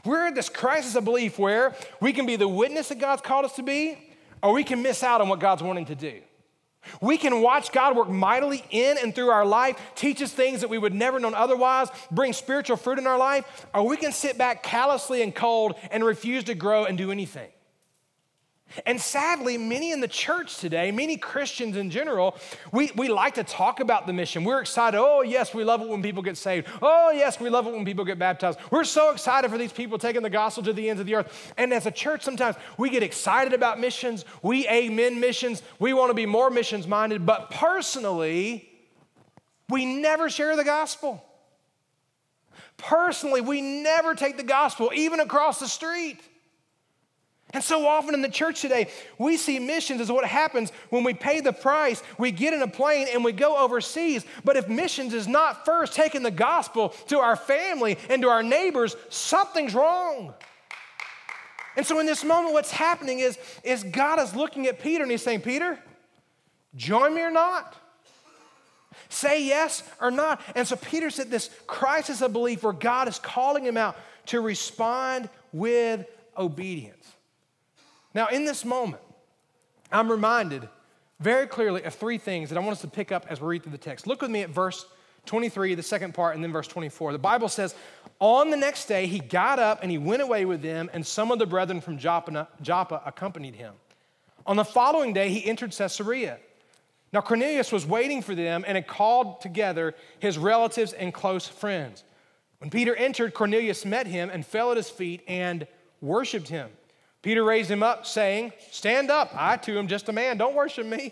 We're 0.03 0.27
in 0.27 0.33
this 0.33 0.49
crisis 0.49 0.95
of 0.95 1.05
belief 1.05 1.37
where 1.37 1.75
we 2.01 2.11
can 2.11 2.25
be 2.25 2.35
the 2.35 2.47
witness 2.47 2.89
that 2.89 2.99
God's 2.99 3.21
called 3.21 3.45
us 3.45 3.53
to 3.53 3.63
be, 3.63 3.97
or 4.45 4.53
we 4.53 4.63
can 4.63 4.83
miss 4.83 5.01
out 5.01 5.21
on 5.21 5.27
what 5.27 5.39
God's 5.39 5.63
wanting 5.63 5.85
to 5.85 5.95
do. 5.95 6.21
We 7.01 7.17
can 7.17 7.41
watch 7.41 7.71
God 7.71 7.97
work 7.97 8.09
mightily 8.09 8.63
in 8.69 8.97
and 9.01 9.13
through 9.13 9.29
our 9.29 9.43
life, 9.43 9.75
teach 9.95 10.21
us 10.21 10.31
things 10.31 10.61
that 10.61 10.69
we 10.69 10.77
would 10.77 10.93
never 10.93 11.19
known 11.19 11.33
otherwise, 11.33 11.87
bring 12.11 12.31
spiritual 12.31 12.77
fruit 12.77 12.99
in 12.99 13.07
our 13.07 13.17
life, 13.17 13.65
or 13.73 13.87
we 13.87 13.97
can 13.97 14.11
sit 14.11 14.37
back 14.37 14.61
callously 14.61 15.23
and 15.23 15.33
cold 15.33 15.73
and 15.89 16.05
refuse 16.05 16.43
to 16.43 16.53
grow 16.53 16.85
and 16.85 16.95
do 16.95 17.11
anything. 17.11 17.49
And 18.85 18.99
sadly, 18.99 19.57
many 19.57 19.91
in 19.91 20.01
the 20.01 20.07
church 20.07 20.57
today, 20.57 20.91
many 20.91 21.15
Christians 21.17 21.77
in 21.77 21.89
general, 21.89 22.35
we, 22.73 22.91
we 22.95 23.07
like 23.07 23.35
to 23.35 23.43
talk 23.43 23.79
about 23.79 24.05
the 24.05 24.11
mission. 24.11 24.43
We're 24.43 24.59
excited. 24.59 24.99
Oh, 24.99 25.21
yes, 25.21 25.53
we 25.53 25.63
love 25.63 25.81
it 25.81 25.87
when 25.87 26.01
people 26.01 26.21
get 26.21 26.35
saved. 26.35 26.67
Oh, 26.81 27.11
yes, 27.11 27.39
we 27.39 27.49
love 27.49 27.67
it 27.67 27.73
when 27.73 27.85
people 27.85 28.03
get 28.03 28.19
baptized. 28.19 28.59
We're 28.71 28.83
so 28.83 29.11
excited 29.11 29.49
for 29.49 29.57
these 29.57 29.71
people 29.71 29.97
taking 29.97 30.23
the 30.23 30.29
gospel 30.29 30.63
to 30.63 30.73
the 30.73 30.89
ends 30.89 30.99
of 30.99 31.05
the 31.05 31.15
earth. 31.15 31.53
And 31.57 31.73
as 31.73 31.85
a 31.85 31.91
church, 31.91 32.23
sometimes 32.23 32.57
we 32.77 32.89
get 32.89 33.01
excited 33.01 33.53
about 33.53 33.79
missions. 33.79 34.25
We 34.41 34.67
amen 34.67 35.19
missions. 35.21 35.61
We 35.79 35.93
want 35.93 36.09
to 36.09 36.15
be 36.15 36.25
more 36.25 36.49
missions 36.49 36.85
minded. 36.85 37.25
But 37.25 37.51
personally, 37.51 38.69
we 39.69 39.85
never 39.85 40.29
share 40.29 40.55
the 40.57 40.65
gospel. 40.65 41.23
Personally, 42.77 43.39
we 43.39 43.61
never 43.61 44.15
take 44.15 44.35
the 44.35 44.43
gospel, 44.43 44.91
even 44.93 45.21
across 45.21 45.59
the 45.59 45.67
street. 45.67 46.19
And 47.55 47.63
so 47.63 47.87
often 47.87 48.13
in 48.13 48.21
the 48.21 48.27
church 48.27 48.59
today, 48.59 48.89
we 49.17 49.37
see 49.37 49.59
missions 49.59 50.01
as 50.01 50.11
what 50.11 50.25
happens 50.25 50.73
when 50.89 51.05
we 51.05 51.13
pay 51.13 51.39
the 51.39 51.53
price, 51.53 52.03
we 52.17 52.29
get 52.31 52.53
in 52.53 52.61
a 52.61 52.67
plane 52.67 53.07
and 53.13 53.23
we 53.23 53.31
go 53.31 53.57
overseas. 53.57 54.25
But 54.43 54.57
if 54.57 54.67
missions 54.67 55.13
is 55.13 55.25
not 55.25 55.63
first 55.63 55.93
taking 55.93 56.21
the 56.21 56.31
gospel 56.31 56.89
to 57.07 57.19
our 57.19 57.37
family 57.37 57.97
and 58.09 58.21
to 58.23 58.27
our 58.27 58.43
neighbors, 58.43 58.97
something's 59.07 59.73
wrong. 59.73 60.33
And 61.77 61.85
so 61.85 61.97
in 61.99 62.05
this 62.05 62.25
moment, 62.25 62.53
what's 62.53 62.71
happening 62.71 63.19
is, 63.19 63.37
is 63.63 63.85
God 63.85 64.19
is 64.19 64.35
looking 64.35 64.67
at 64.67 64.81
Peter 64.81 65.03
and 65.03 65.09
he's 65.09 65.23
saying, 65.23 65.39
Peter, 65.39 65.79
join 66.75 67.15
me 67.15 67.21
or 67.21 67.31
not? 67.31 67.73
Say 69.07 69.45
yes 69.45 69.81
or 70.01 70.11
not. 70.11 70.41
And 70.55 70.67
so 70.67 70.75
Peter's 70.75 71.19
at 71.19 71.31
this 71.31 71.49
crisis 71.67 72.21
of 72.21 72.33
belief 72.33 72.63
where 72.63 72.73
God 72.73 73.07
is 73.07 73.17
calling 73.17 73.63
him 73.63 73.77
out 73.77 73.95
to 74.25 74.41
respond 74.41 75.29
with 75.53 76.05
obedience. 76.37 76.94
Now, 78.15 78.27
in 78.27 78.45
this 78.45 78.63
moment, 78.63 79.03
I'm 79.91 80.09
reminded 80.09 80.69
very 81.19 81.47
clearly 81.47 81.83
of 81.83 81.93
three 81.93 82.17
things 82.17 82.49
that 82.49 82.57
I 82.57 82.61
want 82.61 82.71
us 82.71 82.81
to 82.81 82.87
pick 82.87 83.11
up 83.11 83.25
as 83.29 83.41
we 83.41 83.47
read 83.47 83.63
through 83.63 83.73
the 83.73 83.77
text. 83.77 84.07
Look 84.07 84.21
with 84.21 84.31
me 84.31 84.41
at 84.41 84.49
verse 84.49 84.85
23, 85.25 85.75
the 85.75 85.83
second 85.83 86.13
part, 86.13 86.33
and 86.33 86.43
then 86.43 86.53
verse 86.53 86.67
24. 86.67 87.11
The 87.11 87.19
Bible 87.19 87.49
says, 87.49 87.75
On 88.19 88.49
the 88.49 88.57
next 88.57 88.85
day, 88.85 89.05
he 89.05 89.19
got 89.19 89.59
up 89.59 89.79
and 89.81 89.91
he 89.91 89.97
went 89.97 90.21
away 90.21 90.45
with 90.45 90.61
them, 90.61 90.89
and 90.93 91.05
some 91.05 91.29
of 91.29 91.39
the 91.39 91.45
brethren 91.45 91.81
from 91.81 91.97
Joppa, 91.97 93.01
accompanied 93.05 93.55
him. 93.55 93.73
On 94.47 94.55
the 94.55 94.63
following 94.63 95.11
day, 95.11 95.29
he 95.29 95.45
entered 95.45 95.73
Caesarea. 95.73 96.37
Now, 97.11 97.19
Cornelius 97.19 97.71
was 97.71 97.85
waiting 97.85 98.21
for 98.21 98.33
them 98.33 98.63
and 98.65 98.77
had 98.77 98.87
called 98.87 99.41
together 99.41 99.93
his 100.19 100.37
relatives 100.37 100.93
and 100.93 101.13
close 101.13 101.47
friends. 101.49 102.05
When 102.59 102.69
Peter 102.69 102.95
entered, 102.95 103.33
Cornelius 103.33 103.83
met 103.83 104.07
him 104.07 104.29
and 104.29 104.45
fell 104.45 104.71
at 104.71 104.77
his 104.77 104.89
feet 104.89 105.21
and 105.27 105.67
worshiped 105.99 106.47
him. 106.47 106.69
Peter 107.25 107.43
raised 107.43 107.71
him 107.71 107.81
up, 107.81 108.05
saying, 108.05 108.53
Stand 108.69 109.09
up, 109.09 109.31
I 109.33 109.57
too 109.57 109.79
am 109.79 109.87
just 109.87 110.09
a 110.09 110.13
man, 110.13 110.37
don't 110.37 110.53
worship 110.53 110.85
me. 110.85 111.11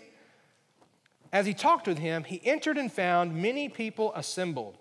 As 1.32 1.44
he 1.44 1.52
talked 1.52 1.88
with 1.88 1.98
him, 1.98 2.22
he 2.22 2.40
entered 2.44 2.78
and 2.78 2.92
found 2.92 3.34
many 3.34 3.68
people 3.68 4.12
assembled. 4.14 4.78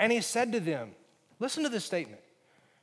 And 0.00 0.10
he 0.10 0.20
said 0.20 0.50
to 0.50 0.58
them, 0.58 0.90
Listen 1.38 1.62
to 1.62 1.68
this 1.68 1.84
statement. 1.84 2.20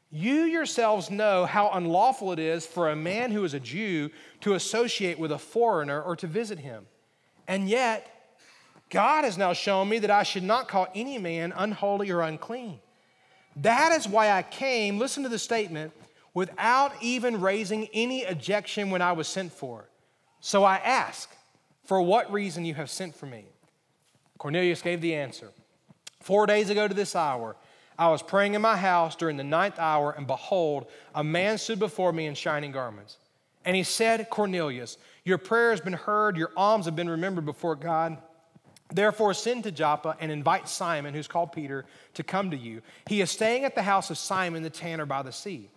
You 0.09 0.43
yourselves 0.43 1.11
know 1.11 1.45
how 1.45 1.71
unlawful 1.71 2.31
it 2.31 2.39
is 2.39 2.65
for 2.65 2.89
a 2.89 2.95
man 2.95 3.31
who 3.31 3.43
is 3.43 3.53
a 3.53 3.59
Jew 3.59 4.11
to 4.39 4.53
associate 4.53 5.19
with 5.19 5.33
a 5.33 5.37
foreigner 5.37 6.01
or 6.01 6.15
to 6.15 6.25
visit 6.25 6.59
him. 6.59 6.85
And 7.49 7.67
yet, 7.67 8.07
God 8.89 9.25
has 9.25 9.37
now 9.37 9.51
shown 9.51 9.89
me 9.89 9.99
that 9.99 10.09
I 10.09 10.23
should 10.23 10.43
not 10.43 10.69
call 10.69 10.87
any 10.95 11.17
man 11.17 11.51
unholy 11.53 12.11
or 12.11 12.21
unclean. 12.21 12.79
That 13.57 13.91
is 13.91 14.07
why 14.07 14.31
I 14.31 14.41
came, 14.41 14.99
listen 14.99 15.23
to 15.23 15.29
the 15.29 15.37
statement, 15.37 15.91
without 16.33 16.93
even 17.01 17.41
raising 17.41 17.87
any 17.93 18.23
objection 18.23 18.89
when 18.89 19.01
I 19.01 19.11
was 19.11 19.27
sent 19.27 19.51
for. 19.51 19.89
So 20.39 20.63
I 20.63 20.77
ask, 20.77 21.29
For 21.83 22.01
what 22.01 22.31
reason 22.31 22.65
you 22.65 22.75
have 22.75 22.89
sent 22.89 23.15
for 23.15 23.25
me? 23.25 23.45
Cornelius 24.37 24.81
gave 24.81 25.01
the 25.01 25.15
answer 25.15 25.51
Four 26.21 26.45
days 26.45 26.69
ago 26.69 26.87
to 26.87 26.93
this 26.93 27.15
hour, 27.15 27.55
I 27.97 28.07
was 28.09 28.21
praying 28.21 28.53
in 28.53 28.61
my 28.61 28.77
house 28.77 29.15
during 29.15 29.35
the 29.35 29.43
ninth 29.43 29.77
hour, 29.77 30.11
and 30.11 30.25
behold, 30.25 30.87
a 31.13 31.23
man 31.23 31.57
stood 31.57 31.79
before 31.79 32.13
me 32.13 32.27
in 32.27 32.35
shining 32.35 32.71
garments. 32.71 33.17
And 33.65 33.75
he 33.75 33.83
said, 33.83 34.29
Cornelius, 34.29 34.97
your 35.25 35.37
prayer 35.37 35.71
has 35.71 35.81
been 35.81 35.93
heard, 35.93 36.37
your 36.37 36.51
alms 36.55 36.85
have 36.85 36.95
been 36.95 37.09
remembered 37.09 37.45
before 37.45 37.75
God. 37.75 38.17
Therefore, 38.91 39.33
send 39.33 39.63
to 39.65 39.71
Joppa 39.71 40.15
and 40.19 40.31
invite 40.31 40.67
Simon, 40.69 41.13
who's 41.13 41.27
called 41.27 41.51
Peter, 41.51 41.85
to 42.13 42.23
come 42.23 42.51
to 42.51 42.57
you. 42.57 42.81
He 43.07 43.21
is 43.21 43.29
staying 43.29 43.65
at 43.65 43.75
the 43.75 43.83
house 43.83 44.09
of 44.09 44.17
Simon 44.17 44.63
the 44.63 44.69
tanner 44.69 45.05
by 45.05 45.21
the 45.21 45.31
sea. 45.31 45.69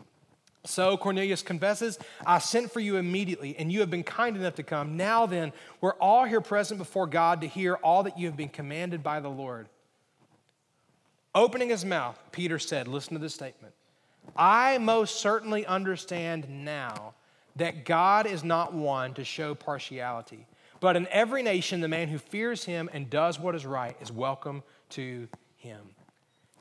So 0.65 0.97
Cornelius 0.97 1.43
confesses, 1.43 1.99
I 2.25 2.39
sent 2.39 2.71
for 2.71 2.79
you 2.79 2.97
immediately, 2.97 3.57
and 3.59 3.73
you 3.73 3.81
have 3.81 3.91
been 3.91 4.05
kind 4.05 4.37
enough 4.37 4.55
to 4.57 4.63
come. 4.63 4.97
Now 4.97 5.27
then, 5.27 5.53
we're 5.81 5.95
all 5.95 6.25
here 6.25 6.41
present 6.41 6.79
before 6.79 7.09
God 7.09 7.41
to 7.41 7.49
hear 7.49 7.75
all 7.75 8.05
that 8.05 8.17
you 8.17 8.27
have 8.27 8.37
been 8.37 8.49
commanded 8.49 9.03
by 9.03 9.19
the 9.19 9.29
Lord. 9.29 9.69
Opening 11.35 11.71
his 11.71 11.85
mouth, 11.85 12.19
Peter 12.31 12.59
said, 12.61 12.87
Listen 12.87 13.15
to 13.15 13.19
this 13.19 13.35
statement. 13.35 13.75
I 14.37 14.79
most 14.79 15.17
certainly 15.21 15.67
understand 15.67 16.49
now 16.49 17.15
that 17.57 17.85
God 17.85 18.27
is 18.27 18.45
not 18.45 18.73
one 18.73 19.15
to 19.15 19.25
show 19.25 19.55
partiality, 19.57 20.47
but 20.79 20.97
in 20.97 21.09
every 21.09 21.43
nation, 21.43 21.81
the 21.81 21.89
man 21.89 22.09
who 22.09 22.19
fears 22.19 22.65
him 22.65 22.89
and 22.93 23.11
does 23.11 23.39
what 23.39 23.55
is 23.55 23.67
right 23.67 23.97
is 24.01 24.13
welcome 24.13 24.63
to 24.91 25.27
him. 25.57 25.81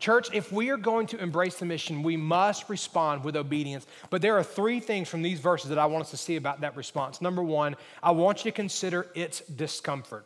Church, 0.01 0.29
if 0.33 0.51
we 0.51 0.71
are 0.71 0.77
going 0.77 1.05
to 1.07 1.17
embrace 1.21 1.55
the 1.57 1.65
mission, 1.65 2.01
we 2.01 2.17
must 2.17 2.67
respond 2.69 3.23
with 3.23 3.35
obedience. 3.37 3.85
But 4.09 4.23
there 4.23 4.35
are 4.35 4.43
three 4.43 4.79
things 4.79 5.07
from 5.07 5.21
these 5.21 5.39
verses 5.39 5.69
that 5.69 5.77
I 5.77 5.85
want 5.85 6.05
us 6.05 6.11
to 6.11 6.17
see 6.17 6.37
about 6.37 6.61
that 6.61 6.75
response. 6.75 7.21
Number 7.21 7.43
one, 7.43 7.75
I 8.01 8.09
want 8.11 8.39
you 8.39 8.51
to 8.51 8.55
consider 8.55 9.05
its 9.13 9.41
discomfort. 9.41 10.25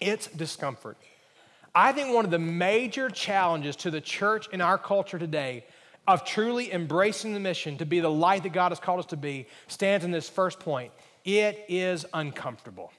Its 0.00 0.26
discomfort. 0.26 0.96
I 1.74 1.92
think 1.92 2.14
one 2.14 2.24
of 2.24 2.30
the 2.30 2.38
major 2.38 3.10
challenges 3.10 3.76
to 3.76 3.90
the 3.90 4.00
church 4.00 4.48
in 4.52 4.62
our 4.62 4.78
culture 4.78 5.18
today 5.18 5.66
of 6.08 6.24
truly 6.24 6.72
embracing 6.72 7.34
the 7.34 7.40
mission 7.40 7.76
to 7.76 7.84
be 7.84 8.00
the 8.00 8.10
light 8.10 8.42
that 8.44 8.54
God 8.54 8.70
has 8.70 8.80
called 8.80 9.00
us 9.00 9.06
to 9.06 9.18
be 9.18 9.46
stands 9.68 10.04
in 10.04 10.10
this 10.10 10.28
first 10.28 10.58
point 10.58 10.92
it 11.24 11.66
is 11.68 12.04
uncomfortable. 12.12 12.90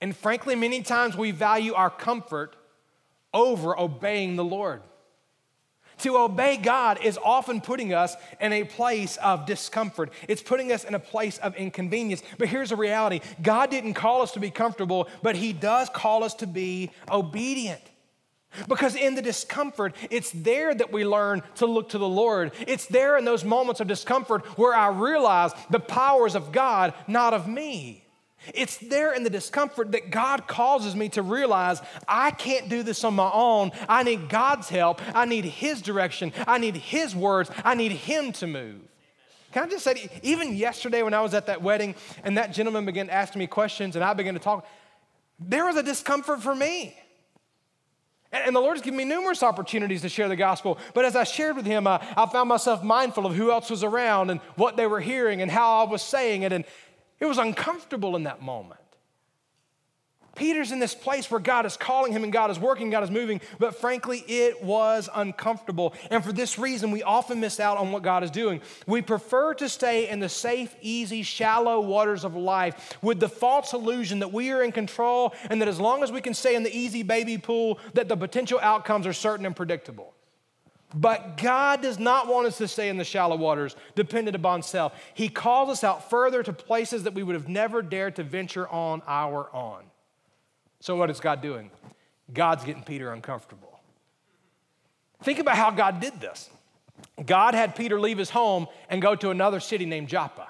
And 0.00 0.16
frankly, 0.16 0.54
many 0.54 0.82
times 0.82 1.16
we 1.16 1.32
value 1.32 1.74
our 1.74 1.90
comfort 1.90 2.54
over 3.32 3.78
obeying 3.78 4.36
the 4.36 4.44
Lord. 4.44 4.82
To 5.98 6.16
obey 6.16 6.56
God 6.56 7.00
is 7.02 7.18
often 7.22 7.60
putting 7.60 7.92
us 7.92 8.14
in 8.40 8.52
a 8.52 8.64
place 8.64 9.16
of 9.16 9.46
discomfort. 9.46 10.12
It's 10.28 10.42
putting 10.42 10.70
us 10.70 10.84
in 10.84 10.94
a 10.94 11.00
place 11.00 11.38
of 11.38 11.56
inconvenience. 11.56 12.22
But 12.38 12.48
here's 12.48 12.70
the 12.70 12.76
reality 12.76 13.20
God 13.42 13.70
didn't 13.70 13.94
call 13.94 14.22
us 14.22 14.32
to 14.32 14.40
be 14.40 14.50
comfortable, 14.50 15.08
but 15.22 15.36
He 15.36 15.52
does 15.52 15.88
call 15.90 16.22
us 16.22 16.34
to 16.34 16.46
be 16.46 16.90
obedient. 17.10 17.82
Because 18.66 18.96
in 18.96 19.14
the 19.14 19.22
discomfort, 19.22 19.94
it's 20.10 20.30
there 20.30 20.74
that 20.74 20.90
we 20.90 21.04
learn 21.04 21.42
to 21.56 21.66
look 21.66 21.90
to 21.90 21.98
the 21.98 22.08
Lord. 22.08 22.52
It's 22.66 22.86
there 22.86 23.18
in 23.18 23.24
those 23.24 23.44
moments 23.44 23.80
of 23.80 23.88
discomfort 23.88 24.46
where 24.58 24.74
I 24.74 24.88
realize 24.88 25.52
the 25.68 25.80
powers 25.80 26.34
of 26.34 26.50
God, 26.50 26.94
not 27.06 27.34
of 27.34 27.46
me. 27.46 28.07
It's 28.54 28.76
there 28.78 29.12
in 29.12 29.24
the 29.24 29.30
discomfort 29.30 29.92
that 29.92 30.10
God 30.10 30.46
causes 30.46 30.94
me 30.94 31.08
to 31.10 31.22
realize 31.22 31.80
I 32.06 32.30
can't 32.30 32.68
do 32.68 32.82
this 32.82 33.04
on 33.04 33.14
my 33.14 33.30
own. 33.32 33.72
I 33.88 34.02
need 34.02 34.28
God's 34.28 34.68
help. 34.68 35.00
I 35.14 35.24
need 35.24 35.44
His 35.44 35.82
direction. 35.82 36.32
I 36.46 36.58
need 36.58 36.76
His 36.76 37.14
words. 37.14 37.50
I 37.64 37.74
need 37.74 37.92
Him 37.92 38.32
to 38.34 38.46
move. 38.46 38.80
Can 39.52 39.64
I 39.64 39.68
just 39.68 39.84
say, 39.84 40.10
even 40.22 40.54
yesterday 40.54 41.02
when 41.02 41.14
I 41.14 41.22
was 41.22 41.32
at 41.32 41.46
that 41.46 41.62
wedding 41.62 41.94
and 42.22 42.36
that 42.36 42.52
gentleman 42.52 42.84
began 42.84 43.08
asking 43.08 43.38
me 43.40 43.46
questions 43.46 43.96
and 43.96 44.04
I 44.04 44.12
began 44.12 44.34
to 44.34 44.40
talk, 44.40 44.66
there 45.40 45.64
was 45.64 45.76
a 45.76 45.82
discomfort 45.82 46.42
for 46.42 46.54
me. 46.54 46.94
And 48.30 48.54
the 48.54 48.60
Lord 48.60 48.76
has 48.76 48.84
given 48.84 48.98
me 48.98 49.06
numerous 49.06 49.42
opportunities 49.42 50.02
to 50.02 50.10
share 50.10 50.28
the 50.28 50.36
gospel. 50.36 50.76
But 50.92 51.06
as 51.06 51.16
I 51.16 51.24
shared 51.24 51.56
with 51.56 51.64
him, 51.64 51.86
I 51.86 52.28
found 52.30 52.50
myself 52.50 52.82
mindful 52.82 53.24
of 53.24 53.34
who 53.34 53.50
else 53.50 53.70
was 53.70 53.82
around 53.82 54.28
and 54.28 54.40
what 54.56 54.76
they 54.76 54.86
were 54.86 55.00
hearing 55.00 55.40
and 55.40 55.50
how 55.50 55.82
I 55.82 55.90
was 55.90 56.02
saying 56.02 56.42
it. 56.42 56.52
And 56.52 56.66
it 57.20 57.26
was 57.26 57.38
uncomfortable 57.38 58.16
in 58.16 58.24
that 58.24 58.42
moment. 58.42 58.80
Peter's 60.38 60.70
in 60.70 60.78
this 60.78 60.94
place 60.94 61.28
where 61.30 61.40
God 61.40 61.66
is 61.66 61.76
calling 61.76 62.12
him 62.12 62.22
and 62.22 62.32
God 62.32 62.50
is 62.50 62.60
working, 62.60 62.90
God 62.90 63.02
is 63.02 63.10
moving, 63.10 63.40
but 63.58 63.74
frankly, 63.74 64.24
it 64.28 64.62
was 64.62 65.08
uncomfortable. 65.12 65.94
And 66.10 66.24
for 66.24 66.32
this 66.32 66.58
reason, 66.58 66.92
we 66.92 67.02
often 67.02 67.40
miss 67.40 67.58
out 67.58 67.76
on 67.76 67.90
what 67.90 68.04
God 68.04 68.22
is 68.22 68.30
doing. 68.30 68.60
We 68.86 69.02
prefer 69.02 69.54
to 69.54 69.68
stay 69.68 70.08
in 70.08 70.20
the 70.20 70.28
safe, 70.28 70.74
easy, 70.80 71.24
shallow 71.24 71.80
waters 71.80 72.24
of 72.24 72.36
life 72.36 72.96
with 73.02 73.18
the 73.18 73.28
false 73.28 73.72
illusion 73.72 74.20
that 74.20 74.32
we 74.32 74.52
are 74.52 74.62
in 74.62 74.70
control 74.70 75.34
and 75.50 75.60
that 75.60 75.68
as 75.68 75.80
long 75.80 76.04
as 76.04 76.12
we 76.12 76.20
can 76.20 76.34
stay 76.34 76.54
in 76.54 76.62
the 76.62 76.74
easy 76.74 77.02
baby 77.02 77.36
pool, 77.36 77.80
that 77.94 78.08
the 78.08 78.16
potential 78.16 78.60
outcomes 78.62 79.08
are 79.08 79.12
certain 79.12 79.44
and 79.44 79.56
predictable. 79.56 80.14
But 80.94 81.36
God 81.36 81.82
does 81.82 81.98
not 81.98 82.28
want 82.28 82.46
us 82.46 82.58
to 82.58 82.68
stay 82.68 82.88
in 82.88 82.96
the 82.96 83.04
shallow 83.04 83.36
waters, 83.36 83.76
dependent 83.94 84.34
upon 84.34 84.62
self. 84.62 84.98
He 85.12 85.28
calls 85.28 85.68
us 85.68 85.84
out 85.84 86.08
further 86.08 86.42
to 86.42 86.52
places 86.52 87.02
that 87.02 87.12
we 87.12 87.22
would 87.22 87.34
have 87.34 87.48
never 87.48 87.82
dared 87.82 88.16
to 88.16 88.22
venture 88.22 88.66
on 88.68 89.02
our 89.06 89.54
own. 89.54 89.82
So, 90.80 90.96
what 90.96 91.10
is 91.10 91.20
God 91.20 91.42
doing? 91.42 91.70
God's 92.32 92.64
getting 92.64 92.84
Peter 92.84 93.12
uncomfortable. 93.12 93.80
Think 95.22 95.40
about 95.40 95.56
how 95.56 95.70
God 95.70 96.00
did 96.00 96.20
this. 96.20 96.48
God 97.24 97.54
had 97.54 97.74
Peter 97.74 98.00
leave 98.00 98.18
his 98.18 98.30
home 98.30 98.66
and 98.88 99.02
go 99.02 99.14
to 99.14 99.30
another 99.30 99.60
city 99.60 99.84
named 99.84 100.08
Joppa. 100.08 100.48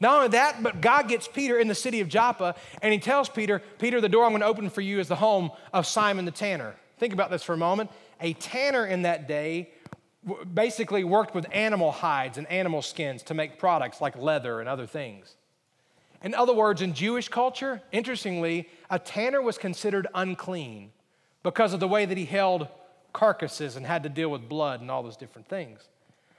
Not 0.00 0.16
only 0.16 0.28
that, 0.28 0.62
but 0.62 0.80
God 0.80 1.08
gets 1.08 1.26
Peter 1.26 1.58
in 1.58 1.68
the 1.68 1.74
city 1.74 2.00
of 2.00 2.08
Joppa 2.08 2.54
and 2.80 2.92
he 2.92 2.98
tells 2.98 3.28
Peter, 3.28 3.60
Peter, 3.78 4.00
the 4.00 4.08
door 4.08 4.24
I'm 4.24 4.30
going 4.30 4.40
to 4.40 4.46
open 4.46 4.70
for 4.70 4.80
you 4.80 5.00
is 5.00 5.08
the 5.08 5.16
home 5.16 5.50
of 5.72 5.86
Simon 5.86 6.24
the 6.24 6.30
tanner. 6.30 6.76
Think 6.98 7.12
about 7.12 7.30
this 7.30 7.42
for 7.42 7.52
a 7.52 7.58
moment. 7.58 7.90
A 8.22 8.32
tanner 8.34 8.86
in 8.86 9.02
that 9.02 9.28
day 9.28 9.70
basically 10.54 11.04
worked 11.04 11.34
with 11.34 11.46
animal 11.52 11.90
hides 11.90 12.38
and 12.38 12.46
animal 12.46 12.80
skins 12.80 13.22
to 13.24 13.34
make 13.34 13.58
products 13.58 14.00
like 14.00 14.16
leather 14.16 14.60
and 14.60 14.68
other 14.68 14.86
things. 14.86 15.34
In 16.22 16.34
other 16.34 16.54
words, 16.54 16.80
in 16.80 16.94
Jewish 16.94 17.28
culture, 17.28 17.82
interestingly, 17.90 18.68
a 18.88 18.98
tanner 18.98 19.42
was 19.42 19.58
considered 19.58 20.06
unclean 20.14 20.92
because 21.42 21.74
of 21.74 21.80
the 21.80 21.88
way 21.88 22.04
that 22.06 22.16
he 22.16 22.24
held 22.24 22.68
carcasses 23.12 23.74
and 23.74 23.84
had 23.84 24.04
to 24.04 24.08
deal 24.08 24.30
with 24.30 24.48
blood 24.48 24.80
and 24.80 24.90
all 24.90 25.02
those 25.02 25.16
different 25.16 25.48
things. 25.48 25.80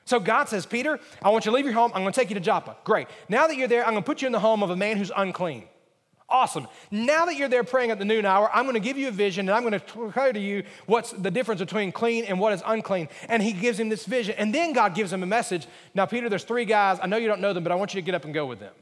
So 0.06 0.20
God 0.20 0.48
says, 0.48 0.66
Peter, 0.66 1.00
I 1.22 1.30
want 1.30 1.46
you 1.46 1.52
to 1.52 1.56
leave 1.56 1.66
your 1.66 1.74
home. 1.74 1.92
I'm 1.94 2.02
going 2.02 2.14
to 2.14 2.20
take 2.20 2.30
you 2.30 2.36
to 2.36 2.42
Joppa. 2.42 2.78
Great. 2.86 3.08
Now 3.28 3.48
that 3.48 3.58
you're 3.58 3.68
there, 3.68 3.86
I'm 3.86 3.94
going 3.94 4.04
to 4.04 4.08
put 4.08 4.22
you 4.22 4.26
in 4.26 4.32
the 4.32 4.40
home 4.40 4.64
of 4.64 4.70
a 4.70 4.76
man 4.76 4.98
who's 4.98 5.12
unclean. 5.16 5.66
Awesome. 6.34 6.68
Now 6.90 7.26
that 7.26 7.36
you're 7.36 7.48
there 7.48 7.64
praying 7.64 7.92
at 7.92 8.00
the 8.00 8.06
noon 8.06 8.26
hour, 8.26 8.50
I'm 8.52 8.64
going 8.64 8.74
to 8.74 8.80
give 8.80 8.98
you 8.98 9.08
a 9.08 9.12
vision 9.12 9.48
and 9.48 9.56
I'm 9.56 9.62
going 9.62 9.80
to 9.80 10.08
declare 10.08 10.34
to 10.34 10.40
you 10.40 10.64
what's 10.88 11.12
the 11.12 11.30
difference 11.30 11.62
between 11.62 11.92
clean 11.92 12.26
and 12.26 12.40
what 12.40 12.54
is 12.54 12.64
unclean. 12.66 13.08
And 13.30 13.44
he 13.44 13.54
gives 13.54 13.80
him 13.80 13.88
this 13.88 14.08
vision. 14.08 14.34
And 14.40 14.54
then 14.54 14.74
God 14.74 14.96
gives 14.96 15.14
him 15.14 15.22
a 15.22 15.28
message. 15.28 15.68
Now, 15.94 16.08
Peter, 16.08 16.30
there's 16.30 16.44
three 16.44 16.66
guys. 16.66 16.98
I 17.00 17.06
know 17.06 17.18
you 17.18 17.28
don't 17.28 17.40
know 17.40 17.54
them, 17.54 17.64
but 17.64 17.72
I 17.72 17.76
want 17.76 17.94
you 17.94 18.02
to 18.02 18.06
get 18.06 18.16
up 18.16 18.26
and 18.26 18.34
go 18.34 18.48
with 18.48 18.60
them. 18.60 18.74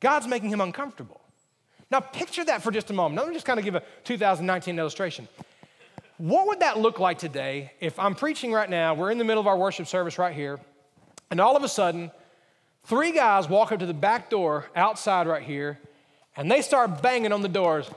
God's 0.00 0.26
making 0.26 0.50
him 0.50 0.60
uncomfortable. 0.60 1.20
Now, 1.92 2.00
picture 2.00 2.44
that 2.44 2.60
for 2.60 2.72
just 2.72 2.90
a 2.90 2.92
moment. 2.92 3.20
Let 3.20 3.28
me 3.28 3.34
just 3.34 3.46
kind 3.46 3.60
of 3.60 3.64
give 3.64 3.76
a 3.76 3.82
2019 4.02 4.76
illustration. 4.76 5.28
What 6.18 6.48
would 6.48 6.58
that 6.58 6.76
look 6.76 6.98
like 6.98 7.18
today 7.18 7.70
if 7.78 8.00
I'm 8.00 8.16
preaching 8.16 8.52
right 8.52 8.68
now? 8.68 8.94
We're 8.94 9.12
in 9.12 9.18
the 9.18 9.24
middle 9.24 9.40
of 9.40 9.46
our 9.46 9.56
worship 9.56 9.86
service 9.86 10.18
right 10.18 10.34
here, 10.34 10.58
and 11.30 11.40
all 11.40 11.56
of 11.56 11.62
a 11.62 11.68
sudden, 11.68 12.10
Three 12.84 13.12
guys 13.12 13.48
walk 13.48 13.72
up 13.72 13.78
to 13.78 13.86
the 13.86 13.94
back 13.94 14.28
door 14.28 14.66
outside 14.76 15.26
right 15.26 15.42
here, 15.42 15.78
and 16.36 16.50
they 16.50 16.60
start 16.60 17.02
banging 17.02 17.32
on 17.32 17.40
the 17.40 17.48
doors. 17.48 17.90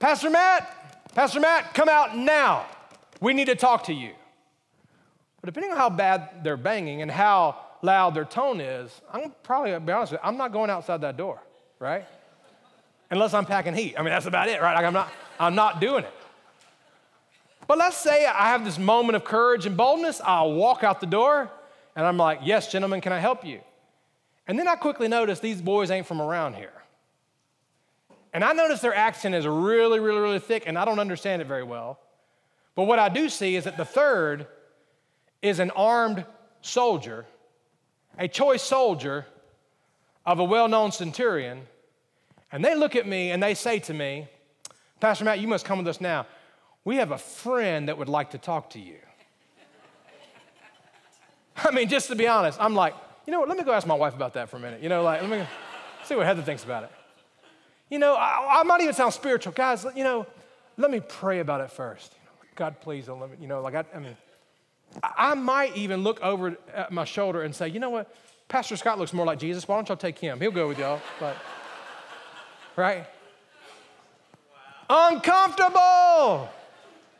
Pastor 0.00 0.28
Matt, 0.28 1.14
Pastor 1.14 1.38
Matt, 1.38 1.72
come 1.72 1.88
out 1.88 2.16
now. 2.16 2.66
We 3.20 3.32
need 3.32 3.46
to 3.46 3.54
talk 3.54 3.84
to 3.84 3.94
you. 3.94 4.10
But 5.40 5.46
depending 5.46 5.70
on 5.70 5.78
how 5.78 5.88
bad 5.88 6.42
they're 6.42 6.56
banging 6.56 7.00
and 7.00 7.10
how 7.10 7.56
loud 7.82 8.14
their 8.14 8.24
tone 8.24 8.60
is, 8.60 9.00
I'm 9.12 9.32
probably, 9.42 9.78
be 9.78 9.92
honest 9.92 10.12
with 10.12 10.20
you, 10.20 10.28
I'm 10.28 10.36
not 10.36 10.52
going 10.52 10.68
outside 10.68 11.02
that 11.02 11.16
door, 11.16 11.40
right? 11.78 12.04
Unless 13.10 13.34
I'm 13.34 13.44
packing 13.44 13.74
heat. 13.74 13.94
I 13.96 14.02
mean, 14.02 14.10
that's 14.10 14.26
about 14.26 14.48
it, 14.48 14.60
right? 14.60 14.74
Like 14.74 14.84
I'm 14.84 14.92
not, 14.92 15.12
I'm 15.38 15.54
not 15.54 15.80
doing 15.80 16.02
it. 16.02 16.12
But 17.68 17.78
let's 17.78 17.96
say 17.96 18.26
I 18.26 18.48
have 18.48 18.64
this 18.64 18.78
moment 18.78 19.16
of 19.16 19.24
courage 19.24 19.64
and 19.64 19.76
boldness. 19.76 20.20
I'll 20.24 20.54
walk 20.54 20.82
out 20.82 21.00
the 21.00 21.06
door 21.06 21.50
and 21.94 22.04
I'm 22.04 22.16
like, 22.16 22.40
yes, 22.42 22.72
gentlemen, 22.72 23.00
can 23.00 23.12
I 23.12 23.20
help 23.20 23.44
you? 23.44 23.60
And 24.46 24.58
then 24.58 24.68
I 24.68 24.76
quickly 24.76 25.08
noticed 25.08 25.42
these 25.42 25.62
boys 25.62 25.90
ain't 25.90 26.06
from 26.06 26.20
around 26.20 26.54
here. 26.54 26.72
And 28.32 28.44
I 28.44 28.52
notice 28.52 28.80
their 28.80 28.94
accent 28.94 29.34
is 29.34 29.46
really, 29.46 30.00
really, 30.00 30.20
really 30.20 30.40
thick, 30.40 30.64
and 30.66 30.76
I 30.76 30.84
don't 30.84 30.98
understand 30.98 31.40
it 31.40 31.46
very 31.46 31.62
well. 31.62 32.00
But 32.74 32.84
what 32.84 32.98
I 32.98 33.08
do 33.08 33.28
see 33.28 33.54
is 33.54 33.64
that 33.64 33.76
the 33.76 33.84
third 33.84 34.48
is 35.40 35.60
an 35.60 35.70
armed 35.70 36.24
soldier, 36.60 37.26
a 38.18 38.26
choice 38.26 38.62
soldier 38.62 39.26
of 40.26 40.40
a 40.40 40.44
well 40.44 40.68
known 40.68 40.90
centurion. 40.90 41.62
And 42.50 42.64
they 42.64 42.74
look 42.74 42.96
at 42.96 43.06
me 43.06 43.30
and 43.30 43.42
they 43.42 43.54
say 43.54 43.78
to 43.80 43.94
me, 43.94 44.28
Pastor 45.00 45.24
Matt, 45.24 45.38
you 45.38 45.48
must 45.48 45.64
come 45.64 45.78
with 45.78 45.88
us 45.88 46.00
now. 46.00 46.26
We 46.84 46.96
have 46.96 47.12
a 47.12 47.18
friend 47.18 47.88
that 47.88 47.98
would 47.98 48.08
like 48.08 48.30
to 48.30 48.38
talk 48.38 48.70
to 48.70 48.80
you. 48.80 48.96
I 51.56 51.70
mean, 51.70 51.88
just 51.88 52.08
to 52.08 52.16
be 52.16 52.26
honest, 52.26 52.60
I'm 52.60 52.74
like, 52.74 52.94
you 53.26 53.32
know 53.32 53.40
what, 53.40 53.48
let 53.48 53.56
me 53.56 53.64
go 53.64 53.72
ask 53.72 53.86
my 53.86 53.94
wife 53.94 54.14
about 54.14 54.34
that 54.34 54.48
for 54.48 54.56
a 54.56 54.60
minute. 54.60 54.82
You 54.82 54.88
know, 54.88 55.02
like, 55.02 55.22
let 55.22 55.30
me 55.30 55.46
see 56.04 56.14
what 56.14 56.26
Heather 56.26 56.42
thinks 56.42 56.64
about 56.64 56.84
it. 56.84 56.92
You 57.90 57.98
know, 57.98 58.14
I, 58.14 58.60
I 58.60 58.62
might 58.64 58.80
even 58.80 58.94
sound 58.94 59.14
spiritual. 59.14 59.52
Guys, 59.52 59.86
you 59.94 60.04
know, 60.04 60.26
let 60.76 60.90
me 60.90 61.00
pray 61.00 61.40
about 61.40 61.60
it 61.60 61.70
first. 61.70 62.14
God, 62.54 62.80
please 62.80 63.06
don't 63.06 63.20
let 63.20 63.30
me, 63.30 63.36
you 63.40 63.48
know, 63.48 63.60
like, 63.60 63.74
I, 63.74 63.84
I 63.94 63.98
mean, 63.98 64.16
I, 65.02 65.34
might 65.34 65.76
even 65.76 66.02
look 66.02 66.20
over 66.22 66.56
at 66.72 66.92
my 66.92 67.04
shoulder 67.04 67.42
and 67.42 67.54
say, 67.54 67.68
you 67.68 67.80
know 67.80 67.90
what, 67.90 68.14
Pastor 68.48 68.76
Scott 68.76 68.98
looks 68.98 69.12
more 69.12 69.26
like 69.26 69.38
Jesus. 69.38 69.66
Why 69.66 69.76
don't 69.76 69.88
y'all 69.88 69.96
take 69.96 70.18
him? 70.18 70.40
He'll 70.40 70.50
go 70.50 70.68
with 70.68 70.78
y'all. 70.78 71.00
But, 71.18 71.36
right? 72.76 73.06
Wow. 74.88 75.10
Uncomfortable. 75.10 76.48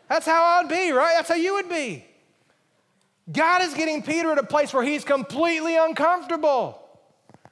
That's 0.08 0.26
how 0.26 0.44
I'd 0.44 0.68
be, 0.68 0.92
right? 0.92 1.14
That's 1.16 1.28
how 1.28 1.34
you 1.34 1.54
would 1.54 1.68
be. 1.68 2.04
God 3.30 3.62
is 3.62 3.74
getting 3.74 4.02
Peter 4.02 4.30
at 4.32 4.38
a 4.38 4.44
place 4.44 4.72
where 4.74 4.84
he's 4.84 5.04
completely 5.04 5.76
uncomfortable. 5.76 6.80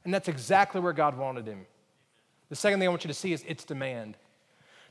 And 0.04 0.12
that's 0.12 0.28
exactly 0.28 0.80
where 0.80 0.92
God 0.92 1.16
wanted 1.16 1.46
him. 1.46 1.66
The 2.48 2.56
second 2.56 2.80
thing 2.80 2.88
I 2.88 2.90
want 2.90 3.04
you 3.04 3.08
to 3.08 3.14
see 3.14 3.32
is 3.32 3.42
its 3.44 3.64
demand. 3.64 4.16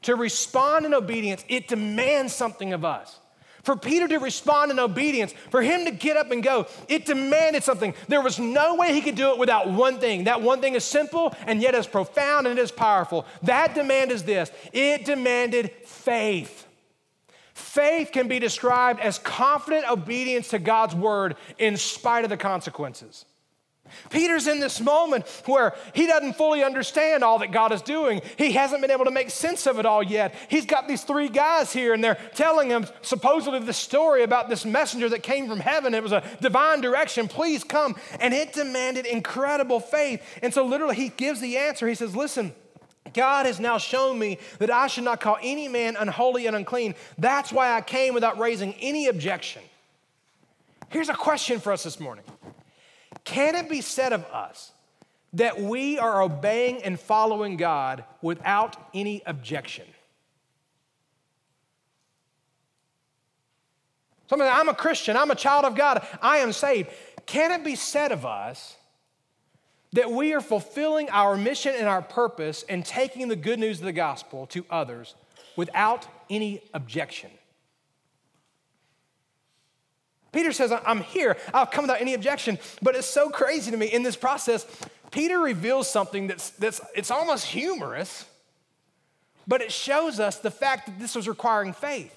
To 0.03 0.15
respond 0.15 0.85
in 0.85 0.93
obedience, 0.93 1.45
it 1.47 1.67
demands 1.67 2.33
something 2.33 2.73
of 2.73 2.83
us. 2.83 3.19
For 3.63 3.75
Peter 3.75 4.07
to 4.07 4.17
respond 4.17 4.71
in 4.71 4.79
obedience, 4.79 5.33
for 5.51 5.61
him 5.61 5.85
to 5.85 5.91
get 5.91 6.17
up 6.17 6.31
and 6.31 6.41
go, 6.41 6.65
it 6.87 7.05
demanded 7.05 7.63
something. 7.63 7.93
There 8.07 8.21
was 8.21 8.39
no 8.39 8.75
way 8.75 8.93
he 8.93 9.01
could 9.01 9.15
do 9.15 9.31
it 9.31 9.37
without 9.37 9.69
one 9.69 9.99
thing. 9.99 10.23
That 10.23 10.41
one 10.41 10.61
thing 10.61 10.73
is 10.73 10.83
simple 10.83 11.35
and 11.45 11.61
yet 11.61 11.75
as 11.75 11.85
profound 11.85 12.47
and 12.47 12.57
it 12.57 12.61
is 12.61 12.71
powerful. 12.71 13.27
That 13.43 13.75
demand 13.75 14.11
is 14.11 14.23
this 14.23 14.51
it 14.73 15.05
demanded 15.05 15.71
faith. 15.85 16.65
Faith 17.61 18.11
can 18.11 18.27
be 18.27 18.39
described 18.39 18.99
as 18.99 19.19
confident 19.19 19.89
obedience 19.89 20.49
to 20.49 20.59
God's 20.59 20.95
word 20.95 21.35
in 21.57 21.77
spite 21.77 22.23
of 22.23 22.29
the 22.29 22.37
consequences. 22.37 23.25
Peter's 24.09 24.47
in 24.47 24.59
this 24.59 24.79
moment 24.79 25.27
where 25.45 25.75
he 25.93 26.07
doesn't 26.07 26.33
fully 26.33 26.63
understand 26.63 27.23
all 27.23 27.39
that 27.39 27.51
God 27.51 27.71
is 27.71 27.81
doing. 27.81 28.21
He 28.37 28.53
hasn't 28.53 28.81
been 28.81 28.91
able 28.91 29.05
to 29.05 29.11
make 29.11 29.29
sense 29.29 29.67
of 29.67 29.79
it 29.79 29.85
all 29.85 30.03
yet. 30.03 30.33
He's 30.49 30.65
got 30.65 30.87
these 30.87 31.03
three 31.03 31.29
guys 31.29 31.73
here, 31.73 31.93
and 31.93 32.03
they're 32.03 32.17
telling 32.33 32.69
him 32.69 32.85
supposedly 33.01 33.59
the 33.59 33.73
story 33.73 34.23
about 34.23 34.49
this 34.49 34.65
messenger 34.65 35.09
that 35.09 35.23
came 35.23 35.47
from 35.47 35.59
heaven. 35.59 35.93
It 35.93 36.03
was 36.03 36.11
a 36.11 36.23
divine 36.41 36.81
direction. 36.81 37.27
Please 37.27 37.63
come. 37.63 37.95
And 38.19 38.33
it 38.33 38.53
demanded 38.53 39.05
incredible 39.05 39.79
faith. 39.79 40.21
And 40.41 40.53
so, 40.53 40.65
literally, 40.65 40.95
he 40.95 41.09
gives 41.09 41.41
the 41.41 41.57
answer. 41.57 41.87
He 41.87 41.95
says, 41.95 42.15
Listen, 42.15 42.53
God 43.13 43.45
has 43.45 43.59
now 43.59 43.77
shown 43.77 44.17
me 44.17 44.37
that 44.59 44.71
I 44.71 44.87
should 44.87 45.03
not 45.03 45.19
call 45.19 45.37
any 45.41 45.67
man 45.67 45.95
unholy 45.97 46.47
and 46.47 46.55
unclean. 46.55 46.95
That's 47.17 47.51
why 47.51 47.73
I 47.73 47.81
came 47.81 48.13
without 48.13 48.37
raising 48.37 48.73
any 48.75 49.07
objection. 49.07 49.63
Here's 50.89 51.09
a 51.09 51.13
question 51.13 51.59
for 51.59 51.71
us 51.71 51.83
this 51.83 51.99
morning 51.99 52.23
Can 53.23 53.55
it 53.55 53.69
be 53.69 53.81
said 53.81 54.13
of 54.13 54.25
us 54.25 54.71
that 55.33 55.59
we 55.59 55.97
are 55.97 56.21
obeying 56.21 56.83
and 56.83 56.99
following 56.99 57.57
God 57.57 58.03
without 58.21 58.77
any 58.93 59.21
objection? 59.25 59.85
Something 64.29 64.47
I'm 64.47 64.69
a 64.69 64.73
Christian, 64.73 65.17
I'm 65.17 65.31
a 65.31 65.35
child 65.35 65.65
of 65.65 65.75
God, 65.75 66.07
I 66.21 66.37
am 66.37 66.53
saved. 66.53 66.89
Can 67.25 67.51
it 67.51 67.65
be 67.65 67.75
said 67.75 68.13
of 68.13 68.25
us 68.25 68.77
that 69.93 70.11
we 70.11 70.33
are 70.33 70.41
fulfilling 70.41 71.09
our 71.09 71.35
mission 71.35 71.73
and 71.77 71.87
our 71.87 72.01
purpose 72.01 72.63
and 72.69 72.85
taking 72.85 73.27
the 73.27 73.35
good 73.35 73.59
news 73.59 73.79
of 73.79 73.85
the 73.85 73.91
gospel 73.91 74.47
to 74.47 74.65
others 74.69 75.15
without 75.55 76.07
any 76.29 76.61
objection. 76.73 77.29
Peter 80.31 80.53
says, 80.53 80.71
I'm 80.85 81.01
here. 81.01 81.35
I've 81.53 81.71
come 81.71 81.83
without 81.83 81.99
any 81.99 82.13
objection. 82.13 82.57
But 82.81 82.95
it's 82.95 83.07
so 83.07 83.29
crazy 83.29 83.69
to 83.71 83.77
me 83.77 83.87
in 83.87 84.01
this 84.01 84.15
process. 84.15 84.65
Peter 85.11 85.39
reveals 85.39 85.89
something 85.89 86.27
that's, 86.27 86.51
that's 86.51 86.79
it's 86.95 87.11
almost 87.11 87.45
humorous, 87.47 88.25
but 89.45 89.61
it 89.61 89.73
shows 89.73 90.21
us 90.21 90.37
the 90.37 90.51
fact 90.51 90.85
that 90.85 90.99
this 90.99 91.15
was 91.15 91.27
requiring 91.27 91.73
faith. 91.73 92.15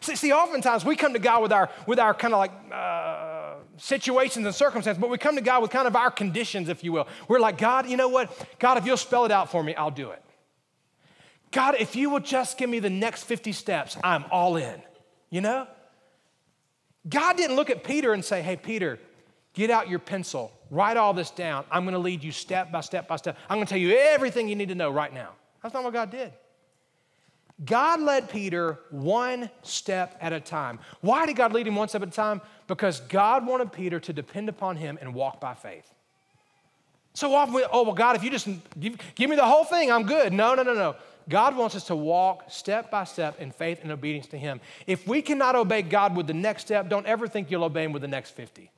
See, 0.00 0.16
see 0.16 0.32
oftentimes 0.32 0.86
we 0.86 0.96
come 0.96 1.12
to 1.12 1.18
God 1.18 1.42
with 1.42 1.52
our, 1.52 1.68
with 1.86 1.98
our 1.98 2.14
kind 2.14 2.32
of 2.32 2.38
like, 2.38 2.52
uh, 2.72 3.37
situations 3.78 4.44
and 4.44 4.54
circumstances, 4.54 5.00
but 5.00 5.10
we 5.10 5.18
come 5.18 5.36
to 5.36 5.40
God 5.40 5.62
with 5.62 5.70
kind 5.70 5.86
of 5.86 5.96
our 5.96 6.10
conditions, 6.10 6.68
if 6.68 6.84
you 6.84 6.92
will. 6.92 7.08
We're 7.28 7.40
like, 7.40 7.58
God, 7.58 7.88
you 7.88 7.96
know 7.96 8.08
what? 8.08 8.30
God, 8.58 8.78
if 8.78 8.86
you'll 8.86 8.96
spell 8.96 9.24
it 9.24 9.32
out 9.32 9.50
for 9.50 9.62
me, 9.62 9.74
I'll 9.74 9.90
do 9.90 10.10
it. 10.10 10.22
God, 11.50 11.76
if 11.78 11.96
you 11.96 12.10
will 12.10 12.20
just 12.20 12.58
give 12.58 12.68
me 12.68 12.78
the 12.78 12.90
next 12.90 13.24
50 13.24 13.52
steps, 13.52 13.96
I'm 14.04 14.24
all 14.30 14.56
in. 14.56 14.82
You 15.30 15.40
know? 15.40 15.66
God 17.08 17.36
didn't 17.36 17.56
look 17.56 17.70
at 17.70 17.84
Peter 17.84 18.12
and 18.12 18.24
say, 18.24 18.42
hey, 18.42 18.56
Peter, 18.56 18.98
get 19.54 19.70
out 19.70 19.88
your 19.88 19.98
pencil, 19.98 20.52
write 20.70 20.96
all 20.96 21.14
this 21.14 21.30
down. 21.30 21.64
I'm 21.70 21.86
to 21.86 21.98
lead 21.98 22.22
you 22.22 22.32
step 22.32 22.70
by 22.70 22.80
step 22.80 23.08
by 23.08 23.16
step. 23.16 23.38
I'm 23.48 23.60
to 23.60 23.66
tell 23.66 23.78
you 23.78 23.96
everything 23.96 24.48
you 24.48 24.56
need 24.56 24.68
to 24.68 24.74
know 24.74 24.90
right 24.90 25.12
now. 25.12 25.30
That's 25.62 25.74
not 25.74 25.84
what 25.84 25.92
God 25.92 26.10
did. 26.10 26.32
God 27.64 28.00
led 28.00 28.28
Peter 28.28 28.78
one 28.90 29.50
step 29.62 30.16
at 30.20 30.32
a 30.32 30.38
time. 30.38 30.78
Why 31.00 31.26
did 31.26 31.36
God 31.36 31.52
lead 31.52 31.66
him 31.66 31.74
one 31.74 31.88
step 31.88 32.02
at 32.02 32.08
a 32.08 32.12
time? 32.12 32.40
Because 32.68 33.00
God 33.00 33.44
wanted 33.46 33.72
Peter 33.72 33.98
to 33.98 34.12
depend 34.12 34.48
upon 34.48 34.76
him 34.76 34.98
and 35.00 35.14
walk 35.14 35.40
by 35.40 35.54
faith. 35.54 35.92
So 37.14 37.34
often 37.34 37.54
we, 37.54 37.66
oh, 37.72 37.82
well, 37.82 37.94
God, 37.94 38.14
if 38.14 38.22
you 38.22 38.30
just 38.30 38.46
give, 38.78 38.96
give 39.16 39.28
me 39.28 39.34
the 39.34 39.44
whole 39.44 39.64
thing, 39.64 39.90
I'm 39.90 40.04
good. 40.04 40.32
No, 40.32 40.54
no, 40.54 40.62
no, 40.62 40.74
no. 40.74 40.94
God 41.28 41.56
wants 41.56 41.74
us 41.74 41.84
to 41.84 41.96
walk 41.96 42.44
step 42.48 42.90
by 42.90 43.04
step 43.04 43.40
in 43.40 43.50
faith 43.50 43.80
and 43.82 43.90
obedience 43.90 44.28
to 44.28 44.38
Him. 44.38 44.60
If 44.86 45.06
we 45.06 45.20
cannot 45.20 45.56
obey 45.56 45.82
God 45.82 46.16
with 46.16 46.26
the 46.26 46.34
next 46.34 46.62
step, 46.62 46.88
don't 46.88 47.06
ever 47.06 47.26
think 47.26 47.50
you'll 47.50 47.64
obey 47.64 47.84
Him 47.84 47.92
with 47.92 48.02
the 48.02 48.08
next 48.08 48.30
50. 48.30 48.70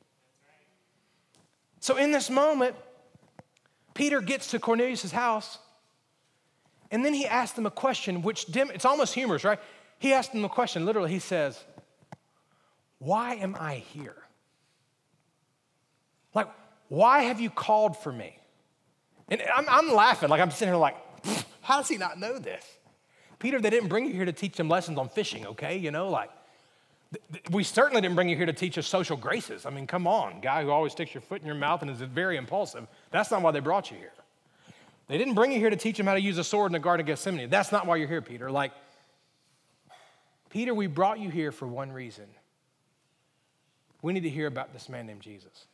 So 1.81 1.97
in 1.97 2.13
this 2.13 2.31
moment, 2.31 2.77
Peter 3.95 4.21
gets 4.21 4.51
to 4.53 4.59
Cornelius' 4.59 5.13
house, 5.13 5.59
and 6.91 7.05
then 7.05 7.15
he 7.15 7.27
asks 7.27 7.55
them 7.55 7.67
a 7.67 7.71
question, 7.71 8.23
which 8.23 8.47
dim, 8.47 8.71
it's 8.71 8.85
almost 8.85 9.15
humorous, 9.15 9.45
right? 9.45 9.61
He 9.99 10.13
asks 10.13 10.33
them 10.33 10.45
a 10.45 10.49
question. 10.49 10.87
Literally, 10.87 11.11
he 11.11 11.19
says, 11.19 11.63
Why 13.01 13.35
am 13.35 13.57
I 13.59 13.77
here? 13.77 14.17
Like, 16.35 16.49
why 16.89 17.23
have 17.23 17.41
you 17.41 17.51
called 17.51 17.97
for 17.97 18.13
me? 18.13 18.37
And 19.29 19.43
I'm, 19.55 19.67
I'm 19.69 19.93
laughing, 19.93 20.29
like 20.29 20.41
I'm 20.41 20.51
sitting 20.51 20.69
here 20.69 20.77
like, 20.77 20.97
how 21.63 21.79
does 21.79 21.89
he 21.89 21.97
not 21.97 22.21
know 22.21 22.39
this? 22.39 22.65
Peter, 23.39 23.59
they 23.59 23.71
didn't 23.71 23.89
bring 23.89 24.07
you 24.07 24.13
here 24.13 24.27
to 24.27 24.33
teach 24.33 24.57
them 24.57 24.69
lessons 24.69 24.99
on 24.99 25.09
fishing, 25.09 25.47
okay? 25.47 25.79
You 25.79 25.91
know, 25.91 26.11
like, 26.11 26.31
we 27.51 27.65
certainly 27.65 28.03
didn't 28.03 28.17
bring 28.17 28.29
you 28.29 28.37
here 28.37 28.47
to 28.47 28.53
teach 28.53 28.77
us 28.77 28.87
social 28.87 29.17
graces. 29.17 29.65
I 29.65 29.71
mean, 29.71 29.87
come 29.87 30.07
on, 30.07 30.41
guy 30.41 30.63
who 30.63 30.71
always 30.71 30.93
sticks 30.93 31.15
your 31.15 31.23
foot 31.23 31.41
in 31.41 31.47
your 31.47 31.57
mouth 31.57 31.81
and 31.81 31.91
is 31.91 32.01
very 32.03 32.37
impulsive. 32.37 32.87
That's 33.11 33.31
not 33.31 33.41
why 33.41 33.51
they 33.51 33.61
brought 33.61 33.91
you 33.91 33.97
here. 33.97 34.13
They 35.09 35.17
didn't 35.17 35.35
bring 35.35 35.53
you 35.53 35.59
here 35.59 35.71
to 35.71 35.77
teach 35.77 35.97
them 35.97 36.07
how 36.07 36.15
to 36.15 36.21
use 36.21 36.39
a 36.39 36.45
sword 36.45 36.69
in 36.69 36.75
the 36.75 36.79
Garden 36.79 37.03
of 37.05 37.07
Gethsemane. 37.07 37.49
That's 37.49 37.73
not 37.73 37.87
why 37.87 37.97
you're 37.97 38.09
here, 38.09 38.23
Peter. 38.23 38.51
Like, 38.51 38.73
Peter, 40.51 40.75
we 40.75 40.87
brought 40.87 41.19
you 41.19 41.31
here 41.31 41.51
for 41.51 41.67
one 41.67 41.91
reason. 41.91 42.27
We 44.03 44.13
need 44.13 44.23
to 44.23 44.31
hear 44.31 44.47
about 44.47 44.73
this 44.73 44.89
man 44.89 45.07
named 45.07 45.21
Jesus. 45.21 45.67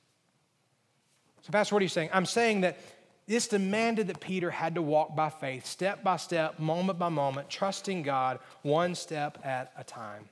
So, 1.43 1.53
Pastor, 1.53 1.75
what 1.75 1.81
are 1.81 1.85
you 1.85 1.89
saying? 1.89 2.11
I'm 2.13 2.27
saying 2.27 2.63
that 2.63 2.79
this 3.27 3.49
demanded 3.49 4.07
that 4.09 4.21
Peter 4.21 4.51
had 4.51 4.77
to 4.77 4.83
walk 4.83 5.17
by 5.17 5.31
faith, 5.31 5.67
step 5.67 6.05
by 6.05 6.17
step, 6.17 6.59
moment 6.59 6.99
by 6.99 7.09
moment, 7.09 7.51
trusting 7.51 8.03
God 8.03 8.39
one 8.63 8.95
step 8.95 9.39
at 9.45 9.73
a 9.77 9.85
time. 9.85 10.29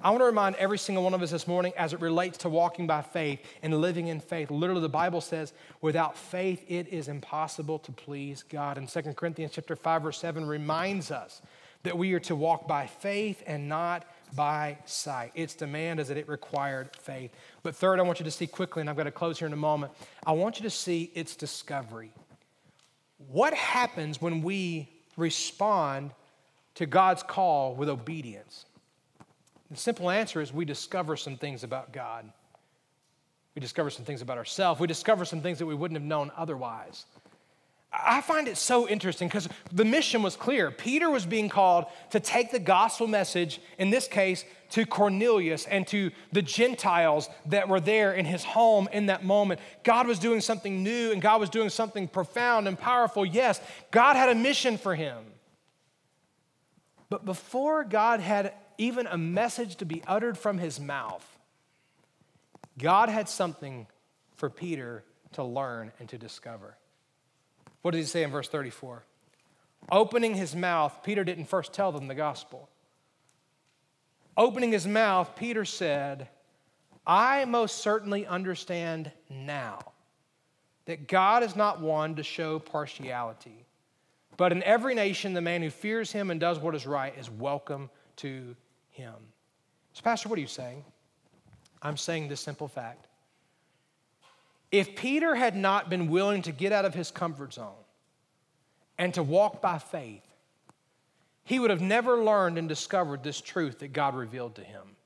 I 0.00 0.10
want 0.10 0.20
to 0.20 0.26
remind 0.26 0.54
every 0.56 0.78
single 0.78 1.02
one 1.02 1.14
of 1.14 1.22
us 1.22 1.32
this 1.32 1.48
morning 1.48 1.72
as 1.76 1.92
it 1.92 2.00
relates 2.00 2.38
to 2.38 2.48
walking 2.48 2.86
by 2.86 3.02
faith 3.02 3.40
and 3.64 3.80
living 3.80 4.06
in 4.06 4.20
faith. 4.20 4.48
Literally, 4.48 4.80
the 4.80 4.88
Bible 4.88 5.20
says, 5.20 5.52
without 5.80 6.16
faith, 6.16 6.64
it 6.68 6.86
is 6.88 7.08
impossible 7.08 7.80
to 7.80 7.90
please 7.90 8.44
God. 8.44 8.78
And 8.78 8.88
2 8.88 9.14
Corinthians 9.14 9.50
chapter 9.54 9.74
5, 9.74 10.02
verse 10.02 10.18
7 10.18 10.46
reminds 10.46 11.10
us 11.10 11.42
that 11.82 11.98
we 11.98 12.12
are 12.14 12.20
to 12.20 12.36
walk 12.36 12.68
by 12.68 12.86
faith 12.86 13.42
and 13.44 13.68
not 13.68 14.04
by 14.34 14.78
sight. 14.84 15.32
Its 15.34 15.54
demand 15.54 16.00
is 16.00 16.08
that 16.08 16.16
it 16.16 16.28
required 16.28 16.90
faith. 17.00 17.32
But 17.62 17.74
third, 17.74 17.98
I 17.98 18.02
want 18.02 18.20
you 18.20 18.24
to 18.24 18.30
see 18.30 18.46
quickly, 18.46 18.80
and 18.80 18.90
I've 18.90 18.96
got 18.96 19.04
to 19.04 19.10
close 19.10 19.38
here 19.38 19.46
in 19.46 19.52
a 19.52 19.56
moment, 19.56 19.92
I 20.26 20.32
want 20.32 20.58
you 20.58 20.64
to 20.64 20.70
see 20.70 21.10
its 21.14 21.36
discovery. 21.36 22.12
What 23.30 23.54
happens 23.54 24.20
when 24.20 24.42
we 24.42 24.88
respond 25.16 26.12
to 26.76 26.86
God's 26.86 27.22
call 27.22 27.74
with 27.74 27.88
obedience? 27.88 28.64
The 29.70 29.76
simple 29.76 30.10
answer 30.10 30.40
is 30.40 30.52
we 30.52 30.64
discover 30.64 31.16
some 31.16 31.36
things 31.36 31.64
about 31.64 31.92
God. 31.92 32.30
We 33.54 33.60
discover 33.60 33.90
some 33.90 34.04
things 34.04 34.22
about 34.22 34.38
ourselves. 34.38 34.80
We 34.80 34.86
discover 34.86 35.24
some 35.24 35.40
things 35.40 35.58
that 35.58 35.66
we 35.66 35.74
wouldn't 35.74 35.98
have 35.98 36.06
known 36.06 36.30
otherwise. 36.36 37.06
I 37.90 38.20
find 38.20 38.48
it 38.48 38.58
so 38.58 38.86
interesting 38.86 39.28
because 39.28 39.48
the 39.72 39.84
mission 39.84 40.22
was 40.22 40.36
clear. 40.36 40.70
Peter 40.70 41.10
was 41.10 41.24
being 41.24 41.48
called 41.48 41.86
to 42.10 42.20
take 42.20 42.50
the 42.50 42.58
gospel 42.58 43.06
message, 43.06 43.60
in 43.78 43.88
this 43.88 44.06
case, 44.06 44.44
to 44.70 44.84
Cornelius 44.84 45.64
and 45.64 45.86
to 45.88 46.10
the 46.30 46.42
Gentiles 46.42 47.30
that 47.46 47.68
were 47.68 47.80
there 47.80 48.12
in 48.12 48.26
his 48.26 48.44
home 48.44 48.88
in 48.92 49.06
that 49.06 49.24
moment. 49.24 49.60
God 49.84 50.06
was 50.06 50.18
doing 50.18 50.42
something 50.42 50.82
new 50.82 51.12
and 51.12 51.22
God 51.22 51.40
was 51.40 51.48
doing 51.48 51.70
something 51.70 52.08
profound 52.08 52.68
and 52.68 52.78
powerful. 52.78 53.24
Yes, 53.24 53.60
God 53.90 54.16
had 54.16 54.28
a 54.28 54.34
mission 54.34 54.76
for 54.76 54.94
him. 54.94 55.16
But 57.08 57.24
before 57.24 57.84
God 57.84 58.20
had 58.20 58.52
even 58.76 59.06
a 59.06 59.16
message 59.16 59.76
to 59.76 59.86
be 59.86 60.02
uttered 60.06 60.36
from 60.36 60.58
his 60.58 60.78
mouth, 60.78 61.26
God 62.76 63.08
had 63.08 63.30
something 63.30 63.86
for 64.36 64.50
Peter 64.50 65.04
to 65.32 65.42
learn 65.42 65.90
and 65.98 66.08
to 66.10 66.18
discover. 66.18 66.76
What 67.82 67.92
does 67.92 68.00
he 68.00 68.06
say 68.06 68.22
in 68.22 68.30
verse 68.30 68.48
34? 68.48 69.04
Opening 69.90 70.34
his 70.34 70.54
mouth, 70.54 71.02
Peter 71.02 71.24
didn't 71.24 71.46
first 71.46 71.72
tell 71.72 71.92
them 71.92 72.08
the 72.08 72.14
gospel. 72.14 72.68
Opening 74.36 74.72
his 74.72 74.86
mouth, 74.86 75.34
Peter 75.34 75.64
said, 75.64 76.28
I 77.06 77.44
most 77.46 77.78
certainly 77.78 78.26
understand 78.26 79.10
now 79.28 79.78
that 80.84 81.08
God 81.08 81.42
is 81.42 81.56
not 81.56 81.80
one 81.80 82.16
to 82.16 82.22
show 82.22 82.58
partiality, 82.58 83.64
but 84.36 84.52
in 84.52 84.62
every 84.62 84.94
nation, 84.94 85.32
the 85.32 85.40
man 85.40 85.62
who 85.62 85.70
fears 85.70 86.12
him 86.12 86.30
and 86.30 86.38
does 86.38 86.60
what 86.60 86.74
is 86.74 86.86
right 86.86 87.12
is 87.18 87.28
welcome 87.28 87.90
to 88.16 88.54
him. 88.90 89.14
So, 89.92 90.02
Pastor, 90.02 90.28
what 90.28 90.38
are 90.38 90.42
you 90.42 90.46
saying? 90.46 90.84
I'm 91.82 91.96
saying 91.96 92.28
this 92.28 92.40
simple 92.40 92.68
fact. 92.68 93.07
If 94.70 94.96
Peter 94.96 95.34
had 95.34 95.56
not 95.56 95.88
been 95.88 96.08
willing 96.08 96.42
to 96.42 96.52
get 96.52 96.72
out 96.72 96.84
of 96.84 96.94
his 96.94 97.10
comfort 97.10 97.54
zone 97.54 97.72
and 98.98 99.14
to 99.14 99.22
walk 99.22 99.62
by 99.62 99.78
faith, 99.78 100.22
he 101.44 101.58
would 101.58 101.70
have 101.70 101.80
never 101.80 102.22
learned 102.22 102.58
and 102.58 102.68
discovered 102.68 103.22
this 103.22 103.40
truth 103.40 103.78
that 103.78 103.94
God 103.94 104.14
revealed 104.14 104.56
to 104.56 104.62
him. 104.62 104.96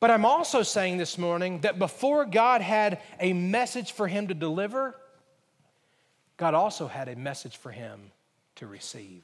But 0.00 0.10
I'm 0.10 0.24
also 0.24 0.62
saying 0.62 0.96
this 0.96 1.18
morning 1.18 1.60
that 1.60 1.78
before 1.78 2.24
God 2.24 2.62
had 2.62 3.00
a 3.20 3.32
message 3.32 3.92
for 3.92 4.08
him 4.08 4.28
to 4.28 4.34
deliver, 4.34 4.96
God 6.36 6.54
also 6.54 6.88
had 6.88 7.08
a 7.08 7.14
message 7.14 7.58
for 7.58 7.70
him 7.70 8.10
to 8.56 8.66
receive. 8.66 9.22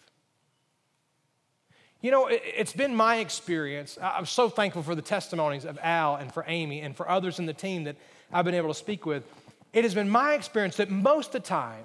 You 2.03 2.11
know, 2.11 2.29
it's 2.31 2.75
been 2.75 2.95
my 2.95 3.17
experience. 3.17 3.99
I'm 4.01 4.27
so 4.27 4.51
thankful 4.51 4.83
for 4.83 4.95
the 4.95 5.03
testimonies 5.03 5.65
of 5.65 5.79
Al 5.83 6.17
and 6.17 6.33
for 6.33 6.45
Amy 6.47 6.83
and 6.83 6.95
for 6.95 7.09
others 7.11 7.39
in 7.39 7.47
the 7.47 7.55
team 7.55 7.85
that 7.85 7.97
I've 8.33 8.45
been 8.45 8.55
able 8.55 8.69
to 8.69 8.75
speak 8.75 9.07
with. 9.07 9.25
It 9.73 9.85
has 9.85 9.95
been 9.95 10.09
my 10.09 10.35
experience 10.35 10.77
that 10.77 10.91
most 10.91 11.29
of 11.29 11.33
the 11.33 11.41
time, 11.41 11.85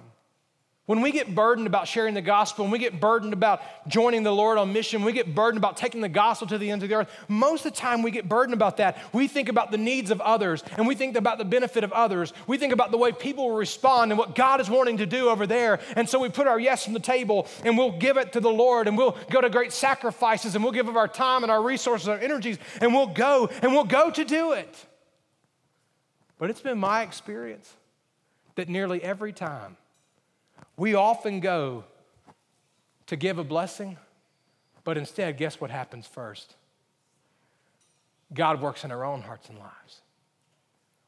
when 0.88 1.00
we 1.00 1.12
get 1.12 1.34
burdened 1.34 1.68
about 1.68 1.88
sharing 1.88 2.16
the 2.16 2.22
gospel, 2.22 2.66
and 2.66 2.72
we 2.72 2.80
get 2.80 3.00
burdened 3.00 3.32
about 3.32 3.62
joining 3.88 4.24
the 4.24 4.34
Lord 4.34 4.58
on 4.58 4.74
mission, 4.74 5.04
we 5.04 5.14
get 5.14 5.34
burdened 5.34 5.58
about 5.58 5.78
taking 5.78 6.02
the 6.02 6.10
gospel 6.10 6.48
to 6.48 6.58
the 6.58 6.70
ends 6.72 6.84
of 6.84 6.90
the 6.90 6.96
earth, 6.96 7.10
most 7.28 7.66
of 7.66 7.74
the 7.74 7.80
time 7.80 8.02
we 8.02 8.12
get 8.12 8.28
burdened 8.28 8.54
about 8.54 8.78
that. 8.78 8.98
We 9.14 9.28
think 9.30 9.48
about 9.48 9.72
the 9.72 9.78
needs 9.78 10.12
of 10.12 10.20
others 10.20 10.64
and 10.76 10.88
we 10.88 10.96
think 10.96 11.16
about 11.16 11.38
the 11.38 11.46
benefit 11.46 11.86
of 11.86 11.94
others. 11.94 12.34
We 12.46 12.58
think 12.58 12.74
about 12.74 12.92
the 12.92 12.98
way 12.98 13.14
people 13.14 13.48
will 13.48 13.56
respond 13.56 14.12
and 14.12 14.20
what 14.20 14.36
God 14.36 14.60
is 14.60 14.70
wanting 14.70 14.98
to 14.98 15.06
do 15.06 15.30
over 15.30 15.48
there. 15.48 15.80
And 15.96 16.10
so 16.10 16.20
we 16.20 16.28
put 16.28 16.48
our 16.48 16.60
yes 16.60 16.88
on 16.88 16.94
the 16.94 17.00
table 17.00 17.48
and 17.64 17.78
we'll 17.78 17.98
give 17.98 18.18
it 18.18 18.34
to 18.34 18.40
the 18.40 18.50
Lord 18.50 18.90
and 18.90 18.98
we'll 18.98 19.16
go 19.30 19.40
to 19.40 19.50
great 19.50 19.72
sacrifices 19.72 20.56
and 20.56 20.64
we'll 20.64 20.74
give 20.74 20.90
of 20.90 20.98
our 20.98 21.08
time 21.08 21.44
and 21.44 21.52
our 21.52 21.62
resources, 21.62 22.10
our 22.10 22.20
energies, 22.20 22.58
and 22.82 22.94
we'll 22.94 23.08
go 23.08 23.50
and 23.62 23.72
we'll 23.72 23.84
go 23.86 24.10
to 24.10 24.26
do 24.26 24.54
it. 24.54 24.88
But 26.42 26.50
it's 26.50 26.60
been 26.62 26.80
my 26.80 27.04
experience 27.04 27.72
that 28.56 28.68
nearly 28.68 29.04
every 29.04 29.32
time 29.32 29.78
we 30.76 30.96
often 30.96 31.40
go 31.40 31.84
to 33.06 33.16
give 33.16 33.38
a 33.38 33.44
blessing, 33.44 34.00
but 34.84 34.98
instead, 34.98 35.38
guess 35.38 35.62
what 35.62 35.70
happens 35.70 36.08
first? 36.08 36.56
God 38.34 38.60
works 38.60 38.84
in 38.84 38.92
our 38.92 39.06
own 39.06 39.22
hearts 39.22 39.50
and 39.50 39.60
lives. 39.60 40.02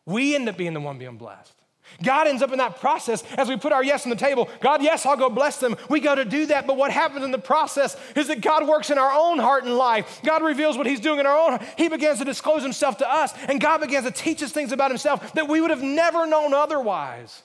We 0.05 0.35
end 0.35 0.47
up 0.47 0.55
being 0.55 0.75
the 0.75 0.79
one 0.79 0.99
being 0.99 1.17
blessed. 1.17 1.55
God 2.01 2.27
ends 2.27 2.41
up 2.41 2.51
in 2.51 2.57
that 2.57 2.79
process 2.79 3.23
as 3.37 3.47
we 3.47 3.57
put 3.57 3.71
our 3.71 3.83
yes 3.83 4.05
on 4.05 4.09
the 4.09 4.15
table. 4.15 4.49
God, 4.61 4.81
yes, 4.81 5.05
I'll 5.05 5.17
go 5.17 5.29
bless 5.29 5.57
them. 5.59 5.75
We 5.89 5.99
go 5.99 6.15
to 6.15 6.25
do 6.25 6.47
that, 6.47 6.65
but 6.65 6.77
what 6.77 6.91
happens 6.91 7.23
in 7.23 7.31
the 7.31 7.37
process 7.37 7.95
is 8.15 8.27
that 8.27 8.41
God 8.41 8.67
works 8.67 8.89
in 8.89 8.97
our 8.97 9.11
own 9.13 9.39
heart 9.39 9.63
and 9.63 9.75
life. 9.75 10.21
God 10.23 10.43
reveals 10.43 10.77
what 10.77 10.87
He's 10.87 10.99
doing 10.99 11.19
in 11.19 11.25
our 11.25 11.37
own 11.37 11.57
heart. 11.57 11.63
He 11.77 11.89
begins 11.89 12.19
to 12.19 12.25
disclose 12.25 12.63
Himself 12.63 12.97
to 12.97 13.09
us, 13.09 13.33
and 13.47 13.61
God 13.61 13.81
begins 13.81 14.05
to 14.05 14.11
teach 14.11 14.41
us 14.41 14.51
things 14.51 14.71
about 14.71 14.91
Himself 14.91 15.33
that 15.33 15.47
we 15.47 15.61
would 15.61 15.69
have 15.69 15.83
never 15.83 16.25
known 16.25 16.53
otherwise. 16.53 17.43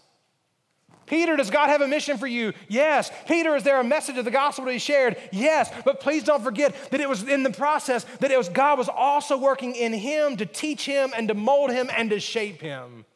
Peter, 1.07 1.37
does 1.37 1.51
God 1.51 1.69
have 1.69 1.81
a 1.81 1.89
mission 1.89 2.19
for 2.19 2.27
you? 2.27 2.53
Yes. 2.69 3.11
Peter, 3.27 3.57
is 3.57 3.63
there 3.63 3.81
a 3.81 3.85
message 3.85 4.19
of 4.19 4.27
the 4.27 4.31
gospel 4.31 4.67
to 4.67 4.71
be 4.71 4.79
shared? 4.79 5.17
Yes. 5.33 5.71
But 5.85 6.01
please 6.01 6.23
don't 6.23 6.45
forget 6.45 6.75
that 6.91 7.01
it 7.01 7.09
was 7.09 7.23
in 7.23 7.43
the 7.43 7.51
process 7.51 8.05
that 8.21 8.31
it 8.31 8.37
was 8.37 8.51
God 8.51 8.79
was 8.79 8.91
also 8.91 9.39
working 9.39 9.75
in 9.75 9.95
him 9.95 10.37
to 10.37 10.45
teach 10.45 10.85
him 10.85 11.13
and 11.17 11.29
to 11.29 11.35
mold 11.35 11.71
him 11.71 11.89
and 11.97 12.11
to 12.11 12.21
shape 12.21 12.61
him. 12.61 13.07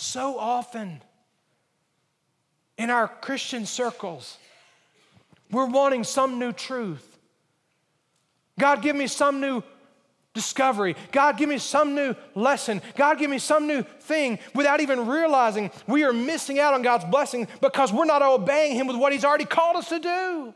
So 0.00 0.38
often 0.38 1.02
in 2.76 2.88
our 2.88 3.08
Christian 3.08 3.66
circles, 3.66 4.38
we're 5.50 5.66
wanting 5.66 6.04
some 6.04 6.38
new 6.38 6.52
truth. 6.52 7.18
God, 8.60 8.80
give 8.80 8.94
me 8.94 9.08
some 9.08 9.40
new 9.40 9.60
discovery. 10.34 10.94
God, 11.10 11.36
give 11.36 11.48
me 11.48 11.58
some 11.58 11.96
new 11.96 12.14
lesson. 12.36 12.80
God, 12.94 13.18
give 13.18 13.28
me 13.28 13.40
some 13.40 13.66
new 13.66 13.82
thing 13.82 14.38
without 14.54 14.80
even 14.80 15.08
realizing 15.08 15.72
we 15.88 16.04
are 16.04 16.12
missing 16.12 16.60
out 16.60 16.74
on 16.74 16.82
God's 16.82 17.04
blessing 17.06 17.48
because 17.60 17.92
we're 17.92 18.04
not 18.04 18.22
obeying 18.22 18.76
Him 18.76 18.86
with 18.86 18.96
what 18.96 19.12
He's 19.12 19.24
already 19.24 19.46
called 19.46 19.74
us 19.74 19.88
to 19.88 19.98
do. 19.98 20.54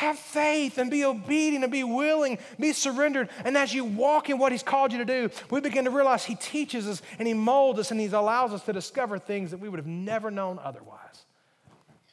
Have 0.00 0.18
faith 0.18 0.78
and 0.78 0.90
be 0.90 1.04
obedient 1.04 1.62
and 1.62 1.70
be 1.70 1.84
willing, 1.84 2.38
be 2.58 2.72
surrendered. 2.72 3.28
And 3.44 3.54
as 3.54 3.74
you 3.74 3.84
walk 3.84 4.30
in 4.30 4.38
what 4.38 4.50
He's 4.50 4.62
called 4.62 4.92
you 4.92 4.98
to 4.98 5.04
do, 5.04 5.28
we 5.50 5.60
begin 5.60 5.84
to 5.84 5.90
realize 5.90 6.24
He 6.24 6.36
teaches 6.36 6.88
us 6.88 7.02
and 7.18 7.28
He 7.28 7.34
molds 7.34 7.78
us 7.78 7.90
and 7.90 8.00
He 8.00 8.06
allows 8.06 8.54
us 8.54 8.64
to 8.64 8.72
discover 8.72 9.18
things 9.18 9.50
that 9.50 9.58
we 9.58 9.68
would 9.68 9.78
have 9.78 9.86
never 9.86 10.30
known 10.30 10.58
otherwise. 10.64 11.26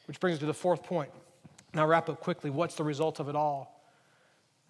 Which 0.06 0.20
brings 0.20 0.34
us 0.34 0.40
to 0.40 0.44
the 0.44 0.52
fourth 0.52 0.82
point. 0.82 1.10
I'll 1.72 1.86
wrap 1.86 2.10
up 2.10 2.20
quickly. 2.20 2.50
What's 2.50 2.74
the 2.74 2.84
result 2.84 3.20
of 3.20 3.30
it 3.30 3.34
all? 3.34 3.80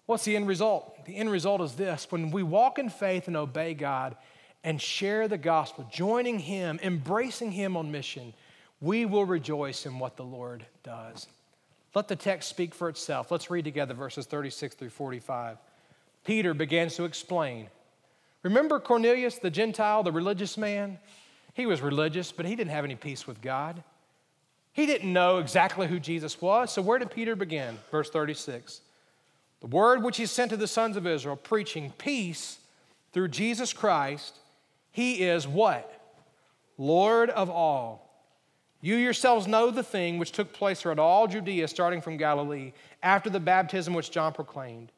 What's 0.05 0.23
the 0.23 0.37
end 0.37 0.47
result? 0.47 1.03
The 1.03 1.17
end 1.17 1.29
result 1.29 1.59
is 1.59 1.73
this 1.73 2.07
when 2.09 2.31
we 2.31 2.41
walk 2.41 2.79
in 2.79 2.87
faith 2.87 3.27
and 3.27 3.35
obey 3.35 3.73
God 3.73 4.15
and 4.63 4.81
share 4.81 5.27
the 5.27 5.37
gospel, 5.37 5.85
joining 5.91 6.39
Him, 6.39 6.79
embracing 6.81 7.51
Him 7.51 7.75
on 7.75 7.91
mission, 7.91 8.33
we 8.79 9.05
will 9.05 9.25
rejoice 9.25 9.85
in 9.85 9.99
what 9.99 10.15
the 10.15 10.23
Lord 10.23 10.65
does. 10.83 11.27
Let 11.95 12.07
the 12.07 12.15
text 12.15 12.49
speak 12.49 12.75
for 12.75 12.89
itself. 12.89 13.31
Let's 13.31 13.49
read 13.49 13.65
together 13.65 13.93
verses 13.93 14.25
36 14.25 14.75
through 14.75 14.89
45. 14.89 15.57
Peter 16.23 16.53
begins 16.53 16.95
to 16.95 17.05
explain. 17.05 17.67
Remember 18.43 18.79
Cornelius, 18.79 19.37
the 19.37 19.49
Gentile, 19.49 20.03
the 20.03 20.11
religious 20.11 20.57
man? 20.57 20.99
He 21.53 21.65
was 21.65 21.81
religious, 21.81 22.31
but 22.31 22.45
he 22.45 22.55
didn't 22.55 22.71
have 22.71 22.85
any 22.85 22.95
peace 22.95 23.25
with 23.25 23.41
God. 23.41 23.83
He 24.71 24.85
didn't 24.85 25.11
know 25.11 25.39
exactly 25.39 25.87
who 25.87 25.99
Jesus 25.99 26.41
was. 26.41 26.71
So, 26.71 26.81
where 26.81 26.99
did 26.99 27.11
Peter 27.11 27.35
begin? 27.35 27.77
Verse 27.91 28.09
36. 28.09 28.81
The 29.61 29.67
word 29.67 30.03
which 30.03 30.17
he 30.17 30.25
sent 30.25 30.51
to 30.51 30.57
the 30.57 30.67
sons 30.67 30.95
of 30.95 31.05
Israel, 31.05 31.35
preaching 31.35 31.91
peace 31.97 32.59
through 33.11 33.27
Jesus 33.29 33.73
Christ, 33.73 34.37
he 34.91 35.23
is 35.23 35.47
what? 35.47 35.91
Lord 36.77 37.29
of 37.29 37.49
all. 37.49 38.08
You 38.81 38.95
yourselves 38.95 39.47
know 39.47 39.71
the 39.71 39.83
thing 39.83 40.17
which 40.17 40.31
took 40.31 40.53
place 40.53 40.81
throughout 40.81 40.99
all 40.99 41.27
Judea, 41.27 41.67
starting 41.67 42.01
from 42.01 42.17
Galilee, 42.17 42.71
after 43.03 43.29
the 43.29 43.39
baptism 43.39 43.93
which 43.93 44.11
John 44.11 44.33
proclaimed. 44.33 44.91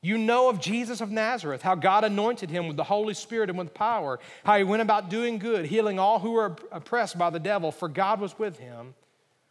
You 0.00 0.16
know 0.16 0.48
of 0.48 0.60
Jesus 0.60 1.00
of 1.00 1.10
Nazareth, 1.10 1.60
how 1.60 1.74
God 1.74 2.04
anointed 2.04 2.50
him 2.50 2.68
with 2.68 2.76
the 2.76 2.84
Holy 2.84 3.14
Spirit 3.14 3.50
and 3.50 3.58
with 3.58 3.74
power, 3.74 4.20
how 4.44 4.56
he 4.56 4.64
went 4.64 4.80
about 4.80 5.10
doing 5.10 5.38
good, 5.38 5.66
healing 5.66 5.98
all 5.98 6.20
who 6.20 6.32
were 6.32 6.56
oppressed 6.70 7.18
by 7.18 7.30
the 7.30 7.40
devil, 7.40 7.72
for 7.72 7.88
God 7.88 8.20
was 8.20 8.38
with 8.38 8.58
him. 8.58 8.94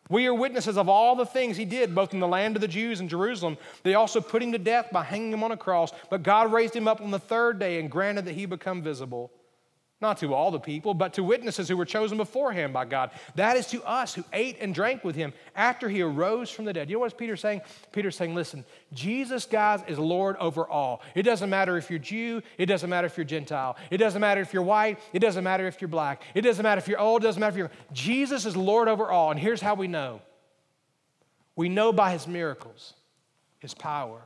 We 0.10 0.26
are 0.26 0.34
witnesses 0.34 0.78
of 0.78 0.88
all 0.88 1.18
the 1.18 1.26
things 1.26 1.58
he 1.58 1.66
did, 1.66 1.94
both 1.94 2.14
in 2.14 2.22
the 2.22 2.28
land 2.28 2.56
of 2.56 2.62
the 2.62 2.68
Jews 2.68 3.02
and 3.02 3.10
Jerusalem. 3.10 3.58
They 3.84 3.96
also 3.96 4.22
put 4.22 4.42
him 4.42 4.54
to 4.54 4.58
death 4.58 4.88
by 4.90 5.04
hanging 5.04 5.34
him 5.34 5.44
on 5.44 5.52
a 5.52 5.58
cross, 5.58 5.92
but 6.10 6.24
God 6.24 6.54
raised 6.54 6.74
him 6.74 6.88
up 6.88 7.02
on 7.02 7.12
the 7.12 7.20
third 7.20 7.60
day 7.60 7.78
and 7.78 7.92
granted 7.92 8.24
that 8.26 8.36
he 8.36 8.46
become 8.46 8.82
visible 8.82 9.32
not 10.00 10.18
to 10.18 10.32
all 10.32 10.52
the 10.52 10.60
people, 10.60 10.94
but 10.94 11.14
to 11.14 11.24
witnesses 11.24 11.68
who 11.68 11.76
were 11.76 11.86
chosen 11.86 12.18
beforehand 12.18 12.72
by 12.72 12.86
God. 12.86 13.10
That 13.34 13.58
is 13.58 13.66
to 13.68 13.82
us 13.84 14.14
who 14.14 14.24
ate 14.32 14.58
and 14.62 14.74
drank 14.74 15.04
with 15.04 15.16
him 15.16 15.34
after 15.56 15.90
he 15.90 16.02
arose 16.02 16.52
from 16.52 16.66
the 16.66 16.74
dead. 16.74 16.88
You 16.90 16.98
know 16.98 17.00
what 17.00 17.18
Peter 17.18 17.36
saying? 17.36 17.62
Peter's 17.92 18.16
saying, 18.16 18.36
listen, 18.36 18.64
Jesus, 18.94 19.46
guys, 19.46 19.82
is 19.88 19.98
Lord 19.98 20.38
over 20.38 20.68
all. 20.68 21.02
It 21.16 21.24
doesn't 21.24 21.50
matter 21.50 21.78
if 21.78 21.90
you're 21.90 21.98
Jew, 21.98 22.44
it 22.60 22.68
doesn't 22.68 22.90
matter 22.90 23.08
if 23.08 23.18
you're 23.18 23.26
Gentile, 23.26 23.76
it 23.90 23.98
doesn't 23.98 24.22
matter 24.22 24.42
if 24.42 24.54
you're 24.54 24.62
white, 24.62 25.00
it 25.14 25.20
doesn't 25.20 25.44
matter 25.44 25.66
if 25.66 25.82
you're 25.82 25.88
black, 25.88 26.22
it 26.36 26.42
doesn't 26.42 26.62
matter 26.62 26.80
if 26.80 26.88
you're 26.88 27.00
old, 27.00 27.24
it 27.24 27.28
doesn't 27.28 27.40
matter 27.40 27.54
if 27.54 27.58
you're. 27.58 27.72
Jesus 27.92 28.46
is 28.46 28.56
Lord 28.56 28.88
over 28.88 29.10
all. 29.10 29.32
And 29.32 29.40
here's 29.40 29.62
how 29.62 29.74
we 29.74 29.88
know 29.88 30.22
we 31.56 31.70
know 31.70 31.92
by 31.92 32.12
his 32.12 32.28
miracles, 32.28 32.94
his 33.58 33.74
power, 33.74 34.22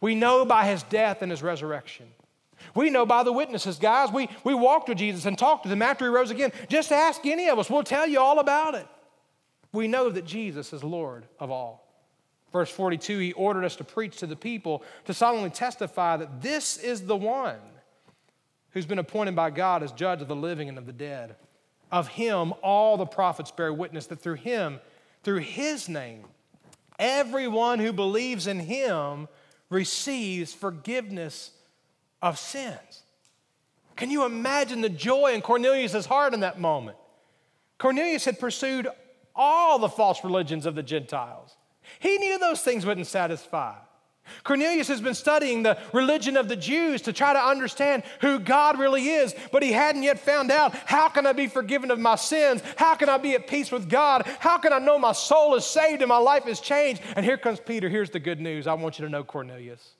we 0.00 0.14
know 0.14 0.46
by 0.46 0.64
his 0.64 0.82
death 0.84 1.20
and 1.20 1.30
his 1.30 1.42
resurrection. 1.42 2.06
We 2.74 2.90
know 2.90 3.06
by 3.06 3.22
the 3.22 3.32
witnesses, 3.32 3.78
guys. 3.78 4.12
We, 4.12 4.28
we 4.44 4.54
walked 4.54 4.88
with 4.88 4.98
Jesus 4.98 5.26
and 5.26 5.36
talked 5.36 5.64
with 5.64 5.72
him 5.72 5.82
after 5.82 6.04
he 6.04 6.10
rose 6.10 6.30
again. 6.30 6.52
Just 6.68 6.92
ask 6.92 7.24
any 7.26 7.48
of 7.48 7.58
us, 7.58 7.70
we'll 7.70 7.82
tell 7.82 8.06
you 8.06 8.20
all 8.20 8.38
about 8.38 8.74
it. 8.74 8.86
We 9.72 9.88
know 9.88 10.10
that 10.10 10.24
Jesus 10.24 10.72
is 10.72 10.82
Lord 10.82 11.26
of 11.38 11.50
all. 11.50 11.86
Verse 12.52 12.70
42 12.70 13.18
He 13.18 13.32
ordered 13.32 13.64
us 13.64 13.76
to 13.76 13.84
preach 13.84 14.18
to 14.18 14.26
the 14.26 14.36
people, 14.36 14.82
to 15.06 15.14
solemnly 15.14 15.50
testify 15.50 16.16
that 16.16 16.42
this 16.42 16.76
is 16.76 17.06
the 17.06 17.16
one 17.16 17.58
who's 18.70 18.86
been 18.86 18.98
appointed 18.98 19.36
by 19.36 19.50
God 19.50 19.82
as 19.82 19.92
judge 19.92 20.22
of 20.22 20.28
the 20.28 20.36
living 20.36 20.68
and 20.68 20.78
of 20.78 20.86
the 20.86 20.92
dead. 20.92 21.36
Of 21.92 22.08
him, 22.08 22.52
all 22.62 22.96
the 22.96 23.06
prophets 23.06 23.50
bear 23.50 23.72
witness 23.72 24.06
that 24.06 24.20
through 24.20 24.34
him, 24.34 24.80
through 25.24 25.38
his 25.38 25.88
name, 25.88 26.24
everyone 26.98 27.80
who 27.80 27.92
believes 27.92 28.46
in 28.46 28.60
him 28.60 29.26
receives 29.70 30.52
forgiveness 30.52 31.50
of 32.22 32.38
sins. 32.38 33.02
Can 33.96 34.10
you 34.10 34.24
imagine 34.24 34.80
the 34.80 34.88
joy 34.88 35.32
in 35.34 35.42
Cornelius' 35.42 36.06
heart 36.06 36.34
in 36.34 36.40
that 36.40 36.58
moment? 36.58 36.96
Cornelius 37.78 38.24
had 38.24 38.38
pursued 38.38 38.88
all 39.34 39.78
the 39.78 39.88
false 39.88 40.22
religions 40.24 40.66
of 40.66 40.74
the 40.74 40.82
Gentiles. 40.82 41.56
He 41.98 42.18
knew 42.18 42.38
those 42.38 42.62
things 42.62 42.86
wouldn't 42.86 43.06
satisfy. 43.06 43.74
Cornelius 44.44 44.88
has 44.88 45.00
been 45.00 45.14
studying 45.14 45.62
the 45.62 45.78
religion 45.92 46.36
of 46.36 46.48
the 46.48 46.56
Jews 46.56 47.02
to 47.02 47.12
try 47.12 47.32
to 47.32 47.38
understand 47.38 48.04
who 48.20 48.38
God 48.38 48.78
really 48.78 49.08
is, 49.08 49.34
but 49.50 49.62
he 49.62 49.72
hadn't 49.72 50.02
yet 50.02 50.18
found 50.18 50.50
out 50.50 50.74
how 50.74 51.08
can 51.08 51.26
I 51.26 51.32
be 51.32 51.46
forgiven 51.46 51.90
of 51.90 51.98
my 51.98 52.16
sins? 52.16 52.62
How 52.76 52.94
can 52.94 53.08
I 53.08 53.18
be 53.18 53.34
at 53.34 53.48
peace 53.48 53.72
with 53.72 53.88
God? 53.88 54.26
How 54.38 54.58
can 54.58 54.72
I 54.72 54.78
know 54.78 54.98
my 54.98 55.12
soul 55.12 55.54
is 55.56 55.64
saved 55.64 56.02
and 56.02 56.08
my 56.08 56.18
life 56.18 56.46
is 56.46 56.60
changed? 56.60 57.02
And 57.16 57.24
here 57.24 57.38
comes 57.38 57.60
Peter. 57.60 57.88
Here's 57.88 58.10
the 58.10 58.20
good 58.20 58.40
news. 58.40 58.66
I 58.66 58.74
want 58.74 58.98
you 58.98 59.04
to 59.04 59.10
know, 59.10 59.24
Cornelius. 59.24 59.94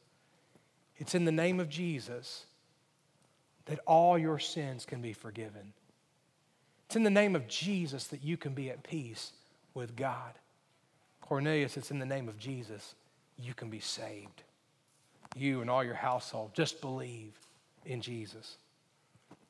It's 1.01 1.15
in 1.15 1.25
the 1.25 1.33
name 1.33 1.59
of 1.59 1.69
Jesus 1.69 2.45
that 3.65 3.81
all 3.87 4.19
your 4.19 4.39
sins 4.39 4.85
can 4.85 5.01
be 5.01 5.15
forgiven. 5.15 5.73
It's 6.87 6.97
in 6.97 7.03
the 7.05 7.11
name 7.11 7.35
of 7.35 7.49
Jesus 7.49 8.09
that 8.09 8.23
you 8.23 8.37
can 8.37 8.53
be 8.53 8.69
at 8.71 8.83
peace 8.83 9.33
with 9.75 9.97
God. 9.97 10.35
Cornelius, 11.23 11.77
it's 11.77 11.91
in 11.91 11.99
the 11.99 12.07
name 12.07 12.29
of 12.29 12.39
Jesus 12.39 12.95
you 13.39 13.55
can 13.55 13.71
be 13.71 13.81
saved. 13.81 14.43
You 15.35 15.63
and 15.63 15.71
all 15.71 15.83
your 15.83 15.95
household, 15.95 16.51
just 16.53 16.81
believe 16.83 17.33
in 17.87 18.03
Jesus. 18.03 18.57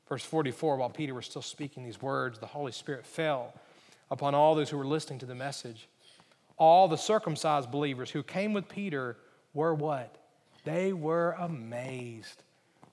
Verse 0.09 0.25
44 0.25 0.77
while 0.77 0.91
Peter 0.91 1.15
was 1.15 1.27
still 1.27 1.43
speaking 1.43 1.83
these 1.83 2.01
words, 2.01 2.39
the 2.39 2.47
Holy 2.47 2.73
Spirit 2.73 3.05
fell 3.05 3.55
upon 4.09 4.35
all 4.35 4.55
those 4.55 4.71
who 4.71 4.79
were 4.79 4.87
listening 4.87 5.19
to 5.21 5.27
the 5.27 5.35
message. 5.35 5.89
All 6.59 6.87
the 6.87 6.97
circumcised 6.97 7.73
believers 7.73 8.11
who 8.11 8.23
came 8.23 8.53
with 8.53 8.69
Peter 8.69 9.17
were 9.53 9.75
what? 9.75 10.20
They 10.65 10.93
were 10.93 11.37
amazed 11.39 12.43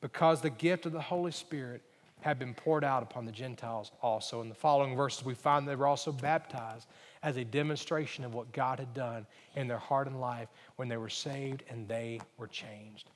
because 0.01 0.41
the 0.41 0.49
gift 0.49 0.85
of 0.85 0.91
the 0.91 1.01
Holy 1.01 1.31
Spirit 1.31 1.81
had 2.21 2.39
been 2.39 2.53
poured 2.53 2.83
out 2.83 3.03
upon 3.03 3.25
the 3.25 3.31
Gentiles 3.31 3.91
also. 4.01 4.41
In 4.41 4.49
the 4.49 4.55
following 4.55 4.95
verses, 4.95 5.23
we 5.23 5.33
find 5.33 5.67
they 5.67 5.75
were 5.75 5.87
also 5.87 6.11
baptized 6.11 6.87
as 7.23 7.37
a 7.37 7.43
demonstration 7.43 8.23
of 8.23 8.33
what 8.33 8.51
God 8.51 8.79
had 8.79 8.93
done 8.93 9.25
in 9.55 9.67
their 9.67 9.77
heart 9.77 10.07
and 10.07 10.19
life 10.19 10.47
when 10.77 10.87
they 10.87 10.97
were 10.97 11.09
saved 11.09 11.63
and 11.69 11.87
they 11.87 12.19
were 12.37 12.47
changed. 12.47 13.09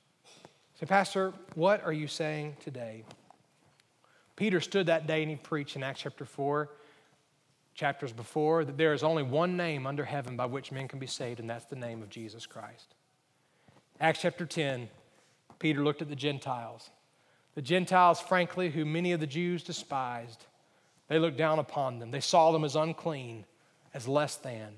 So, 0.78 0.86
Pastor, 0.86 1.32
what 1.54 1.82
are 1.84 1.92
you 1.92 2.06
saying 2.06 2.56
today? 2.60 3.04
Peter 4.36 4.60
stood 4.60 4.86
that 4.86 5.06
day 5.06 5.22
and 5.22 5.30
he 5.30 5.36
preached 5.36 5.76
in 5.76 5.82
Acts 5.82 6.00
chapter 6.00 6.24
4, 6.24 6.70
chapters 7.74 8.12
before, 8.12 8.64
that 8.64 8.78
there 8.78 8.92
is 8.92 9.02
only 9.02 9.22
one 9.22 9.56
name 9.56 9.86
under 9.86 10.04
heaven 10.04 10.36
by 10.36 10.46
which 10.46 10.72
men 10.72 10.88
can 10.88 10.98
be 10.98 11.06
saved, 11.06 11.40
and 11.40 11.48
that's 11.48 11.66
the 11.66 11.76
name 11.76 12.02
of 12.02 12.08
Jesus 12.08 12.46
Christ. 12.46 12.94
Acts 14.00 14.20
chapter 14.22 14.46
10, 14.46 14.88
Peter 15.58 15.82
looked 15.82 16.02
at 16.02 16.08
the 16.08 16.16
Gentiles. 16.16 16.90
The 17.54 17.62
Gentiles, 17.62 18.20
frankly, 18.20 18.70
who 18.70 18.84
many 18.84 19.12
of 19.12 19.20
the 19.20 19.26
Jews 19.26 19.62
despised, 19.62 20.46
they 21.08 21.18
looked 21.18 21.36
down 21.36 21.58
upon 21.58 21.98
them. 21.98 22.10
They 22.10 22.20
saw 22.20 22.50
them 22.52 22.64
as 22.64 22.76
unclean, 22.76 23.44
as 23.94 24.08
less 24.08 24.36
than. 24.36 24.74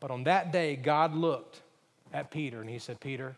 But 0.00 0.10
on 0.10 0.24
that 0.24 0.52
day, 0.52 0.76
God 0.76 1.14
looked 1.14 1.60
at 2.12 2.30
Peter 2.30 2.60
and 2.60 2.70
he 2.70 2.78
said, 2.78 3.00
Peter, 3.00 3.36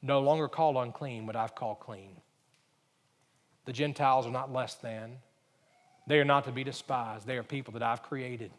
no 0.00 0.20
longer 0.20 0.48
called 0.48 0.76
unclean 0.76 1.26
what 1.26 1.36
I've 1.36 1.54
called 1.54 1.80
clean. 1.80 2.16
The 3.66 3.72
Gentiles 3.72 4.26
are 4.26 4.32
not 4.32 4.52
less 4.52 4.74
than. 4.74 5.18
They 6.06 6.18
are 6.18 6.24
not 6.24 6.44
to 6.44 6.52
be 6.52 6.64
despised. 6.64 7.26
They 7.26 7.36
are 7.36 7.44
people 7.44 7.74
that 7.74 7.82
I've 7.82 8.02
created. 8.02 8.50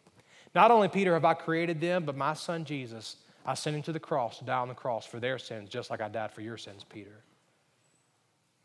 Not 0.56 0.72
only, 0.72 0.88
Peter, 0.88 1.14
have 1.14 1.26
I 1.26 1.34
created 1.34 1.82
them, 1.82 2.06
but 2.06 2.16
my 2.16 2.34
son 2.34 2.64
Jesus 2.64 3.18
I 3.46 3.56
sent 3.56 3.76
him 3.76 3.82
to 3.84 3.92
the 3.92 4.00
cross 4.00 4.40
to 4.40 4.46
die 4.46 4.58
on 4.58 4.68
the 4.68 4.74
cross 4.74 5.06
for 5.06 5.20
their 5.20 5.38
sins, 5.38 5.70
just 5.70 5.90
like 5.90 6.02
I 6.02 6.08
died 6.08 6.32
for 6.32 6.42
your 6.42 6.58
sins, 6.58 6.86
Peter. 6.88 7.24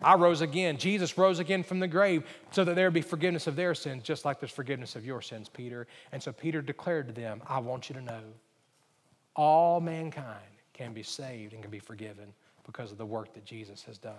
I 0.00 0.14
rose 0.14 0.40
again. 0.40 0.76
Jesus 0.76 1.18
rose 1.18 1.40
again 1.40 1.64
from 1.64 1.80
the 1.80 1.88
grave 1.88 2.22
so 2.52 2.62
that 2.62 2.76
there 2.76 2.86
would 2.86 2.94
be 2.94 3.00
forgiveness 3.00 3.48
of 3.48 3.56
their 3.56 3.74
sins, 3.74 4.04
just 4.04 4.24
like 4.24 4.38
there's 4.38 4.52
forgiveness 4.52 4.94
of 4.94 5.04
your 5.04 5.20
sins, 5.20 5.48
Peter. 5.48 5.88
And 6.12 6.22
so 6.22 6.32
Peter 6.32 6.62
declared 6.62 7.08
to 7.08 7.12
them, 7.12 7.42
I 7.48 7.58
want 7.58 7.88
you 7.88 7.96
to 7.96 8.00
know 8.00 8.22
all 9.34 9.80
mankind 9.80 10.38
can 10.72 10.92
be 10.92 11.02
saved 11.02 11.52
and 11.52 11.62
can 11.62 11.70
be 11.70 11.80
forgiven 11.80 12.32
because 12.64 12.92
of 12.92 12.98
the 12.98 13.06
work 13.06 13.34
that 13.34 13.44
Jesus 13.44 13.82
has 13.84 13.98
done. 13.98 14.14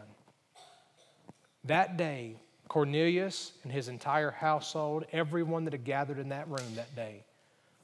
That 1.64 1.96
day, 1.96 2.36
Cornelius 2.68 3.54
and 3.64 3.72
his 3.72 3.88
entire 3.88 4.32
household, 4.32 5.06
everyone 5.14 5.64
that 5.64 5.74
had 5.74 5.86
gathered 5.86 6.20
in 6.20 6.30
that 6.30 6.48
room 6.50 6.76
that 6.76 6.94
day, 6.96 7.24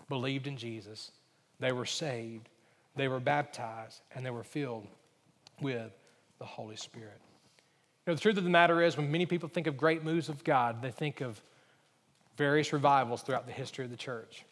believed 0.10 0.48
in 0.48 0.58
Jesus. 0.58 1.12
They 1.60 1.72
were 1.72 1.86
saved 1.86 2.50
they 2.96 3.08
were 3.08 3.20
baptized 3.20 4.02
and 4.14 4.26
they 4.26 4.32
were 4.32 4.44
filled 4.44 4.88
with 5.62 5.92
the 6.40 6.46
Holy 6.46 6.76
Spirit. 6.76 7.20
You 8.06 8.12
know, 8.12 8.16
the 8.16 8.22
truth 8.22 8.38
of 8.38 8.44
the 8.44 8.50
matter 8.50 8.82
is, 8.82 8.98
when 8.98 9.12
many 9.12 9.26
people 9.26 9.50
think 9.50 9.68
of 9.68 9.78
great 9.78 10.04
moves 10.04 10.30
of 10.30 10.44
God, 10.44 10.82
they 10.82 10.92
think 10.92 11.22
of 11.22 11.42
various 12.38 12.72
revivals 12.72 13.22
throughout 13.22 13.48
the 13.48 13.54
history 13.54 13.86
of 13.86 13.92
the 13.92 13.98
church. 13.98 14.46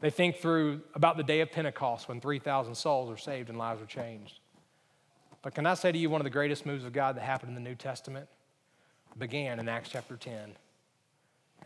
They 0.00 0.10
think 0.10 0.36
through 0.36 0.80
about 0.94 1.16
the 1.16 1.22
day 1.22 1.40
of 1.40 1.52
Pentecost 1.52 2.08
when 2.08 2.20
3,000 2.20 2.74
souls 2.74 3.08
were 3.08 3.16
saved 3.16 3.48
and 3.50 3.58
lives 3.58 3.80
were 3.80 3.86
changed. 3.86 4.40
But 5.42 5.54
can 5.54 5.66
I 5.66 5.74
say 5.74 5.92
to 5.92 5.98
you, 5.98 6.08
one 6.08 6.20
of 6.20 6.24
the 6.24 6.30
greatest 6.30 6.64
moves 6.64 6.84
of 6.84 6.92
God 6.92 7.16
that 7.16 7.22
happened 7.22 7.50
in 7.50 7.54
the 7.54 7.68
New 7.68 7.74
Testament 7.74 8.28
began 9.18 9.60
in 9.60 9.68
Acts 9.68 9.90
chapter 9.90 10.16
10 10.16 10.54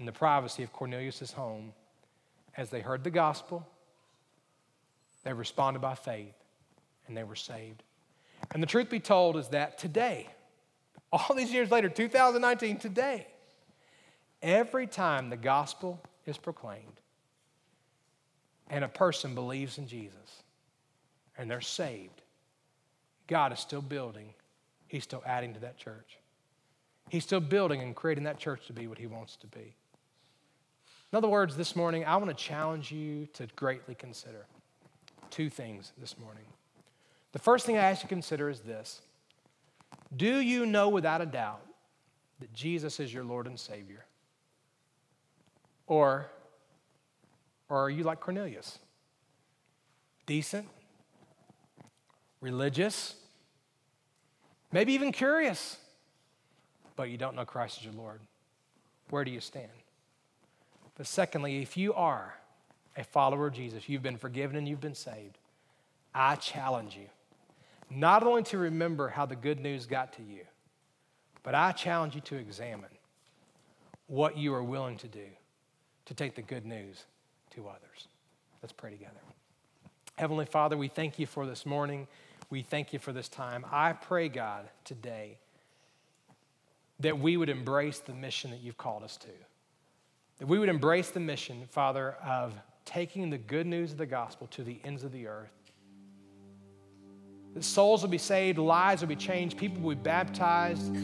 in 0.00 0.06
the 0.06 0.12
privacy 0.12 0.62
of 0.62 0.72
Cornelius' 0.72 1.32
home 1.32 1.72
as 2.56 2.70
they 2.70 2.80
heard 2.80 3.04
the 3.04 3.10
gospel, 3.10 3.66
they 5.26 5.32
responded 5.32 5.80
by 5.80 5.96
faith 5.96 6.36
and 7.08 7.16
they 7.16 7.24
were 7.24 7.34
saved. 7.34 7.82
And 8.52 8.62
the 8.62 8.66
truth 8.66 8.88
be 8.88 9.00
told 9.00 9.36
is 9.36 9.48
that 9.48 9.76
today, 9.76 10.28
all 11.12 11.34
these 11.34 11.52
years 11.52 11.70
later, 11.70 11.88
2019, 11.88 12.78
today, 12.78 13.26
every 14.40 14.86
time 14.86 15.28
the 15.28 15.36
gospel 15.36 16.00
is 16.26 16.38
proclaimed 16.38 17.00
and 18.70 18.84
a 18.84 18.88
person 18.88 19.34
believes 19.34 19.78
in 19.78 19.88
Jesus 19.88 20.42
and 21.36 21.50
they're 21.50 21.60
saved, 21.60 22.22
God 23.26 23.52
is 23.52 23.58
still 23.58 23.82
building, 23.82 24.32
He's 24.86 25.02
still 25.02 25.24
adding 25.26 25.54
to 25.54 25.60
that 25.60 25.76
church. 25.76 26.18
He's 27.08 27.24
still 27.24 27.40
building 27.40 27.82
and 27.82 27.96
creating 27.96 28.24
that 28.24 28.38
church 28.38 28.68
to 28.68 28.72
be 28.72 28.86
what 28.86 28.98
He 28.98 29.08
wants 29.08 29.34
to 29.38 29.48
be. 29.48 29.74
In 31.12 31.16
other 31.16 31.28
words, 31.28 31.56
this 31.56 31.74
morning, 31.74 32.04
I 32.04 32.16
want 32.16 32.28
to 32.28 32.44
challenge 32.44 32.92
you 32.92 33.26
to 33.34 33.48
greatly 33.56 33.96
consider 33.96 34.46
two 35.30 35.50
things 35.50 35.92
this 35.98 36.18
morning. 36.18 36.44
The 37.32 37.38
first 37.38 37.66
thing 37.66 37.76
I 37.76 37.90
ask 37.90 38.02
you 38.02 38.08
to 38.08 38.14
consider 38.14 38.48
is 38.48 38.60
this 38.60 39.02
Do 40.16 40.40
you 40.40 40.66
know 40.66 40.88
without 40.88 41.20
a 41.20 41.26
doubt 41.26 41.62
that 42.40 42.52
Jesus 42.52 43.00
is 43.00 43.12
your 43.12 43.24
Lord 43.24 43.46
and 43.46 43.58
Savior? 43.58 44.04
Or, 45.86 46.26
or 47.68 47.84
are 47.84 47.90
you 47.90 48.02
like 48.02 48.20
Cornelius? 48.20 48.78
Decent, 50.26 50.66
religious, 52.40 53.14
maybe 54.72 54.92
even 54.94 55.12
curious, 55.12 55.78
but 56.96 57.10
you 57.10 57.16
don't 57.16 57.36
know 57.36 57.44
Christ 57.44 57.78
as 57.78 57.84
your 57.84 57.94
Lord. 57.94 58.20
Where 59.10 59.24
do 59.24 59.30
you 59.30 59.40
stand? 59.40 59.70
But 60.96 61.06
secondly, 61.06 61.62
if 61.62 61.76
you 61.76 61.94
are 61.94 62.34
a 62.96 63.04
follower 63.04 63.48
of 63.48 63.54
Jesus, 63.54 63.88
you've 63.88 64.02
been 64.02 64.16
forgiven 64.16 64.56
and 64.56 64.68
you've 64.68 64.80
been 64.80 64.94
saved, 64.94 65.38
I 66.14 66.36
challenge 66.36 66.96
you 66.96 67.06
not 67.90 68.22
only 68.22 68.42
to 68.44 68.58
remember 68.58 69.08
how 69.08 69.26
the 69.26 69.36
good 69.36 69.60
news 69.60 69.86
got 69.86 70.12
to 70.14 70.22
you, 70.22 70.40
but 71.42 71.54
I 71.54 71.72
challenge 71.72 72.14
you 72.14 72.20
to 72.22 72.36
examine 72.36 72.90
what 74.08 74.36
you 74.36 74.54
are 74.54 74.62
willing 74.62 74.96
to 74.98 75.08
do 75.08 75.26
to 76.06 76.14
take 76.14 76.34
the 76.34 76.42
good 76.42 76.64
news 76.64 77.04
to 77.50 77.68
others. 77.68 78.08
Let's 78.62 78.72
pray 78.72 78.90
together. 78.90 79.12
Heavenly 80.16 80.46
Father, 80.46 80.76
we 80.76 80.88
thank 80.88 81.18
you 81.18 81.26
for 81.26 81.46
this 81.46 81.66
morning. 81.66 82.08
We 82.50 82.62
thank 82.62 82.92
you 82.92 82.98
for 82.98 83.12
this 83.12 83.28
time. 83.28 83.64
I 83.70 83.92
pray, 83.92 84.28
God, 84.28 84.68
today 84.84 85.38
that 87.00 87.18
we 87.18 87.36
would 87.36 87.50
embrace 87.50 87.98
the 87.98 88.14
mission 88.14 88.50
that 88.50 88.60
you've 88.60 88.78
called 88.78 89.02
us 89.02 89.16
to. 89.18 89.28
That 90.38 90.46
we 90.46 90.58
would 90.58 90.68
embrace 90.68 91.10
the 91.10 91.20
mission, 91.20 91.64
Father, 91.70 92.16
of 92.24 92.54
taking 92.86 93.28
the 93.28 93.36
good 93.36 93.66
news 93.66 93.92
of 93.92 93.98
the 93.98 94.06
gospel 94.06 94.46
to 94.46 94.62
the 94.62 94.80
ends 94.84 95.04
of 95.04 95.12
the 95.12 95.26
earth. 95.26 95.52
That 97.54 97.64
souls 97.64 98.02
will 98.02 98.08
be 98.08 98.16
saved, 98.18 98.58
lives 98.58 99.02
will 99.02 99.08
be 99.08 99.16
changed, 99.16 99.58
people 99.58 99.82
will 99.82 99.94
be 99.94 100.00
baptized, 100.02 100.94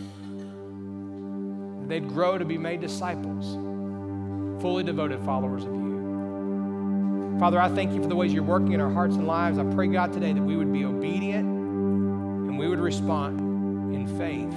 they'd 1.89 2.09
grow 2.09 2.39
to 2.39 2.45
be 2.45 2.57
made 2.57 2.81
disciples, 2.81 3.55
fully 4.63 4.85
devoted 4.85 5.23
followers 5.25 5.65
of 5.65 5.75
you. 5.75 7.37
Father, 7.39 7.61
I 7.61 7.69
thank 7.69 7.93
you 7.93 8.01
for 8.01 8.09
the 8.09 8.15
ways 8.15 8.33
you're 8.33 8.45
working 8.45 8.73
in 8.73 8.81
our 8.81 8.91
hearts 8.91 9.17
and 9.17 9.27
lives. 9.27 9.59
I 9.59 9.65
pray, 9.65 9.89
God, 9.89 10.13
today 10.13 10.33
that 10.33 10.43
we 10.43 10.57
would 10.57 10.73
be 10.73 10.85
obedient 10.85 11.45
and 11.45 12.59
we 12.59 12.69
would 12.69 12.79
respond 12.79 13.41
in 13.95 14.07
faith 14.19 14.53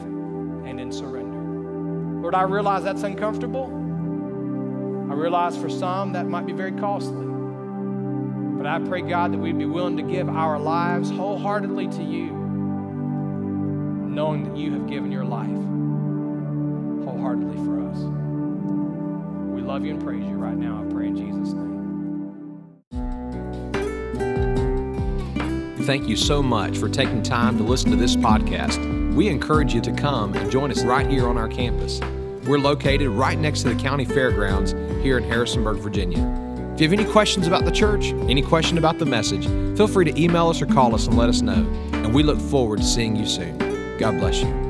and 0.67 0.79
in 0.79 0.91
surrender. 0.91 2.21
Lord, 2.21 2.35
I 2.35 2.43
realize 2.43 2.83
that's 2.83 3.03
uncomfortable. 3.03 3.84
I 5.09 5.13
realize 5.13 5.55
for 5.55 5.69
some 5.69 6.13
that 6.13 6.27
might 6.27 6.45
be 6.45 6.53
very 6.53 6.71
costly. 6.71 7.25
But 8.57 8.65
I 8.65 8.79
pray, 8.79 9.01
God, 9.01 9.33
that 9.33 9.37
we'd 9.37 9.57
be 9.57 9.65
willing 9.65 9.97
to 9.97 10.03
give 10.03 10.27
our 10.27 10.57
lives 10.57 11.11
wholeheartedly 11.11 11.87
to 11.89 12.03
you, 12.03 12.31
knowing 14.09 14.43
that 14.45 14.57
you 14.57 14.71
have 14.73 14.87
given 14.87 15.11
your 15.11 15.25
life 15.25 15.45
wholeheartedly 17.05 17.57
for 17.65 17.87
us. 17.87 17.97
We 19.53 19.61
love 19.61 19.85
you 19.85 19.91
and 19.91 20.03
praise 20.03 20.25
you 20.25 20.35
right 20.35 20.57
now. 20.57 20.83
I 20.83 20.91
pray 20.91 21.07
in 21.07 21.15
Jesus' 21.15 21.53
name. 21.53 21.75
Thank 25.85 26.07
you 26.07 26.15
so 26.15 26.41
much 26.41 26.79
for 26.79 26.89
taking 26.89 27.21
time 27.21 27.57
to 27.59 27.63
listen 27.63 27.91
to 27.91 27.97
this 27.97 28.15
podcast. 28.15 29.13
We 29.13 29.27
encourage 29.27 29.75
you 29.75 29.81
to 29.81 29.91
come 29.91 30.33
and 30.33 30.49
join 30.49 30.71
us 30.71 30.83
right 30.83 31.05
here 31.05 31.27
on 31.27 31.37
our 31.37 31.47
campus. 31.47 32.01
We're 32.45 32.59
located 32.59 33.09
right 33.09 33.37
next 33.37 33.63
to 33.63 33.73
the 33.73 33.81
county 33.81 34.05
fairgrounds 34.05 34.73
here 35.01 35.17
in 35.17 35.23
Harrisonburg, 35.23 35.77
Virginia. 35.77 36.19
If 36.75 36.81
you 36.81 36.89
have 36.89 36.99
any 36.99 37.09
questions 37.11 37.47
about 37.47 37.65
the 37.65 37.71
church, 37.71 38.11
any 38.29 38.41
question 38.41 38.77
about 38.77 38.99
the 38.99 39.05
message, 39.05 39.45
feel 39.77 39.87
free 39.87 40.05
to 40.05 40.21
email 40.21 40.49
us 40.49 40.61
or 40.61 40.65
call 40.65 40.93
us 40.93 41.07
and 41.07 41.17
let 41.17 41.29
us 41.29 41.41
know. 41.41 41.65
And 41.93 42.13
we 42.13 42.21
look 42.21 42.39
forward 42.39 42.79
to 42.79 42.85
seeing 42.85 43.15
you 43.15 43.25
soon. 43.25 43.57
God 43.97 44.19
bless 44.19 44.41
you. 44.41 44.64